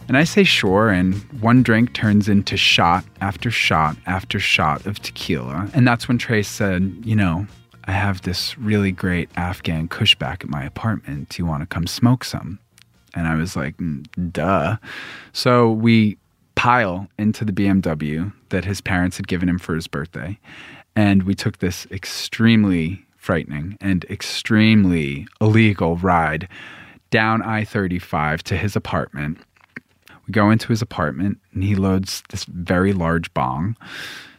And 0.07 0.17
I 0.17 0.25
say 0.25 0.43
sure, 0.43 0.89
and 0.89 1.15
one 1.41 1.63
drink 1.63 1.93
turns 1.93 2.27
into 2.29 2.57
shot 2.57 3.05
after 3.21 3.49
shot 3.49 3.95
after 4.05 4.39
shot 4.39 4.86
of 4.86 4.99
tequila. 4.99 5.69
And 5.73 5.88
that's 5.88 6.07
when 6.07 6.17
Trace 6.17 6.49
said, 6.49 6.97
You 7.03 7.15
know, 7.15 7.47
I 7.86 7.91
have 7.91 8.21
this 8.21 8.57
really 8.57 8.91
great 8.91 9.29
Afghan 9.36 9.88
kush 9.88 10.15
back 10.15 10.43
at 10.43 10.49
my 10.49 10.63
apartment. 10.63 11.29
Do 11.29 11.41
you 11.41 11.45
want 11.45 11.61
to 11.61 11.67
come 11.67 11.88
smoke 11.88 12.23
some? 12.23 12.59
And 13.13 13.27
I 13.27 13.36
was 13.36 13.55
like, 13.55 13.77
"Mm, 13.77 14.32
duh. 14.32 14.77
So 15.34 15.71
we 15.71 16.17
pile 16.55 17.07
into 17.17 17.43
the 17.43 17.51
BMW 17.51 18.32
that 18.49 18.65
his 18.65 18.82
parents 18.82 19.17
had 19.17 19.27
given 19.27 19.49
him 19.49 19.57
for 19.57 19.73
his 19.73 19.88
birthday. 19.88 20.38
And 20.95 21.23
we 21.23 21.34
took 21.34 21.57
this 21.57 21.88
extremely 21.89 23.03
frightening 23.17 23.77
and 23.82 24.05
extremely 24.11 25.27
illegal 25.39 25.97
ride 25.97 26.47
down 27.09 27.41
I 27.41 27.63
35 27.63 28.43
to 28.43 28.57
his 28.57 28.75
apartment. 28.75 29.39
We 30.27 30.32
go 30.32 30.51
into 30.51 30.67
his 30.67 30.82
apartment 30.82 31.39
and 31.53 31.63
he 31.63 31.75
loads 31.75 32.23
this 32.29 32.45
very 32.45 32.93
large 32.93 33.34
bong, 33.34 33.75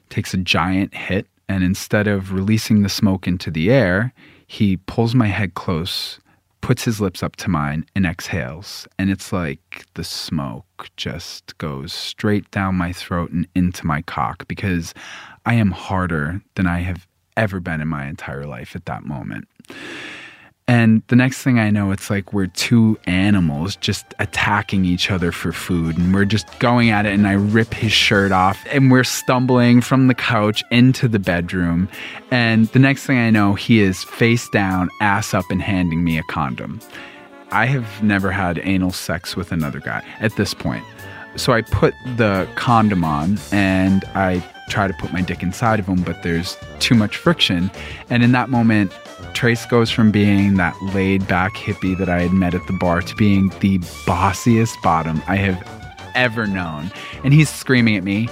takes 0.08 0.32
a 0.32 0.38
giant 0.38 0.94
hit, 0.94 1.26
and 1.52 1.62
instead 1.62 2.08
of 2.08 2.32
releasing 2.32 2.82
the 2.82 2.88
smoke 2.88 3.26
into 3.26 3.50
the 3.50 3.70
air, 3.70 4.14
he 4.46 4.78
pulls 4.78 5.14
my 5.14 5.26
head 5.26 5.52
close, 5.52 6.18
puts 6.62 6.82
his 6.84 6.98
lips 6.98 7.22
up 7.22 7.36
to 7.36 7.50
mine, 7.50 7.84
and 7.94 8.06
exhales. 8.06 8.88
And 8.98 9.10
it's 9.10 9.34
like 9.34 9.84
the 9.94 10.02
smoke 10.02 10.88
just 10.96 11.58
goes 11.58 11.92
straight 11.92 12.50
down 12.50 12.76
my 12.76 12.92
throat 12.92 13.32
and 13.32 13.46
into 13.54 13.86
my 13.86 14.00
cock 14.00 14.48
because 14.48 14.94
I 15.44 15.54
am 15.54 15.72
harder 15.72 16.40
than 16.54 16.66
I 16.66 16.78
have 16.80 17.06
ever 17.36 17.60
been 17.60 17.82
in 17.82 17.88
my 17.88 18.06
entire 18.06 18.46
life 18.46 18.74
at 18.74 18.86
that 18.86 19.04
moment. 19.04 19.46
And 20.68 21.02
the 21.08 21.16
next 21.16 21.42
thing 21.42 21.58
I 21.58 21.70
know, 21.70 21.90
it's 21.90 22.08
like 22.08 22.32
we're 22.32 22.46
two 22.46 22.98
animals 23.06 23.76
just 23.76 24.06
attacking 24.20 24.84
each 24.84 25.10
other 25.10 25.32
for 25.32 25.52
food. 25.52 25.98
And 25.98 26.14
we're 26.14 26.24
just 26.24 26.46
going 26.60 26.90
at 26.90 27.04
it. 27.04 27.12
And 27.12 27.26
I 27.26 27.32
rip 27.32 27.74
his 27.74 27.92
shirt 27.92 28.30
off. 28.32 28.64
And 28.70 28.90
we're 28.90 29.04
stumbling 29.04 29.80
from 29.80 30.06
the 30.06 30.14
couch 30.14 30.62
into 30.70 31.08
the 31.08 31.18
bedroom. 31.18 31.88
And 32.30 32.68
the 32.68 32.78
next 32.78 33.06
thing 33.06 33.18
I 33.18 33.30
know, 33.30 33.54
he 33.54 33.80
is 33.80 34.04
face 34.04 34.48
down, 34.50 34.88
ass 35.00 35.34
up, 35.34 35.44
and 35.50 35.60
handing 35.60 36.04
me 36.04 36.16
a 36.16 36.22
condom. 36.24 36.80
I 37.50 37.66
have 37.66 38.02
never 38.02 38.30
had 38.30 38.58
anal 38.62 38.92
sex 38.92 39.36
with 39.36 39.52
another 39.52 39.80
guy 39.80 40.02
at 40.20 40.36
this 40.36 40.54
point. 40.54 40.84
So 41.36 41.52
I 41.52 41.62
put 41.62 41.94
the 42.16 42.48
condom 42.56 43.04
on 43.04 43.38
and 43.52 44.04
I 44.14 44.44
try 44.68 44.86
to 44.86 44.94
put 44.94 45.12
my 45.12 45.20
dick 45.20 45.42
inside 45.42 45.80
of 45.80 45.86
him, 45.86 46.02
but 46.02 46.22
there's 46.22 46.56
too 46.78 46.94
much 46.94 47.16
friction. 47.16 47.70
And 48.08 48.22
in 48.22 48.32
that 48.32 48.48
moment, 48.48 48.92
Trace 49.34 49.66
goes 49.66 49.90
from 49.90 50.10
being 50.10 50.54
that 50.56 50.76
laid 50.94 51.26
back 51.26 51.54
hippie 51.54 51.96
that 51.98 52.08
I 52.08 52.22
had 52.22 52.32
met 52.32 52.54
at 52.54 52.66
the 52.66 52.72
bar 52.72 53.02
to 53.02 53.14
being 53.16 53.48
the 53.60 53.78
bossiest 54.06 54.80
bottom 54.82 55.22
I 55.26 55.36
have 55.36 55.66
ever 56.14 56.46
known. 56.46 56.90
And 57.24 57.32
he's 57.32 57.48
screaming 57.48 57.96
at 57.96 58.04
me, 58.04 58.28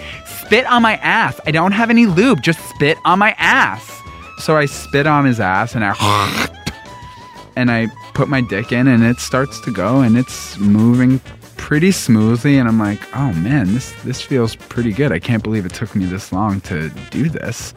Spit 0.51 0.67
on 0.67 0.83
my 0.83 0.97
ass. 0.97 1.39
I 1.47 1.53
don't 1.53 1.71
have 1.71 1.91
any 1.91 2.07
lube. 2.07 2.43
Just 2.43 2.59
spit 2.71 2.99
on 3.05 3.21
my 3.21 3.37
ass. 3.39 4.01
So 4.39 4.57
I 4.57 4.67
spit 4.67 5.07
on 5.07 5.25
his 5.25 5.39
ass 5.39 5.77
and 5.77 5.85
I 5.85 5.95
and 7.57 7.71
I 7.71 7.87
put 8.15 8.29
my 8.29 8.41
dick 8.41 8.73
in 8.73 8.89
and 8.89 9.05
it 9.05 9.21
starts 9.21 9.61
to 9.61 9.71
go 9.71 10.01
and 10.01 10.19
it's 10.19 10.59
moving 10.59 11.21
pretty 11.57 11.93
smoothly 11.93 12.59
and 12.59 12.69
I'm 12.69 12.81
like, 12.81 12.99
"Oh 13.15 13.33
man, 13.35 13.73
this 13.73 13.93
this 14.03 14.21
feels 14.21 14.57
pretty 14.57 14.93
good. 14.93 15.13
I 15.13 15.21
can't 15.21 15.41
believe 15.41 15.65
it 15.65 15.73
took 15.73 15.95
me 15.95 16.05
this 16.05 16.33
long 16.33 16.61
to 16.63 16.89
do 17.11 17.29
this." 17.29 17.73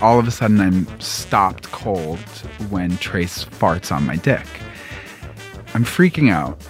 All 0.00 0.18
of 0.18 0.28
a 0.28 0.30
sudden 0.30 0.60
I'm 0.60 1.00
stopped 1.00 1.70
cold 1.72 2.18
when 2.70 2.96
Trace 2.98 3.44
farts 3.44 3.90
on 3.90 4.06
my 4.06 4.16
dick. 4.16 4.46
I'm 5.74 5.84
freaking 5.84 6.30
out 6.30 6.60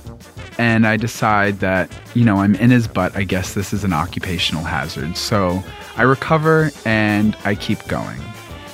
and 0.59 0.87
I 0.87 0.97
decide 0.97 1.61
that, 1.61 1.91
you 2.14 2.24
know, 2.24 2.39
I'm 2.39 2.55
in 2.57 2.70
his 2.70 2.89
butt. 2.89 3.16
I 3.16 3.24
guess 3.24 3.55
this 3.55 3.72
is 3.72 3.85
an 3.85 3.93
occupational 3.93 4.64
hazard. 4.64 5.16
So 5.16 5.62
I 5.97 6.03
recover 6.03 6.70
and 6.85 7.37
I 7.45 7.55
keep 7.55 7.87
going. 7.87 8.20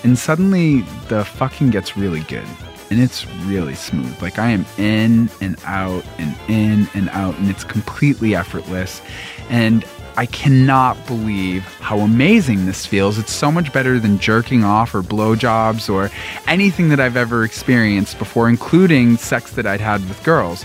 And 0.02 0.18
suddenly 0.18 0.80
the 1.08 1.24
fucking 1.24 1.70
gets 1.70 1.96
really 1.96 2.20
good. 2.20 2.46
And 2.90 3.02
it's 3.02 3.26
really 3.46 3.74
smooth. 3.74 4.20
Like 4.22 4.38
I 4.38 4.50
am 4.50 4.64
in 4.78 5.30
and 5.40 5.56
out 5.64 6.04
and 6.18 6.36
in 6.48 6.88
and 6.94 7.08
out, 7.10 7.36
and 7.38 7.50
it's 7.50 7.64
completely 7.64 8.34
effortless. 8.36 9.00
And 9.48 9.84
I 10.16 10.26
cannot 10.26 11.06
believe 11.06 11.64
how 11.80 11.98
amazing 12.00 12.66
this 12.66 12.86
feels. 12.86 13.18
It's 13.18 13.32
so 13.32 13.50
much 13.50 13.72
better 13.72 13.98
than 13.98 14.18
jerking 14.18 14.64
off 14.64 14.94
or 14.94 15.02
blowjobs 15.02 15.92
or 15.92 16.10
anything 16.46 16.88
that 16.90 17.00
I've 17.00 17.16
ever 17.16 17.44
experienced 17.44 18.18
before, 18.18 18.48
including 18.48 19.16
sex 19.16 19.52
that 19.52 19.66
I'd 19.66 19.80
had 19.80 20.06
with 20.08 20.22
girls 20.24 20.64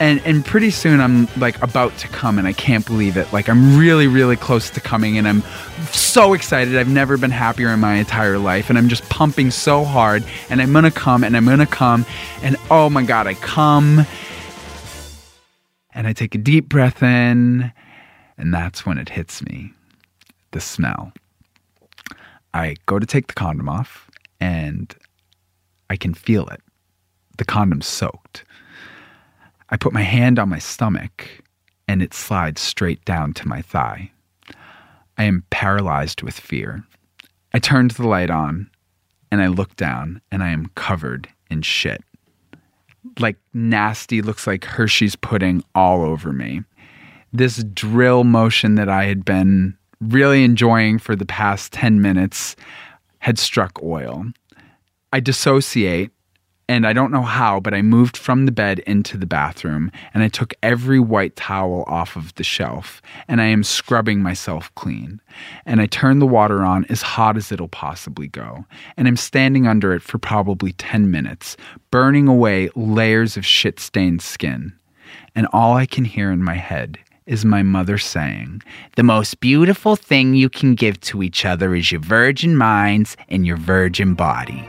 and 0.00 0.20
and 0.24 0.44
pretty 0.44 0.70
soon 0.70 1.00
I'm 1.00 1.28
like 1.36 1.60
about 1.62 1.96
to 1.98 2.08
come 2.08 2.38
and 2.38 2.46
I 2.46 2.52
can't 2.52 2.86
believe 2.86 3.16
it. 3.16 3.32
Like 3.32 3.48
I'm 3.48 3.76
really 3.78 4.06
really 4.06 4.36
close 4.36 4.70
to 4.70 4.80
coming 4.80 5.18
and 5.18 5.26
I'm 5.26 5.42
so 5.90 6.34
excited. 6.34 6.76
I've 6.76 6.88
never 6.88 7.16
been 7.16 7.30
happier 7.30 7.70
in 7.70 7.80
my 7.80 7.94
entire 7.94 8.38
life 8.38 8.68
and 8.68 8.78
I'm 8.78 8.88
just 8.88 9.08
pumping 9.08 9.50
so 9.50 9.84
hard 9.84 10.24
and 10.50 10.60
I'm 10.62 10.72
to 10.72 10.90
come 10.90 11.24
and 11.24 11.36
I'm 11.36 11.46
to 11.46 11.66
come 11.66 12.06
and 12.42 12.56
oh 12.70 12.88
my 12.88 13.02
god, 13.02 13.26
I 13.26 13.34
come 13.34 14.06
and 15.94 16.06
I 16.06 16.12
take 16.12 16.34
a 16.34 16.38
deep 16.38 16.68
breath 16.68 17.02
in 17.02 17.72
and 18.38 18.54
that's 18.54 18.86
when 18.86 18.96
it 18.96 19.08
hits 19.08 19.42
me. 19.42 19.72
The 20.52 20.60
smell. 20.60 21.12
I 22.54 22.76
go 22.86 22.98
to 22.98 23.06
take 23.06 23.26
the 23.26 23.34
condom 23.34 23.68
off 23.68 24.10
and 24.40 24.94
I 25.90 25.96
can 25.96 26.14
feel 26.14 26.46
it. 26.48 26.62
The 27.36 27.44
condom's 27.44 27.86
soaked. 27.86 28.44
I 29.70 29.76
put 29.76 29.92
my 29.92 30.02
hand 30.02 30.38
on 30.38 30.48
my 30.48 30.58
stomach 30.58 31.42
and 31.86 32.00
it 32.00 32.14
slides 32.14 32.60
straight 32.60 33.04
down 33.04 33.34
to 33.34 33.48
my 33.48 33.60
thigh. 33.60 34.10
I 35.18 35.24
am 35.24 35.44
paralyzed 35.50 36.22
with 36.22 36.38
fear. 36.38 36.84
I 37.52 37.58
turn 37.58 37.88
the 37.88 38.06
light 38.06 38.30
on 38.30 38.70
and 39.30 39.42
I 39.42 39.48
look 39.48 39.76
down 39.76 40.20
and 40.30 40.42
I 40.42 40.50
am 40.50 40.70
covered 40.74 41.28
in 41.50 41.62
shit. 41.62 42.02
Like 43.18 43.36
nasty, 43.52 44.22
looks 44.22 44.46
like 44.46 44.64
Hershey's 44.64 45.16
pudding 45.16 45.64
all 45.74 46.02
over 46.02 46.32
me. 46.32 46.62
This 47.32 47.62
drill 47.64 48.24
motion 48.24 48.76
that 48.76 48.88
I 48.88 49.04
had 49.04 49.24
been 49.24 49.76
really 50.00 50.44
enjoying 50.44 50.98
for 50.98 51.16
the 51.16 51.26
past 51.26 51.72
10 51.72 52.00
minutes 52.00 52.56
had 53.18 53.38
struck 53.38 53.82
oil. 53.82 54.24
I 55.12 55.20
dissociate 55.20 56.10
And 56.70 56.86
I 56.86 56.92
don't 56.92 57.10
know 57.10 57.22
how, 57.22 57.60
but 57.60 57.72
I 57.72 57.80
moved 57.80 58.14
from 58.14 58.44
the 58.44 58.52
bed 58.52 58.80
into 58.80 59.16
the 59.16 59.24
bathroom 59.24 59.90
and 60.12 60.22
I 60.22 60.28
took 60.28 60.52
every 60.62 61.00
white 61.00 61.34
towel 61.34 61.84
off 61.86 62.14
of 62.14 62.34
the 62.34 62.44
shelf 62.44 63.00
and 63.26 63.40
I 63.40 63.46
am 63.46 63.64
scrubbing 63.64 64.22
myself 64.22 64.70
clean. 64.74 65.22
And 65.64 65.80
I 65.80 65.86
turn 65.86 66.18
the 66.18 66.26
water 66.26 66.62
on 66.64 66.84
as 66.90 67.00
hot 67.00 67.38
as 67.38 67.50
it'll 67.50 67.68
possibly 67.68 68.28
go. 68.28 68.66
And 68.98 69.08
I'm 69.08 69.16
standing 69.16 69.66
under 69.66 69.94
it 69.94 70.02
for 70.02 70.18
probably 70.18 70.72
10 70.74 71.10
minutes, 71.10 71.56
burning 71.90 72.28
away 72.28 72.68
layers 72.76 73.38
of 73.38 73.46
shit 73.46 73.80
stained 73.80 74.20
skin. 74.20 74.74
And 75.34 75.46
all 75.54 75.74
I 75.74 75.86
can 75.86 76.04
hear 76.04 76.30
in 76.30 76.44
my 76.44 76.56
head 76.56 76.98
is 77.28 77.44
my 77.44 77.62
mother 77.62 77.98
saying, 77.98 78.62
The 78.96 79.04
most 79.04 79.38
beautiful 79.38 79.94
thing 79.94 80.34
you 80.34 80.48
can 80.48 80.74
give 80.74 80.98
to 81.02 81.22
each 81.22 81.44
other 81.44 81.74
is 81.74 81.92
your 81.92 82.00
virgin 82.00 82.56
minds 82.56 83.16
and 83.28 83.46
your 83.46 83.58
virgin 83.58 84.14
body. 84.14 84.66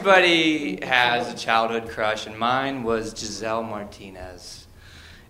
Everybody 0.00 0.82
has 0.82 1.30
a 1.30 1.36
childhood 1.36 1.86
crush, 1.86 2.26
and 2.26 2.38
mine 2.38 2.82
was 2.82 3.14
Giselle 3.14 3.62
Martinez. 3.62 4.66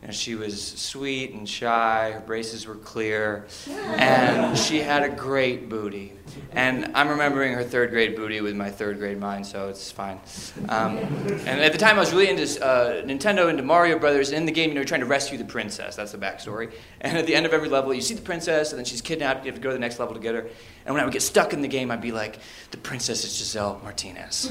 Know, 0.02 0.12
she 0.12 0.34
was 0.34 0.62
sweet 0.62 1.32
and 1.32 1.46
shy, 1.46 2.12
her 2.12 2.20
braces 2.20 2.66
were 2.66 2.76
clear, 2.76 3.46
and 3.68 4.56
she 4.56 4.78
had 4.78 5.02
a 5.02 5.10
great 5.10 5.68
booty. 5.68 6.14
And 6.52 6.92
I'm 6.94 7.08
remembering 7.08 7.52
her 7.52 7.62
third 7.62 7.90
grade 7.90 8.16
booty 8.16 8.40
with 8.40 8.56
my 8.56 8.70
third 8.70 8.98
grade 8.98 9.20
mind, 9.20 9.46
so 9.46 9.68
it's 9.68 9.92
fine. 9.92 10.18
Um, 10.70 10.96
and 10.96 11.60
at 11.60 11.72
the 11.72 11.78
time, 11.78 11.96
I 11.96 12.00
was 12.00 12.12
really 12.12 12.30
into 12.30 12.64
uh, 12.64 13.02
Nintendo, 13.02 13.50
into 13.50 13.62
Mario 13.62 13.98
Brothers. 13.98 14.30
And 14.30 14.38
in 14.38 14.46
the 14.46 14.52
game, 14.52 14.70
you 14.70 14.74
know, 14.74 14.84
trying 14.84 15.00
to 15.00 15.06
rescue 15.06 15.36
the 15.36 15.44
princess. 15.44 15.96
That's 15.96 16.12
the 16.12 16.18
backstory. 16.18 16.72
And 17.02 17.18
at 17.18 17.26
the 17.26 17.34
end 17.34 17.44
of 17.44 17.52
every 17.52 17.68
level, 17.68 17.92
you 17.92 18.00
see 18.00 18.14
the 18.14 18.22
princess, 18.22 18.70
and 18.70 18.78
then 18.78 18.86
she's 18.86 19.02
kidnapped. 19.02 19.44
You 19.44 19.52
have 19.52 19.60
to 19.60 19.62
go 19.62 19.68
to 19.68 19.74
the 19.74 19.80
next 19.80 19.98
level 19.98 20.14
to 20.14 20.20
get 20.20 20.34
her. 20.34 20.48
And 20.86 20.94
when 20.94 21.02
I 21.02 21.04
would 21.04 21.12
get 21.12 21.22
stuck 21.22 21.52
in 21.52 21.60
the 21.60 21.68
game, 21.68 21.90
I'd 21.90 22.00
be 22.00 22.12
like, 22.12 22.38
"The 22.70 22.78
princess 22.78 23.24
is 23.24 23.36
Giselle 23.36 23.80
Martinez." 23.84 24.50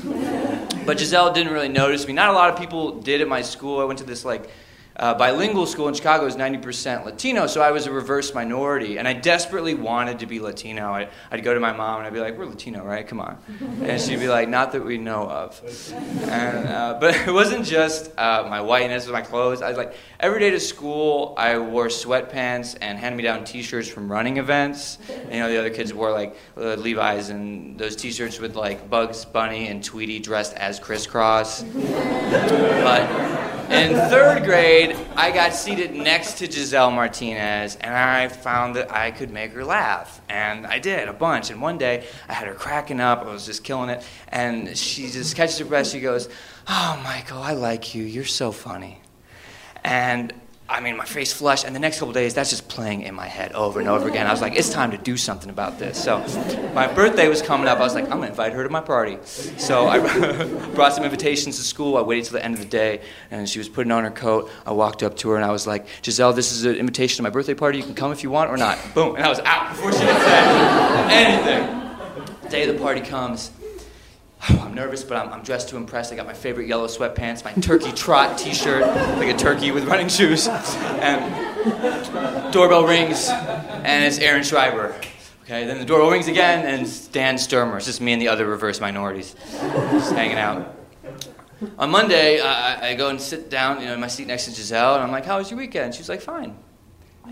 but 0.85 0.99
Giselle 0.99 1.33
didn't 1.33 1.53
really 1.53 1.69
notice 1.69 2.05
me. 2.05 2.13
Not 2.13 2.29
a 2.29 2.33
lot 2.33 2.51
of 2.51 2.59
people 2.59 3.01
did 3.01 3.21
at 3.21 3.27
my 3.27 3.41
school. 3.41 3.79
I 3.79 3.85
went 3.85 3.99
to 3.99 4.05
this 4.05 4.23
like 4.23 4.49
uh, 4.99 5.13
bilingual 5.15 5.65
school 5.65 5.87
in 5.87 5.93
Chicago. 5.93 6.25
Was 6.25 6.35
90% 6.35 7.05
Latino, 7.05 7.47
so 7.47 7.61
I 7.61 7.71
was 7.71 7.87
a 7.87 7.91
reverse 7.91 8.33
minority, 8.33 8.97
and 8.97 9.07
I 9.07 9.13
desperately 9.13 9.73
wanted 9.73 10.19
to 10.19 10.25
be 10.25 10.39
Latino. 10.39 10.93
I, 10.93 11.09
I'd 11.31 11.43
go 11.43 11.53
to 11.53 11.59
my 11.59 11.73
mom 11.73 11.97
and 11.97 12.07
I'd 12.07 12.13
be 12.13 12.19
like, 12.19 12.37
"We're 12.37 12.45
Latino, 12.45 12.83
right? 12.85 13.07
Come 13.07 13.19
on," 13.19 13.37
and 13.83 14.01
she'd 14.01 14.19
be 14.19 14.27
like, 14.27 14.47
"Not 14.47 14.71
that 14.71 14.85
we 14.85 14.97
know 14.97 15.27
of." 15.27 15.61
And, 16.23 16.67
uh, 16.67 16.97
but 17.01 17.15
it 17.15 17.31
wasn't 17.31 17.65
just 17.65 18.11
uh, 18.17 18.47
my 18.49 18.61
whiteness 18.61 19.07
my 19.11 19.21
clothes. 19.21 19.61
I 19.61 19.69
was 19.69 19.77
like, 19.77 19.95
every 20.19 20.39
day 20.39 20.51
to 20.51 20.59
school, 20.59 21.33
I 21.37 21.57
wore 21.57 21.87
sweatpants 21.87 22.77
and 22.81 22.97
hand-me-down 22.97 23.43
T-shirts 23.43 23.87
from 23.87 24.11
running 24.11 24.37
events. 24.37 24.97
And, 25.09 25.33
you 25.33 25.39
know, 25.39 25.49
the 25.49 25.57
other 25.57 25.69
kids 25.69 25.93
wore 25.93 26.11
like 26.11 26.35
uh, 26.57 26.75
Levi's 26.75 27.29
and 27.29 27.77
those 27.77 27.95
T-shirts 27.95 28.39
with 28.39 28.55
like 28.55 28.89
Bugs 28.89 29.25
Bunny 29.25 29.67
and 29.67 29.83
Tweety 29.83 30.19
dressed 30.19 30.53
as 30.55 30.79
Kriss 30.79 31.07
Kross. 31.07 31.63
but 32.83 33.71
in 33.71 33.93
third 34.09 34.43
grade, 34.43 34.88
I 35.15 35.31
got 35.31 35.53
seated 35.53 35.93
next 35.93 36.37
to 36.39 36.51
Giselle 36.51 36.91
Martinez, 36.91 37.75
and 37.77 37.93
I 37.93 38.27
found 38.27 38.75
that 38.75 38.91
I 38.91 39.11
could 39.11 39.31
make 39.31 39.51
her 39.53 39.65
laugh. 39.65 40.21
And 40.29 40.65
I 40.65 40.79
did 40.79 41.07
a 41.07 41.13
bunch. 41.13 41.49
And 41.49 41.61
one 41.61 41.77
day, 41.77 42.07
I 42.27 42.33
had 42.33 42.47
her 42.47 42.53
cracking 42.53 42.99
up. 42.99 43.21
I 43.25 43.31
was 43.31 43.45
just 43.45 43.63
killing 43.63 43.89
it. 43.89 44.03
And 44.29 44.77
she 44.77 45.09
just 45.09 45.35
catches 45.35 45.57
her 45.59 45.65
breath. 45.65 45.87
She 45.87 45.99
goes, 45.99 46.29
Oh, 46.67 46.99
Michael, 47.03 47.41
I 47.41 47.53
like 47.53 47.95
you. 47.95 48.03
You're 48.03 48.25
so 48.25 48.51
funny. 48.51 49.01
And 49.83 50.33
I 50.69 50.81
mean, 50.81 50.97
my 50.97 51.05
face 51.05 51.33
flushed, 51.33 51.65
and 51.65 51.75
the 51.75 51.79
next 51.79 51.97
couple 51.97 52.13
days, 52.13 52.35
that's 52.35 52.51
just 52.51 52.67
playing 52.67 53.01
in 53.01 53.15
my 53.15 53.25
head 53.25 53.53
over 53.53 53.79
and 53.79 53.89
over 53.89 54.07
again. 54.07 54.27
I 54.27 54.31
was 54.31 54.39
like, 54.39 54.55
it's 54.55 54.69
time 54.69 54.91
to 54.91 54.99
do 54.99 55.17
something 55.17 55.49
about 55.49 55.79
this. 55.79 56.01
So, 56.01 56.19
my 56.75 56.85
birthday 56.85 57.27
was 57.27 57.41
coming 57.41 57.67
up. 57.67 57.79
I 57.79 57.81
was 57.81 57.95
like, 57.95 58.03
I'm 58.03 58.19
gonna 58.19 58.27
invite 58.27 58.53
her 58.53 58.63
to 58.63 58.69
my 58.69 58.79
party. 58.79 59.17
So, 59.23 59.87
I 59.87 59.97
brought 60.75 60.93
some 60.93 61.03
invitations 61.03 61.57
to 61.57 61.63
school. 61.63 61.97
I 61.97 62.01
waited 62.03 62.25
till 62.25 62.33
the 62.33 62.45
end 62.45 62.53
of 62.53 62.59
the 62.59 62.67
day, 62.67 63.01
and 63.31 63.49
she 63.49 63.57
was 63.57 63.67
putting 63.67 63.91
on 63.91 64.03
her 64.03 64.11
coat. 64.11 64.51
I 64.63 64.71
walked 64.71 65.01
up 65.01 65.17
to 65.17 65.29
her, 65.29 65.35
and 65.37 65.43
I 65.43 65.51
was 65.51 65.65
like, 65.65 65.87
Giselle, 66.03 66.33
this 66.33 66.51
is 66.51 66.65
an 66.65 66.75
invitation 66.75 67.17
to 67.17 67.23
my 67.23 67.31
birthday 67.31 67.55
party. 67.55 67.79
You 67.79 67.83
can 67.83 67.95
come 67.95 68.11
if 68.11 68.21
you 68.21 68.29
want 68.29 68.51
or 68.51 68.57
not. 68.57 68.77
Boom, 68.93 69.15
and 69.15 69.25
I 69.25 69.29
was 69.29 69.39
out 69.39 69.69
before 69.71 69.91
she 69.91 69.99
could 69.99 70.21
say 70.21 70.43
anything. 71.09 72.49
Day 72.51 72.69
of 72.69 72.75
the 72.75 72.81
party 72.81 73.01
comes. 73.01 73.49
I'm 74.49 74.73
nervous, 74.73 75.03
but 75.03 75.17
I'm, 75.17 75.33
I'm 75.33 75.43
dressed 75.43 75.69
to 75.69 75.77
impress. 75.77 76.11
I 76.11 76.15
got 76.15 76.25
my 76.25 76.33
favorite 76.33 76.67
yellow 76.67 76.87
sweatpants, 76.87 77.43
my 77.43 77.53
turkey 77.53 77.91
trot 77.91 78.37
T-shirt, 78.37 78.81
like 79.17 79.33
a 79.33 79.37
turkey 79.37 79.71
with 79.71 79.85
running 79.85 80.09
shoes, 80.09 80.47
and 80.47 82.53
doorbell 82.53 82.85
rings, 82.85 83.29
and 83.29 84.05
it's 84.05 84.19
Aaron 84.19 84.43
Schreiber. 84.43 84.95
Okay, 85.43 85.65
then 85.65 85.79
the 85.79 85.85
doorbell 85.85 86.11
rings 86.11 86.27
again, 86.27 86.65
and 86.65 86.83
it's 86.83 87.07
Dan 87.07 87.37
Sturmer. 87.37 87.77
It's 87.77 87.87
just 87.87 88.01
me 88.01 88.13
and 88.13 88.21
the 88.21 88.27
other 88.27 88.45
reverse 88.45 88.79
minorities, 88.79 89.35
just 89.91 90.13
hanging 90.13 90.37
out. 90.37 90.75
On 91.77 91.89
Monday, 91.89 92.39
I, 92.39 92.91
I 92.91 92.95
go 92.95 93.09
and 93.09 93.19
sit 93.19 93.49
down, 93.49 93.81
you 93.81 93.87
know, 93.87 93.93
in 93.93 93.99
my 93.99 94.07
seat 94.07 94.27
next 94.27 94.45
to 94.45 94.51
Giselle, 94.51 94.95
and 94.95 95.03
I'm 95.03 95.11
like, 95.11 95.25
"How 95.25 95.39
was 95.39 95.51
your 95.51 95.57
weekend?" 95.57 95.93
She's 95.95 96.07
like, 96.07 96.21
"Fine." 96.21 96.55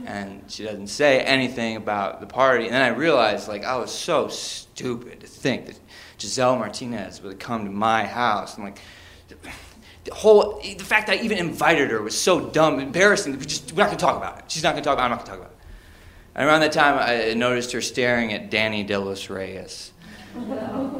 And 0.05 0.43
she 0.51 0.63
doesn't 0.63 0.87
say 0.87 1.21
anything 1.21 1.75
about 1.75 2.19
the 2.19 2.27
party. 2.27 2.65
And 2.65 2.73
then 2.73 2.81
I 2.81 2.89
realized, 2.89 3.47
like, 3.47 3.63
I 3.63 3.77
was 3.77 3.91
so 3.91 4.27
stupid 4.27 5.21
to 5.21 5.27
think 5.27 5.67
that 5.67 5.79
Giselle 6.19 6.57
Martinez 6.57 7.21
would 7.21 7.39
come 7.39 7.65
to 7.65 7.71
my 7.71 8.05
house. 8.05 8.57
I'm 8.57 8.63
like, 8.63 8.79
the 10.03 10.13
whole, 10.13 10.61
the 10.61 10.83
fact 10.83 11.07
that 11.07 11.19
I 11.19 11.21
even 11.21 11.37
invited 11.37 11.91
her 11.91 12.01
was 12.01 12.17
so 12.17 12.49
dumb, 12.49 12.79
embarrassing. 12.79 13.37
We 13.37 13.45
just, 13.45 13.73
we're 13.73 13.83
not 13.83 13.87
gonna 13.87 13.97
talk 13.97 14.17
about 14.17 14.39
it. 14.39 14.45
She's 14.47 14.63
not 14.63 14.71
gonna 14.71 14.83
talk 14.83 14.93
about 14.93 15.03
it. 15.03 15.05
I'm 15.05 15.11
not 15.11 15.25
gonna 15.25 15.29
talk 15.29 15.39
about 15.39 15.51
it. 15.51 15.57
And 16.35 16.47
around 16.47 16.61
that 16.61 16.71
time, 16.71 16.97
I 16.99 17.33
noticed 17.33 17.71
her 17.73 17.81
staring 17.81 18.31
at 18.31 18.49
Danny 18.49 18.83
De 18.83 18.97
Los 18.97 19.29
Reyes. 19.29 19.91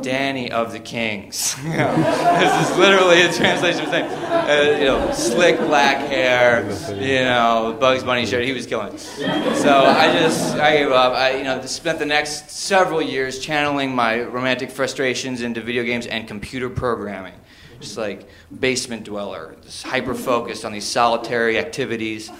Danny 0.02 0.52
of 0.52 0.72
the 0.72 0.80
Kings. 0.80 1.56
You 1.68 1.70
know, 1.78 1.96
this 2.40 2.70
is 2.70 2.78
literally 2.78 3.22
a 3.22 3.32
translation 3.32 3.82
of 3.84 3.90
saying, 3.90 4.06
uh, 4.06 4.78
you 4.80 4.86
know, 4.86 5.12
slick 5.12 5.58
black 5.58 5.98
hair, 6.08 6.64
you 6.96 7.24
know, 7.24 7.76
Bugs 7.80 8.04
Bunny 8.04 8.26
shirt. 8.26 8.46
He 8.46 8.54
was 8.54 8.66
killing 8.66 8.94
it. 8.94 9.00
So 9.00 9.84
I 9.86 10.12
just, 10.14 10.56
I 10.56 10.78
gave 10.78 10.92
up. 10.92 11.14
I, 11.14 11.38
you 11.38 11.44
know, 11.44 11.62
spent 11.66 12.00
the 12.00 12.06
next 12.06 12.50
several 12.50 13.02
years 13.02 13.40
channeling 13.40 13.94
my 13.94 14.22
romantic 14.22 14.72
frustrations 14.72 15.42
into 15.42 15.62
video 15.62 15.84
games 15.84 16.08
and 16.08 16.28
computer 16.28 16.70
programming. 16.70 17.34
Just 17.80 17.98
like 17.98 18.28
basement 18.60 19.04
dweller, 19.04 19.56
just 19.62 19.86
hyper 19.86 20.16
focused 20.16 20.66
on 20.66 20.72
these 20.72 20.86
solitary 20.86 21.60
activities 21.60 22.32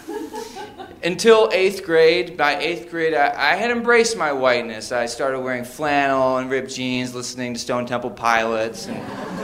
until 1.04 1.50
eighth 1.54 1.84
grade. 1.84 2.38
By 2.38 2.58
eighth 2.58 2.90
grade, 2.90 3.14
I, 3.14 3.54
I 3.54 3.56
had 3.56 3.72
embraced 3.72 4.18
my 4.18 4.32
whiteness. 4.32 4.92
I 4.92 5.06
started 5.06 5.40
wearing 5.40 5.64
flannel 5.64 6.38
and 6.38 6.50
ripped 6.50 6.74
jeans, 6.74 7.14
listening 7.14 7.54
to 7.54 7.60
Stone 7.60 7.86
Temple 7.86 8.12
Pilots, 8.12 8.88
and 8.88 8.98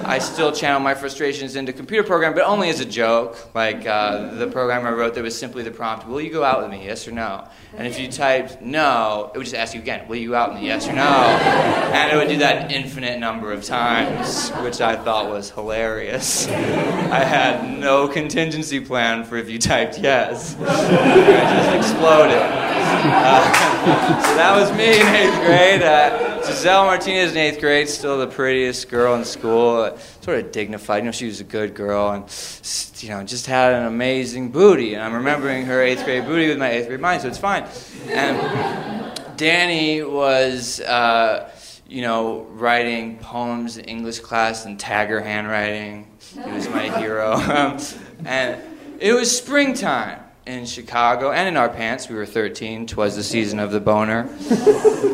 I 0.06 0.20
still 0.20 0.52
channel 0.52 0.80
my 0.80 0.96
frustrations 0.96 1.56
into 1.56 1.72
computer 1.72 2.04
programming, 2.04 2.36
but 2.36 2.46
only 2.46 2.70
as 2.70 2.80
a 2.80 2.86
joke. 2.86 3.54
Like 3.54 3.86
uh, 3.86 4.34
the 4.36 4.48
program 4.48 4.86
I 4.86 4.92
wrote, 4.92 5.14
there 5.14 5.24
was 5.24 5.38
simply 5.38 5.64
the 5.64 5.72
prompt: 5.72 6.08
"Will 6.08 6.22
you 6.22 6.32
go 6.32 6.44
out 6.44 6.62
with 6.62 6.72
me? 6.72 6.86
Yes 6.86 7.08
or 7.08 7.12
no?" 7.12 7.48
And 7.76 7.88
if 7.88 8.00
you 8.00 8.08
typed 8.12 8.62
no, 8.62 9.32
it 9.34 9.38
would 9.38 9.46
just 9.46 9.56
ask 9.56 9.74
you 9.74 9.82
again: 9.82 10.08
"Will 10.08 10.18
you 10.18 10.36
out 10.36 10.54
with 10.54 10.62
me? 10.62 10.68
Yes 10.68 10.88
or 10.88 10.94
no?" 10.94 11.04
And 11.04 12.12
it 12.12 12.16
would 12.16 12.30
do 12.30 12.38
that 12.40 12.72
infinite 12.72 13.20
number 13.20 13.52
of 13.52 13.64
times, 13.64 14.50
which 14.64 14.82
I 14.82 14.96
thought 14.96 15.30
was 15.30 15.52
hilarious. 15.52 15.83
I 17.12 17.24
had 17.24 17.80
no 17.80 18.08
contingency 18.08 18.80
plan 18.80 19.24
for 19.24 19.38
if 19.38 19.50
you 19.50 19.60
typed 19.60 20.00
yes. 20.00 20.56
It 20.60 20.66
just 20.66 21.94
exploded. 21.94 22.38
Uh, 23.06 24.22
so 24.24 24.36
that 24.36 24.56
was 24.56 24.72
me 24.72 25.00
in 25.00 25.08
eighth 25.08 25.40
grade. 25.46 25.84
Uh, 25.84 26.42
Giselle 26.46 26.86
Martinez 26.86 27.32
in 27.32 27.38
eighth 27.38 27.60
grade, 27.60 27.90
still 27.90 28.18
the 28.18 28.28
prettiest 28.28 28.90
girl 28.90 29.16
in 29.16 29.26
school, 29.26 29.78
uh, 29.78 29.98
sort 30.22 30.40
of 30.40 30.52
dignified. 30.52 31.04
You 31.04 31.06
know, 31.06 31.12
she 31.12 31.26
was 31.26 31.40
a 31.40 31.44
good 31.44 31.76
girl 31.76 32.12
and, 32.12 32.24
you 33.02 33.10
know, 33.10 33.24
just 33.24 33.46
had 33.46 33.74
an 33.74 33.86
amazing 33.86 34.52
booty. 34.52 34.94
And 34.94 35.04
I'm 35.04 35.14
remembering 35.14 35.66
her 35.66 35.82
eighth 35.82 36.06
grade 36.06 36.26
booty 36.26 36.48
with 36.48 36.58
my 36.58 36.70
eighth 36.70 36.88
grade 36.88 37.00
mind, 37.00 37.22
so 37.22 37.28
it's 37.28 37.38
fine. 37.38 37.66
And 38.08 39.38
Danny 39.38 40.02
was, 40.02 40.80
uh, 40.82 41.50
you 41.88 42.02
know, 42.02 42.48
writing 42.52 43.18
poems 43.20 43.78
in 43.78 43.86
English 43.86 44.20
class 44.20 44.66
and 44.66 44.80
Tagger 44.80 45.22
handwriting. 45.24 46.08
He 46.34 46.52
was 46.52 46.70
my 46.70 46.90
hero. 47.00 47.38
And 48.26 48.62
it 49.00 49.12
was 49.12 49.36
springtime 49.36 50.23
in 50.46 50.66
Chicago 50.66 51.32
and 51.32 51.48
in 51.48 51.58
our 51.58 51.70
pants. 51.70 52.10
We 52.10 52.16
were 52.16 52.26
13. 52.26 52.88
Twas 52.88 53.16
the 53.16 53.24
season 53.24 53.60
of 53.60 53.72
the 53.72 53.80
boner. 53.80 54.30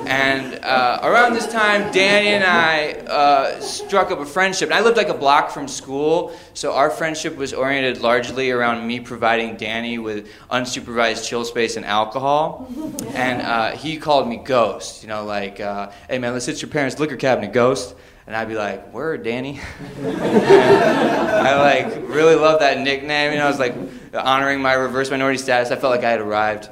And 0.10 0.66
uh, 0.66 1.00
around 1.04 1.34
this 1.34 1.46
time, 1.46 1.92
Danny 1.92 2.30
and 2.30 2.44
I 2.44 2.94
uh, 3.08 3.60
struck 3.62 4.10
up 4.10 4.18
a 4.20 4.26
friendship. 4.26 4.70
And 4.70 4.74
I 4.74 4.82
lived 4.82 4.98
like 4.98 5.10
a 5.10 5.14
block 5.14 5.52
from 5.52 5.68
school, 5.68 6.36
so 6.56 6.74
our 6.74 6.90
friendship 6.90 7.38
was 7.38 7.54
oriented 7.54 8.02
largely 8.02 8.50
around 8.50 8.88
me 8.88 9.00
providing 9.00 9.56
Danny 9.56 10.00
with 10.00 10.28
unsupervised 10.50 11.28
chill 11.28 11.46
space 11.46 11.78
and 11.78 11.86
alcohol. 11.86 12.68
And 13.14 13.44
uh, 13.44 13.72
he 13.76 13.98
called 13.98 14.28
me 14.28 14.38
Ghost. 14.38 15.04
You 15.04 15.10
know, 15.10 15.26
like, 15.26 15.60
uh, 15.60 15.92
hey 16.10 16.18
man, 16.18 16.34
let's 16.34 16.48
hit 16.48 16.60
your 16.60 16.72
parents' 16.72 16.98
liquor 16.98 17.18
cabinet, 17.18 17.54
Ghost. 17.54 17.94
And 18.30 18.36
I'd 18.38 18.48
be 18.48 18.54
like, 18.54 18.94
word, 18.94 19.24
Danny. 19.24 19.60
I 20.06 21.56
like 21.58 22.08
really 22.08 22.36
love 22.36 22.60
that 22.60 22.78
nickname. 22.78 23.32
You 23.32 23.40
know, 23.40 23.46
I 23.46 23.50
was 23.50 23.58
like 23.58 23.76
honoring 24.14 24.62
my 24.62 24.74
reverse 24.74 25.10
minority 25.10 25.40
status. 25.40 25.72
I 25.72 25.78
felt 25.78 25.90
like 25.90 26.04
I 26.04 26.12
had 26.12 26.22
arrived. 26.22 26.70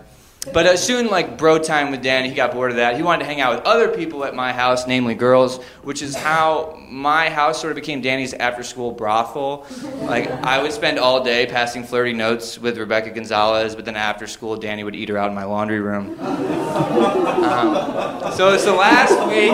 But 0.54 0.66
uh, 0.66 0.78
soon, 0.78 1.08
like 1.08 1.38
bro 1.38 1.60
time 1.60 1.91
with 1.91 2.02
Danny, 2.02 2.30
he 2.30 2.36
got 2.36 2.54
bored 2.54 2.72
of 2.72 2.78
that. 2.78 2.95
He 2.95 3.04
wanted 3.04 3.20
to 3.20 3.26
hang 3.26 3.41
out 3.41 3.56
with 3.56 3.66
other 3.66 3.89
people 3.89 4.24
at 4.24 4.36
my 4.36 4.54
house, 4.54 4.88
namely 4.88 5.16
girls, 5.16 5.62
which 5.84 6.02
is 6.02 6.16
how 6.16 6.80
my 6.89 7.30
house 7.30 7.60
sort 7.60 7.72
of 7.72 7.76
became 7.76 8.02
Danny's 8.02 8.34
after-school 8.34 8.91
brothel. 8.91 9.66
Like 10.02 10.30
I 10.30 10.62
would 10.62 10.72
spend 10.72 11.00
all 11.00 11.24
day 11.24 11.45
passing 11.45 11.84
flirty 11.84 12.14
notes 12.14 12.58
with 12.58 12.78
Rebecca 12.78 13.10
Gonzalez, 13.12 13.76
but 13.76 13.86
then 13.86 13.95
after 13.95 14.28
school, 14.28 14.56
Danny 14.58 14.84
would 14.84 14.95
eat 14.95 15.10
her 15.10 15.18
out 15.18 15.30
in 15.30 15.36
my 15.36 15.45
laundry 15.45 15.80
room. 15.80 16.18
Um, 16.20 18.32
so 18.34 18.54
it's 18.54 18.66
the 18.66 18.74
last 18.74 19.14
week 19.28 19.54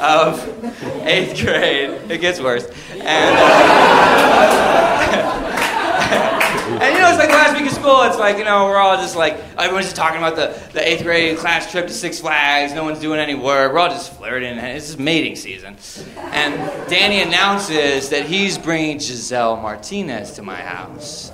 of 0.00 1.06
eighth 1.06 1.40
grade. 1.40 1.90
It 2.10 2.20
gets 2.20 2.40
worse. 2.40 2.66
And, 2.92 3.36
uh, 3.38 5.50
and 6.84 6.94
you 6.94 7.00
know, 7.00 7.08
it's 7.08 7.18
like 7.18 7.30
last 7.30 7.58
week 7.58 7.66
of 7.66 7.72
school. 7.72 8.02
It's 8.02 8.18
like, 8.18 8.38
you 8.38 8.44
know, 8.44 8.66
we're 8.66 8.76
all 8.76 8.96
just 8.96 9.16
like, 9.16 9.34
everyone's 9.58 9.86
just 9.86 9.96
talking 9.96 10.18
about 10.18 10.36
the, 10.36 10.58
the 10.72 10.86
eighth 10.86 11.02
grade 11.02 11.38
class 11.38 11.70
trip 11.70 11.86
to 11.86 11.92
Six 11.92 12.20
Flags. 12.20 12.72
No 12.72 12.84
one's 12.84 13.00
doing 13.00 13.18
any 13.18 13.34
work. 13.34 13.72
We're 13.72 13.78
all 13.78 13.88
just 13.88 14.12
flirting. 14.14 14.58
And 14.58 14.76
it's 14.76 14.86
just 14.86 14.98
mating 14.98 15.36
season. 15.36 15.76
And 16.18 16.54
Danny 16.88 17.22
announces 17.22 18.10
that 18.10 18.26
he's 18.26 18.58
bringing 18.58 18.98
Giselle 18.98 19.56
Martinez 19.56 20.32
to 20.32 20.42
my 20.42 20.56
house. 20.56 21.32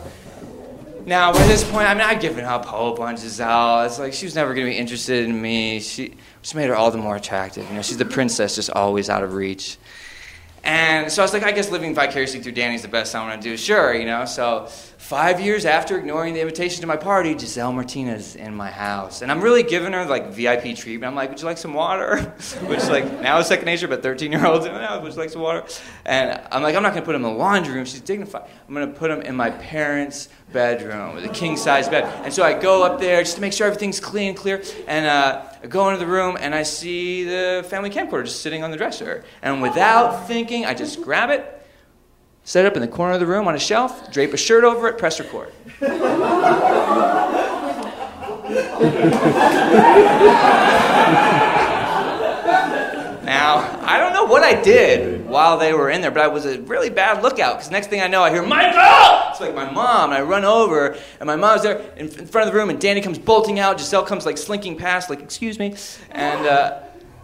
Now, 1.06 1.32
by 1.32 1.44
this 1.46 1.64
point, 1.64 1.88
I 1.88 1.94
mean, 1.94 2.02
I've 2.02 2.20
given 2.20 2.44
up 2.44 2.64
hope 2.66 3.00
on 3.00 3.16
Giselle. 3.16 3.84
It's 3.86 3.98
like 3.98 4.12
she 4.12 4.26
was 4.26 4.34
never 4.34 4.54
going 4.54 4.66
to 4.66 4.72
be 4.72 4.78
interested 4.78 5.24
in 5.24 5.40
me. 5.40 5.80
She 5.80 6.14
just 6.42 6.54
made 6.54 6.68
her 6.68 6.76
all 6.76 6.90
the 6.90 6.98
more 6.98 7.16
attractive. 7.16 7.68
You 7.68 7.76
know, 7.76 7.82
she's 7.82 7.96
the 7.96 8.04
princess, 8.04 8.54
just 8.54 8.70
always 8.70 9.10
out 9.10 9.24
of 9.24 9.34
reach. 9.34 9.78
And 10.62 11.10
so 11.10 11.22
I 11.22 11.24
was 11.24 11.32
like, 11.32 11.42
I 11.42 11.52
guess 11.52 11.70
living 11.70 11.94
vicariously 11.94 12.40
through 12.40 12.52
Danny's 12.52 12.82
the 12.82 12.88
best 12.88 13.14
I 13.14 13.26
want 13.26 13.40
to 13.40 13.48
do. 13.48 13.56
Sure, 13.56 13.94
you 13.94 14.04
know. 14.04 14.26
So 14.26 14.66
five 14.66 15.40
years 15.40 15.64
after 15.64 15.98
ignoring 15.98 16.34
the 16.34 16.40
invitation 16.40 16.82
to 16.82 16.86
my 16.86 16.96
party, 16.96 17.36
Giselle 17.36 17.72
Martinez 17.72 18.36
in 18.36 18.54
my 18.54 18.70
house, 18.70 19.22
and 19.22 19.32
I'm 19.32 19.40
really 19.40 19.62
giving 19.62 19.92
her 19.94 20.04
like 20.04 20.28
VIP 20.28 20.76
treatment. 20.76 21.10
I'm 21.10 21.16
like, 21.16 21.30
would 21.30 21.40
you 21.40 21.46
like 21.46 21.56
some 21.58 21.72
water? 21.72 22.20
Which 22.66 22.84
like 22.88 23.20
now 23.20 23.38
is 23.38 23.46
second 23.46 23.64
nature, 23.64 23.88
but 23.88 24.02
13 24.02 24.30
year 24.32 24.44
olds, 24.44 24.66
oh, 24.70 25.00
would 25.00 25.12
you 25.12 25.18
like 25.18 25.30
some 25.30 25.42
water? 25.42 25.64
And 26.04 26.40
I'm 26.52 26.62
like, 26.62 26.76
I'm 26.76 26.82
not 26.82 26.92
gonna 26.92 27.06
put 27.06 27.14
him 27.14 27.24
in 27.24 27.32
the 27.32 27.38
laundry 27.38 27.74
room. 27.74 27.86
She's 27.86 28.02
dignified. 28.02 28.48
I'm 28.68 28.74
gonna 28.74 28.88
put 28.88 29.10
him 29.10 29.22
in 29.22 29.34
my 29.34 29.50
parents' 29.50 30.28
bedroom 30.52 31.14
with 31.14 31.24
a 31.24 31.30
king 31.30 31.56
size 31.56 31.88
bed. 31.88 32.04
And 32.24 32.32
so 32.32 32.42
I 32.42 32.58
go 32.58 32.84
up 32.84 33.00
there 33.00 33.22
just 33.22 33.36
to 33.36 33.40
make 33.40 33.54
sure 33.54 33.66
everything's 33.66 34.00
clean, 34.00 34.34
clear, 34.34 34.62
and 34.86 35.06
uh, 35.06 35.42
I 35.62 35.66
go 35.66 35.88
into 35.88 35.98
the 35.98 36.10
room 36.10 36.38
and 36.40 36.54
I 36.54 36.62
see 36.62 37.24
the 37.24 37.66
family 37.68 37.90
camcorder 37.90 38.24
just 38.24 38.40
sitting 38.40 38.64
on 38.64 38.70
the 38.70 38.76
dresser. 38.76 39.24
And 39.42 39.60
without 39.60 40.26
thinking, 40.26 40.64
I 40.64 40.72
just 40.74 41.02
grab 41.02 41.28
it, 41.30 41.66
set 42.44 42.64
it 42.64 42.68
up 42.68 42.76
in 42.76 42.80
the 42.80 42.88
corner 42.88 43.14
of 43.14 43.20
the 43.20 43.26
room 43.26 43.46
on 43.46 43.54
a 43.54 43.58
shelf, 43.58 44.10
drape 44.10 44.32
a 44.32 44.38
shirt 44.38 44.64
over 44.64 44.88
it, 44.88 44.96
press 44.96 45.20
record. 45.20 45.52
Now, 53.50 53.80
I 53.82 53.98
don't 53.98 54.12
know 54.12 54.26
what 54.26 54.44
I 54.44 54.60
did 54.62 55.26
while 55.26 55.58
they 55.58 55.72
were 55.72 55.90
in 55.90 56.02
there, 56.02 56.12
but 56.12 56.22
I 56.22 56.28
was 56.28 56.46
a 56.46 56.60
really 56.62 56.88
bad 56.88 57.20
lookout 57.20 57.56
because 57.56 57.68
next 57.68 57.88
thing 57.88 58.00
I 58.00 58.06
know, 58.06 58.22
I 58.22 58.30
hear, 58.30 58.44
Michael! 58.44 59.30
It's 59.30 59.40
like 59.40 59.56
my 59.56 59.68
mom, 59.68 60.10
and 60.10 60.18
I 60.18 60.22
run 60.22 60.44
over, 60.44 60.96
and 61.18 61.26
my 61.26 61.34
mom's 61.34 61.62
there 61.62 61.80
in, 61.96 62.06
in 62.06 62.26
front 62.26 62.46
of 62.46 62.54
the 62.54 62.58
room, 62.58 62.70
and 62.70 62.80
Danny 62.80 63.00
comes 63.00 63.18
bolting 63.18 63.58
out. 63.58 63.80
Giselle 63.80 64.04
comes 64.04 64.24
like 64.24 64.38
slinking 64.38 64.76
past, 64.76 65.10
like, 65.10 65.20
excuse 65.20 65.58
me. 65.58 65.74
And, 66.12 66.46
uh, 66.46 66.82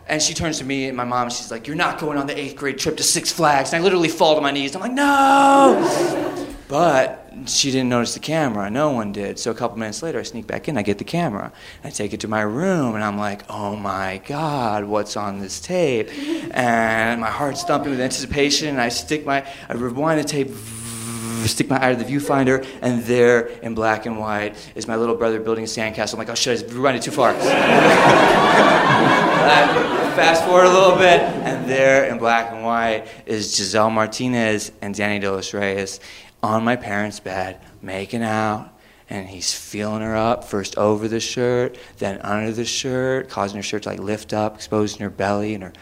and 0.09 0.20
she 0.20 0.35
turns 0.35 0.59
to 0.59 0.64
me 0.64 0.89
and 0.89 0.97
my 0.97 1.05
mom, 1.05 1.29
and 1.29 1.33
she's 1.33 1.53
like, 1.53 1.68
You're 1.68 1.77
not 1.77 2.01
going 2.01 2.18
on 2.18 2.27
the 2.27 2.37
eighth 2.37 2.57
grade 2.57 2.79
trip 2.79 2.97
to 2.97 3.05
Six 3.05 3.31
Flags. 3.31 3.72
And 3.72 3.81
I 3.81 3.85
literally 3.85 4.09
fall 4.09 4.35
to 4.35 4.41
my 4.41 4.51
knees. 4.51 4.74
I'm 4.74 4.83
like, 4.83 4.93
No! 4.93 6.47
But 6.66 7.26
she 7.45 7.70
didn't 7.70 7.91
notice 7.91 8.14
the 8.14 8.20
camera. 8.20 8.70
No 8.70 8.91
one 8.91 9.12
did. 9.12 9.39
So 9.39 9.51
a 9.51 9.55
couple 9.55 9.76
minutes 9.76 10.03
later, 10.03 10.18
I 10.18 10.22
sneak 10.22 10.47
back 10.47 10.68
in. 10.68 10.78
I 10.78 10.82
get 10.82 10.99
the 10.99 11.05
camera. 11.05 11.53
I 11.84 11.91
take 11.91 12.12
it 12.12 12.20
to 12.20 12.28
my 12.28 12.41
room, 12.41 12.95
and 12.95 13.05
I'm 13.05 13.18
like, 13.18 13.43
oh 13.51 13.76
my 13.76 14.22
God, 14.26 14.84
what's 14.84 15.16
on 15.16 15.41
this 15.41 15.61
tape? 15.61 16.09
And 16.53 17.20
my 17.20 17.30
heart's 17.30 17.62
thumping 17.64 17.91
with 17.91 18.01
anticipation. 18.01 18.68
And 18.68 18.80
I 18.80 18.89
stick 18.89 19.26
my, 19.26 19.47
I 19.68 19.74
rewind 19.74 20.20
the 20.20 20.24
tape, 20.24 20.51
stick 21.47 21.68
my 21.68 21.84
eye 21.84 21.95
to 21.95 22.03
the 22.03 22.11
viewfinder, 22.11 22.66
and 22.80 23.03
there 23.05 23.47
in 23.47 23.74
black 23.74 24.07
and 24.07 24.18
white 24.18 24.57
is 24.74 24.89
my 24.89 24.97
little 24.97 25.14
brother 25.14 25.39
building 25.41 25.64
a 25.64 25.68
sandcastle. 25.68 26.14
I'm 26.14 26.18
like, 26.18 26.30
oh 26.30 26.34
shit, 26.34 26.62
I 26.62 26.74
rewind 26.74 26.97
it 26.97 27.03
too 27.03 27.11
far. 27.11 27.34
Fast 30.16 30.45
forward 30.47 30.64
a 30.64 30.72
little 30.72 30.97
bit, 30.97 31.20
and 31.20 31.68
there 31.68 32.07
in 32.07 32.16
black 32.16 32.51
and 32.51 32.64
white 32.64 33.07
is 33.26 33.55
Giselle 33.55 33.91
Martinez 33.91 34.72
and 34.80 34.95
Danny 34.95 35.18
De 35.18 35.30
Los 35.30 35.53
Reyes 35.53 36.01
on 36.47 36.64
my 36.64 36.76
parents' 36.76 37.20
bed, 37.20 37.61
making 37.82 38.22
out, 38.22 38.70
and 39.09 39.28
he's 39.28 39.53
feeling 39.55 40.03
her 40.03 40.16
up, 40.16 40.44
first 40.44 40.76
over 40.78 41.09
the 41.09 41.20
shirt, 41.20 41.78
then 41.99 42.20
under 42.22 42.53
the 42.53 42.64
shirt, 42.64 43.28
causing 43.28 43.57
her 43.57 43.62
shirt 43.62 43.84
to 43.84 43.90
like 43.90 44.01
lift 44.01 44.32
up, 44.32 44.57
exposing 44.57 45.01
her 45.01 45.11
belly 45.11 45.55
and 45.55 45.62
her 45.62 45.72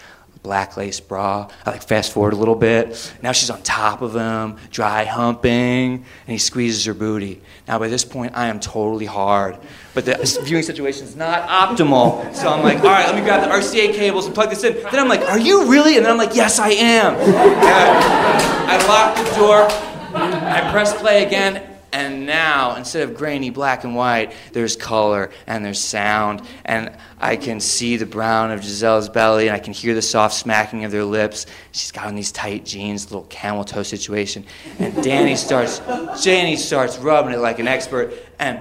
black 0.43 0.77
lace 0.77 1.01
bra. 1.01 1.49
I 1.65 1.71
like 1.71 1.83
fast 1.83 2.13
forward 2.13 2.35
a 2.35 2.37
little 2.37 2.55
bit. 2.55 3.13
Now 3.23 3.33
she's 3.33 3.49
on 3.49 3.63
top 3.63 4.03
of 4.03 4.15
him, 4.15 4.59
dry 4.71 5.05
humping, 5.05 6.05
and 6.05 6.05
he 6.27 6.37
squeezes 6.37 6.85
her 6.85 6.93
booty. 6.93 7.41
Now 7.67 7.79
by 7.79 7.89
this 7.89 8.05
point, 8.05 8.37
I 8.37 8.49
am 8.49 8.61
totally 8.61 9.07
hard, 9.07 9.57
but 9.95 10.05
the 10.05 10.41
viewing 10.45 10.63
situation 10.63 11.07
is 11.07 11.17
not 11.17 11.49
optimal. 11.49 12.35
So 12.35 12.51
I'm 12.51 12.63
like, 12.63 12.81
all 12.81 12.91
right, 12.91 13.07
let 13.07 13.15
me 13.15 13.23
grab 13.23 13.41
the 13.41 13.57
RCA 13.57 13.95
cables 13.95 14.27
and 14.27 14.35
plug 14.35 14.51
this 14.51 14.65
in. 14.65 14.75
Then 14.75 14.97
I'm 14.97 15.09
like, 15.09 15.23
are 15.23 15.39
you 15.39 15.67
really? 15.71 15.97
And 15.97 16.05
then 16.05 16.13
I'm 16.13 16.19
like, 16.19 16.37
yes, 16.37 16.59
I 16.59 16.69
am. 16.69 17.15
I, 17.19 18.77
I 18.77 18.87
lock 18.87 19.17
the 19.17 19.35
door. 19.37 19.94
I 20.15 20.71
press 20.71 20.99
play 21.01 21.25
again, 21.25 21.63
and 21.93 22.27
now 22.27 22.77
instead 22.77 23.09
of 23.09 23.17
grainy 23.17 23.51
black 23.51 23.85
and 23.85 23.95
white, 23.95 24.33
there's 24.53 24.77
color 24.77 25.31
and 25.47 25.65
there's 25.65 25.81
sound, 25.81 26.43
and 26.65 26.97
I 27.21 27.37
can 27.37 27.61
see 27.61 27.97
the 27.97 28.07
brown 28.07 28.51
of 28.51 28.63
Giselle's 28.63 29.09
belly, 29.09 29.49
and 29.49 29.57
I 29.57 29.61
can 29.61 29.73
hear 29.73 29.95
the 29.95 30.03
soft 30.03 30.35
smacking 30.35 30.85
of 30.85 30.93
their 30.93 31.05
lips. 31.05 31.47
She's 31.73 31.93
got 31.93 32.07
on 32.07 32.15
these 32.15 32.33
tight 32.33 32.65
jeans, 32.65 33.11
little 33.11 33.27
camel 33.29 33.65
toe 33.65 33.83
situation, 33.83 34.45
and 34.79 35.03
Danny 35.03 35.37
starts, 35.37 35.81
Danny 36.25 36.57
starts 36.57 36.99
rubbing 36.99 37.33
it 37.33 37.39
like 37.39 37.59
an 37.59 37.69
expert, 37.69 38.13
and 38.39 38.61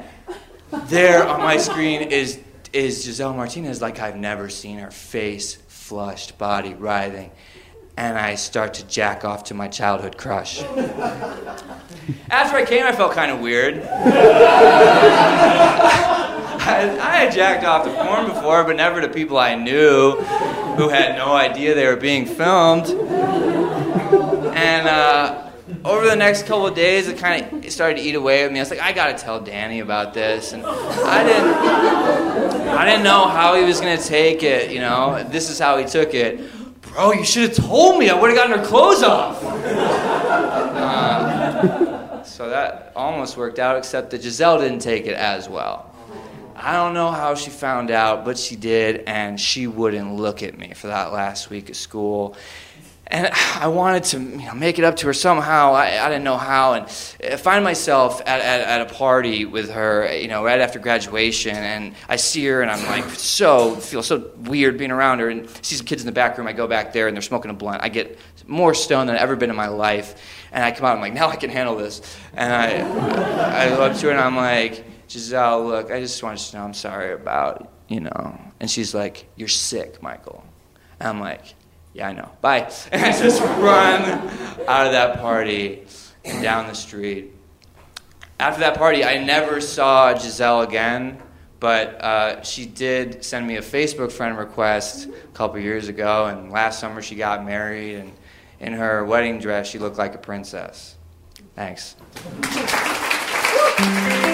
there 0.86 1.28
on 1.28 1.40
my 1.42 1.58
screen 1.58 2.02
is 2.02 2.40
is 2.74 3.04
Giselle 3.06 3.36
Martinez 3.36 3.82
like 3.82 4.00
I've 4.00 4.16
never 4.16 4.50
seen 4.50 4.80
her 4.80 4.90
face 4.90 5.56
flushed, 5.68 6.40
body 6.40 6.74
writhing. 6.74 7.30
And 7.96 8.18
I 8.18 8.36
start 8.36 8.74
to 8.76 8.88
jack 8.88 9.24
off 9.24 9.44
to 9.46 9.54
my 9.54 9.68
childhood 9.68 10.18
crush. 10.18 10.64
After 12.30 12.58
I 12.58 12.66
came, 12.66 12.86
I 12.86 12.92
felt 12.92 13.14
kind 13.14 13.32
of 13.32 13.40
weird. 13.40 13.84
I, 16.66 16.98
I 17.00 17.16
had 17.18 17.34
jacked 17.34 17.64
off 17.66 17.86
to 17.86 17.94
porn 17.94 18.28
before, 18.28 18.64
but 18.64 18.78
never 18.78 19.02
to 19.02 19.10
people 19.10 19.38
I 19.38 19.56
knew 19.56 20.14
who 20.76 20.90
had 20.90 21.16
no 21.18 21.34
idea 21.34 21.76
they 21.76 21.86
were 21.86 21.96
being 21.96 22.26
filmed. 22.26 22.88
And 24.56 24.88
uh, 24.88 25.52
over 25.86 26.08
the 26.08 26.16
next 26.16 26.44
couple 26.44 26.66
of 26.66 26.74
days, 26.76 27.08
it 27.08 27.18
kind 27.18 27.66
of 27.66 27.72
started 27.72 27.98
to 27.98 28.02
eat 28.02 28.16
away 28.16 28.44
at 28.44 28.52
me. 28.52 28.60
I 28.60 28.62
was 28.64 28.70
like, 28.72 28.82
I 28.82 28.92
gotta 28.92 29.18
tell 29.18 29.40
Danny 29.40 29.82
about 29.82 30.14
this, 30.14 30.54
and 30.54 30.66
I 30.66 31.24
didn't, 31.24 31.54
I 32.70 32.86
didn't 32.86 33.04
know 33.04 33.28
how 33.28 33.56
he 33.56 33.64
was 33.64 33.80
gonna 33.80 33.98
take 33.98 34.42
it. 34.42 34.72
You 34.72 34.80
know, 34.80 35.24
this 35.30 35.50
is 35.50 35.60
how 35.60 35.78
he 35.78 35.86
took 35.86 36.14
it. 36.14 36.40
Bro, 36.94 37.14
you 37.14 37.24
should 37.26 37.50
have 37.50 37.58
told 37.66 37.98
me. 37.98 38.10
I 38.10 38.20
would 38.20 38.30
have 38.30 38.38
gotten 38.38 38.60
her 38.60 38.66
clothes 38.66 39.02
off. 39.02 39.44
Uh, 40.84 42.24
so 42.24 42.50
that 42.50 42.92
almost 42.96 43.36
worked 43.36 43.58
out, 43.58 43.78
except 43.78 44.12
that 44.12 44.22
Giselle 44.22 44.60
didn't 44.60 44.80
take 44.80 45.08
it 45.08 45.16
as 45.16 45.50
well. 45.50 45.90
I 46.56 46.74
don't 46.74 46.94
know 46.94 47.10
how 47.10 47.34
she 47.34 47.50
found 47.50 47.90
out, 47.90 48.24
but 48.26 48.38
she 48.38 48.56
did, 48.56 49.06
and 49.08 49.40
she 49.40 49.66
wouldn't 49.66 50.14
look 50.14 50.44
at 50.44 50.56
me 50.56 50.74
for 50.76 50.86
that 50.88 51.12
last 51.12 51.50
week 51.50 51.72
of 51.72 51.76
school. 51.76 52.36
And 53.08 53.28
I 53.28 53.68
wanted 53.68 54.06
to 54.06 54.20
you 54.20 54.46
know, 54.48 54.54
make 54.54 54.80
it 54.80 54.86
up 54.86 54.96
to 54.98 55.08
her 55.08 55.14
somehow. 55.14 55.74
I, 55.74 56.04
I 56.04 56.10
didn't 56.10 56.24
know 56.24 56.38
how. 56.38 56.74
And 56.74 56.86
I 56.86 57.36
find 57.36 57.64
myself 57.64 58.22
at, 58.22 58.40
at, 58.40 58.62
at 58.62 58.82
a 58.82 58.94
party 58.94 59.46
with 59.46 59.72
her, 59.72 60.12
you 60.16 60.30
know, 60.30 60.44
right 60.44 60.60
after 60.62 60.80
graduation. 60.80 61.56
And 61.56 61.96
I 62.08 62.16
see 62.16 62.46
her, 62.46 62.62
and 62.62 62.72
I'm 62.72 62.84
like, 62.86 63.10
so, 63.12 63.76
feel 63.76 64.04
so 64.04 64.32
weird 64.38 64.78
being 64.78 64.92
around 64.92 65.20
her. 65.20 65.30
And 65.30 65.50
see 65.62 65.76
some 65.76 65.86
kids 65.86 66.02
in 66.02 66.06
the 66.06 66.14
back 66.14 66.38
room. 66.38 66.48
I 66.48 66.54
go 66.54 66.66
back 66.66 66.94
there, 66.94 67.08
and 67.08 67.16
they're 67.16 67.22
smoking 67.22 67.52
a 67.52 67.54
blunt. 67.54 67.84
I 67.84 67.90
get 67.90 68.18
more 68.48 68.74
stoned 68.74 69.10
than 69.10 69.18
I've 69.18 69.24
ever 69.24 69.36
been 69.36 69.50
in 69.50 69.56
my 69.56 69.68
life. 69.68 70.16
And 70.54 70.64
I 70.64 70.72
come 70.72 70.86
out, 70.86 70.96
I'm 70.96 71.02
like, 71.02 71.14
now 71.14 71.28
I 71.28 71.36
can 71.36 71.50
handle 71.50 71.76
this. 71.76 72.02
And 72.34 72.54
I, 72.54 73.66
I 73.66 73.70
go 73.70 73.84
up 73.84 73.98
to 73.98 74.06
her, 74.06 74.12
and 74.12 74.20
I'm 74.20 74.38
like, 74.38 74.86
Giselle, 75.10 75.66
look, 75.66 75.92
I 75.92 76.00
just 76.00 76.24
want 76.24 76.40
you 76.40 76.52
to 76.52 76.58
know 76.58 76.64
I'm 76.64 76.74
sorry 76.74 77.14
about, 77.14 77.70
you 77.90 78.00
know. 78.00 78.40
And 78.60 78.72
she's 78.72 78.96
like, 78.96 79.28
you're 79.36 79.50
sick, 79.50 80.02
Michael. 80.02 80.44
And 81.00 81.10
I'm 81.10 81.20
like, 81.20 81.56
yeah, 81.94 82.08
I 82.08 82.14
know. 82.14 82.30
Bye. 82.42 82.72
And 82.92 83.04
I 83.04 83.12
just 83.12 83.42
run 83.42 84.02
out 84.68 84.86
of 84.88 84.94
that 84.94 85.20
party 85.20 85.86
and 86.26 86.42
down 86.42 86.68
the 86.68 86.74
street. 86.74 87.32
After 88.40 88.62
that 88.62 88.78
party, 88.78 89.04
I 89.04 89.24
never 89.24 89.62
saw 89.62 90.18
Giselle 90.18 90.62
again, 90.62 91.22
but 91.60 92.02
uh, 92.02 92.42
she 92.42 92.66
did 92.66 93.24
send 93.24 93.48
me 93.48 93.58
a 93.58 93.62
Facebook 93.62 94.12
friend 94.12 94.38
request 94.38 95.08
a 95.08 95.28
couple 95.34 95.60
years 95.60 95.88
ago, 95.88 96.26
and 96.26 96.52
last 96.52 96.80
summer 96.80 97.02
she 97.02 97.16
got 97.16 97.46
married, 97.46 97.96
and 97.96 98.12
in 98.60 98.74
her 98.74 99.06
wedding 99.06 99.40
dress, 99.40 99.70
she 99.70 99.78
looked 99.78 99.98
like 99.98 100.16
a 100.16 100.18
princess. 100.18 100.96
Thanks. 101.56 101.96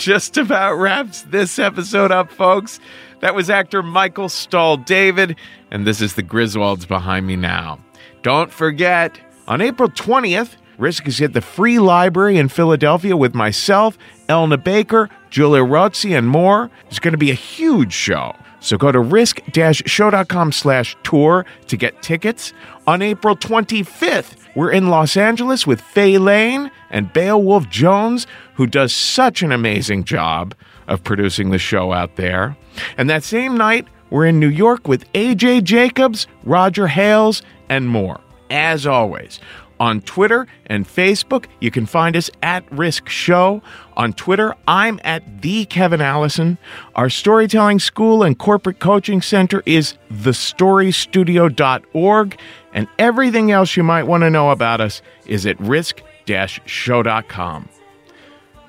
just 0.00 0.38
about 0.38 0.76
wraps 0.76 1.22
this 1.22 1.58
episode 1.58 2.10
up, 2.10 2.32
folks. 2.32 2.80
That 3.20 3.34
was 3.34 3.50
actor 3.50 3.82
Michael 3.82 4.30
Stahl 4.30 4.78
David, 4.78 5.36
and 5.70 5.86
this 5.86 6.00
is 6.00 6.14
the 6.14 6.22
Griswolds 6.22 6.88
behind 6.88 7.26
me 7.26 7.36
now. 7.36 7.78
Don't 8.22 8.50
forget, 8.50 9.20
on 9.46 9.60
April 9.60 9.90
20th, 9.90 10.56
Risk 10.78 11.06
is 11.06 11.20
at 11.20 11.34
the 11.34 11.42
Free 11.42 11.78
Library 11.78 12.38
in 12.38 12.48
Philadelphia 12.48 13.14
with 13.14 13.34
myself, 13.34 13.98
Elna 14.26 14.64
Baker, 14.64 15.10
Julia 15.28 15.62
Rozzi, 15.62 16.16
and 16.16 16.26
more. 16.26 16.70
It's 16.86 16.98
going 16.98 17.12
to 17.12 17.18
be 17.18 17.30
a 17.30 17.34
huge 17.34 17.92
show. 17.92 18.34
So 18.60 18.76
go 18.76 18.92
to 18.92 19.00
risk-show.com 19.00 20.52
slash 20.52 20.96
tour 21.02 21.46
to 21.66 21.76
get 21.76 22.02
tickets. 22.02 22.52
On 22.86 23.02
April 23.02 23.36
25th, 23.36 24.36
we're 24.54 24.70
in 24.70 24.88
Los 24.88 25.16
Angeles 25.16 25.66
with 25.66 25.80
Faye 25.80 26.18
Lane 26.18 26.70
and 26.90 27.12
Beowulf 27.12 27.68
Jones, 27.68 28.26
who 28.54 28.66
does 28.66 28.92
such 28.92 29.42
an 29.42 29.52
amazing 29.52 30.04
job 30.04 30.54
of 30.88 31.02
producing 31.02 31.50
the 31.50 31.58
show 31.58 31.92
out 31.92 32.16
there. 32.16 32.56
And 32.96 33.08
that 33.08 33.24
same 33.24 33.56
night, 33.56 33.86
we're 34.10 34.26
in 34.26 34.40
New 34.40 34.48
York 34.48 34.88
with 34.88 35.10
AJ 35.12 35.64
Jacobs, 35.64 36.26
Roger 36.44 36.86
Hales, 36.88 37.42
and 37.68 37.88
more. 37.88 38.20
As 38.50 38.86
always, 38.86 39.38
on 39.80 40.00
Twitter 40.02 40.46
and 40.66 40.86
Facebook, 40.86 41.46
you 41.58 41.72
can 41.72 41.86
find 41.86 42.14
us 42.14 42.30
at 42.42 42.70
Risk 42.70 43.08
Show. 43.08 43.62
On 43.96 44.12
Twitter, 44.12 44.54
I'm 44.68 45.00
at 45.02 45.40
the 45.42 45.64
Kevin 45.64 46.02
Allison. 46.02 46.56
Our 46.94 47.10
storytelling 47.10 47.80
school 47.80 48.22
and 48.22 48.38
corporate 48.38 48.78
coaching 48.78 49.22
center 49.22 49.64
is 49.66 49.94
thestorystudio.org, 50.12 52.38
and 52.72 52.86
everything 52.98 53.50
else 53.50 53.76
you 53.76 53.82
might 53.82 54.04
want 54.04 54.22
to 54.22 54.30
know 54.30 54.50
about 54.50 54.80
us 54.80 55.02
is 55.26 55.44
at 55.46 55.60
risk-show.com. 55.60 57.68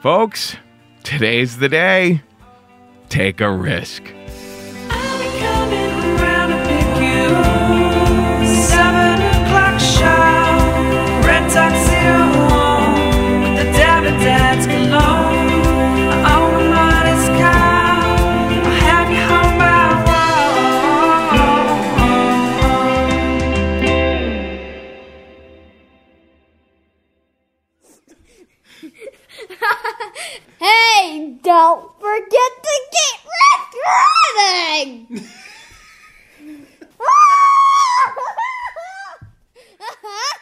Folks, 0.01 0.55
today's 1.03 1.57
the 1.57 1.70
day. 1.70 2.24
Take 3.09 3.39
a 3.41 3.51
risk. 3.51 4.03
Hey, 30.62 31.38
don't 31.41 31.91
forget 31.99 32.51
to 32.62 32.76
get 32.93 33.18
recording! 34.38 35.26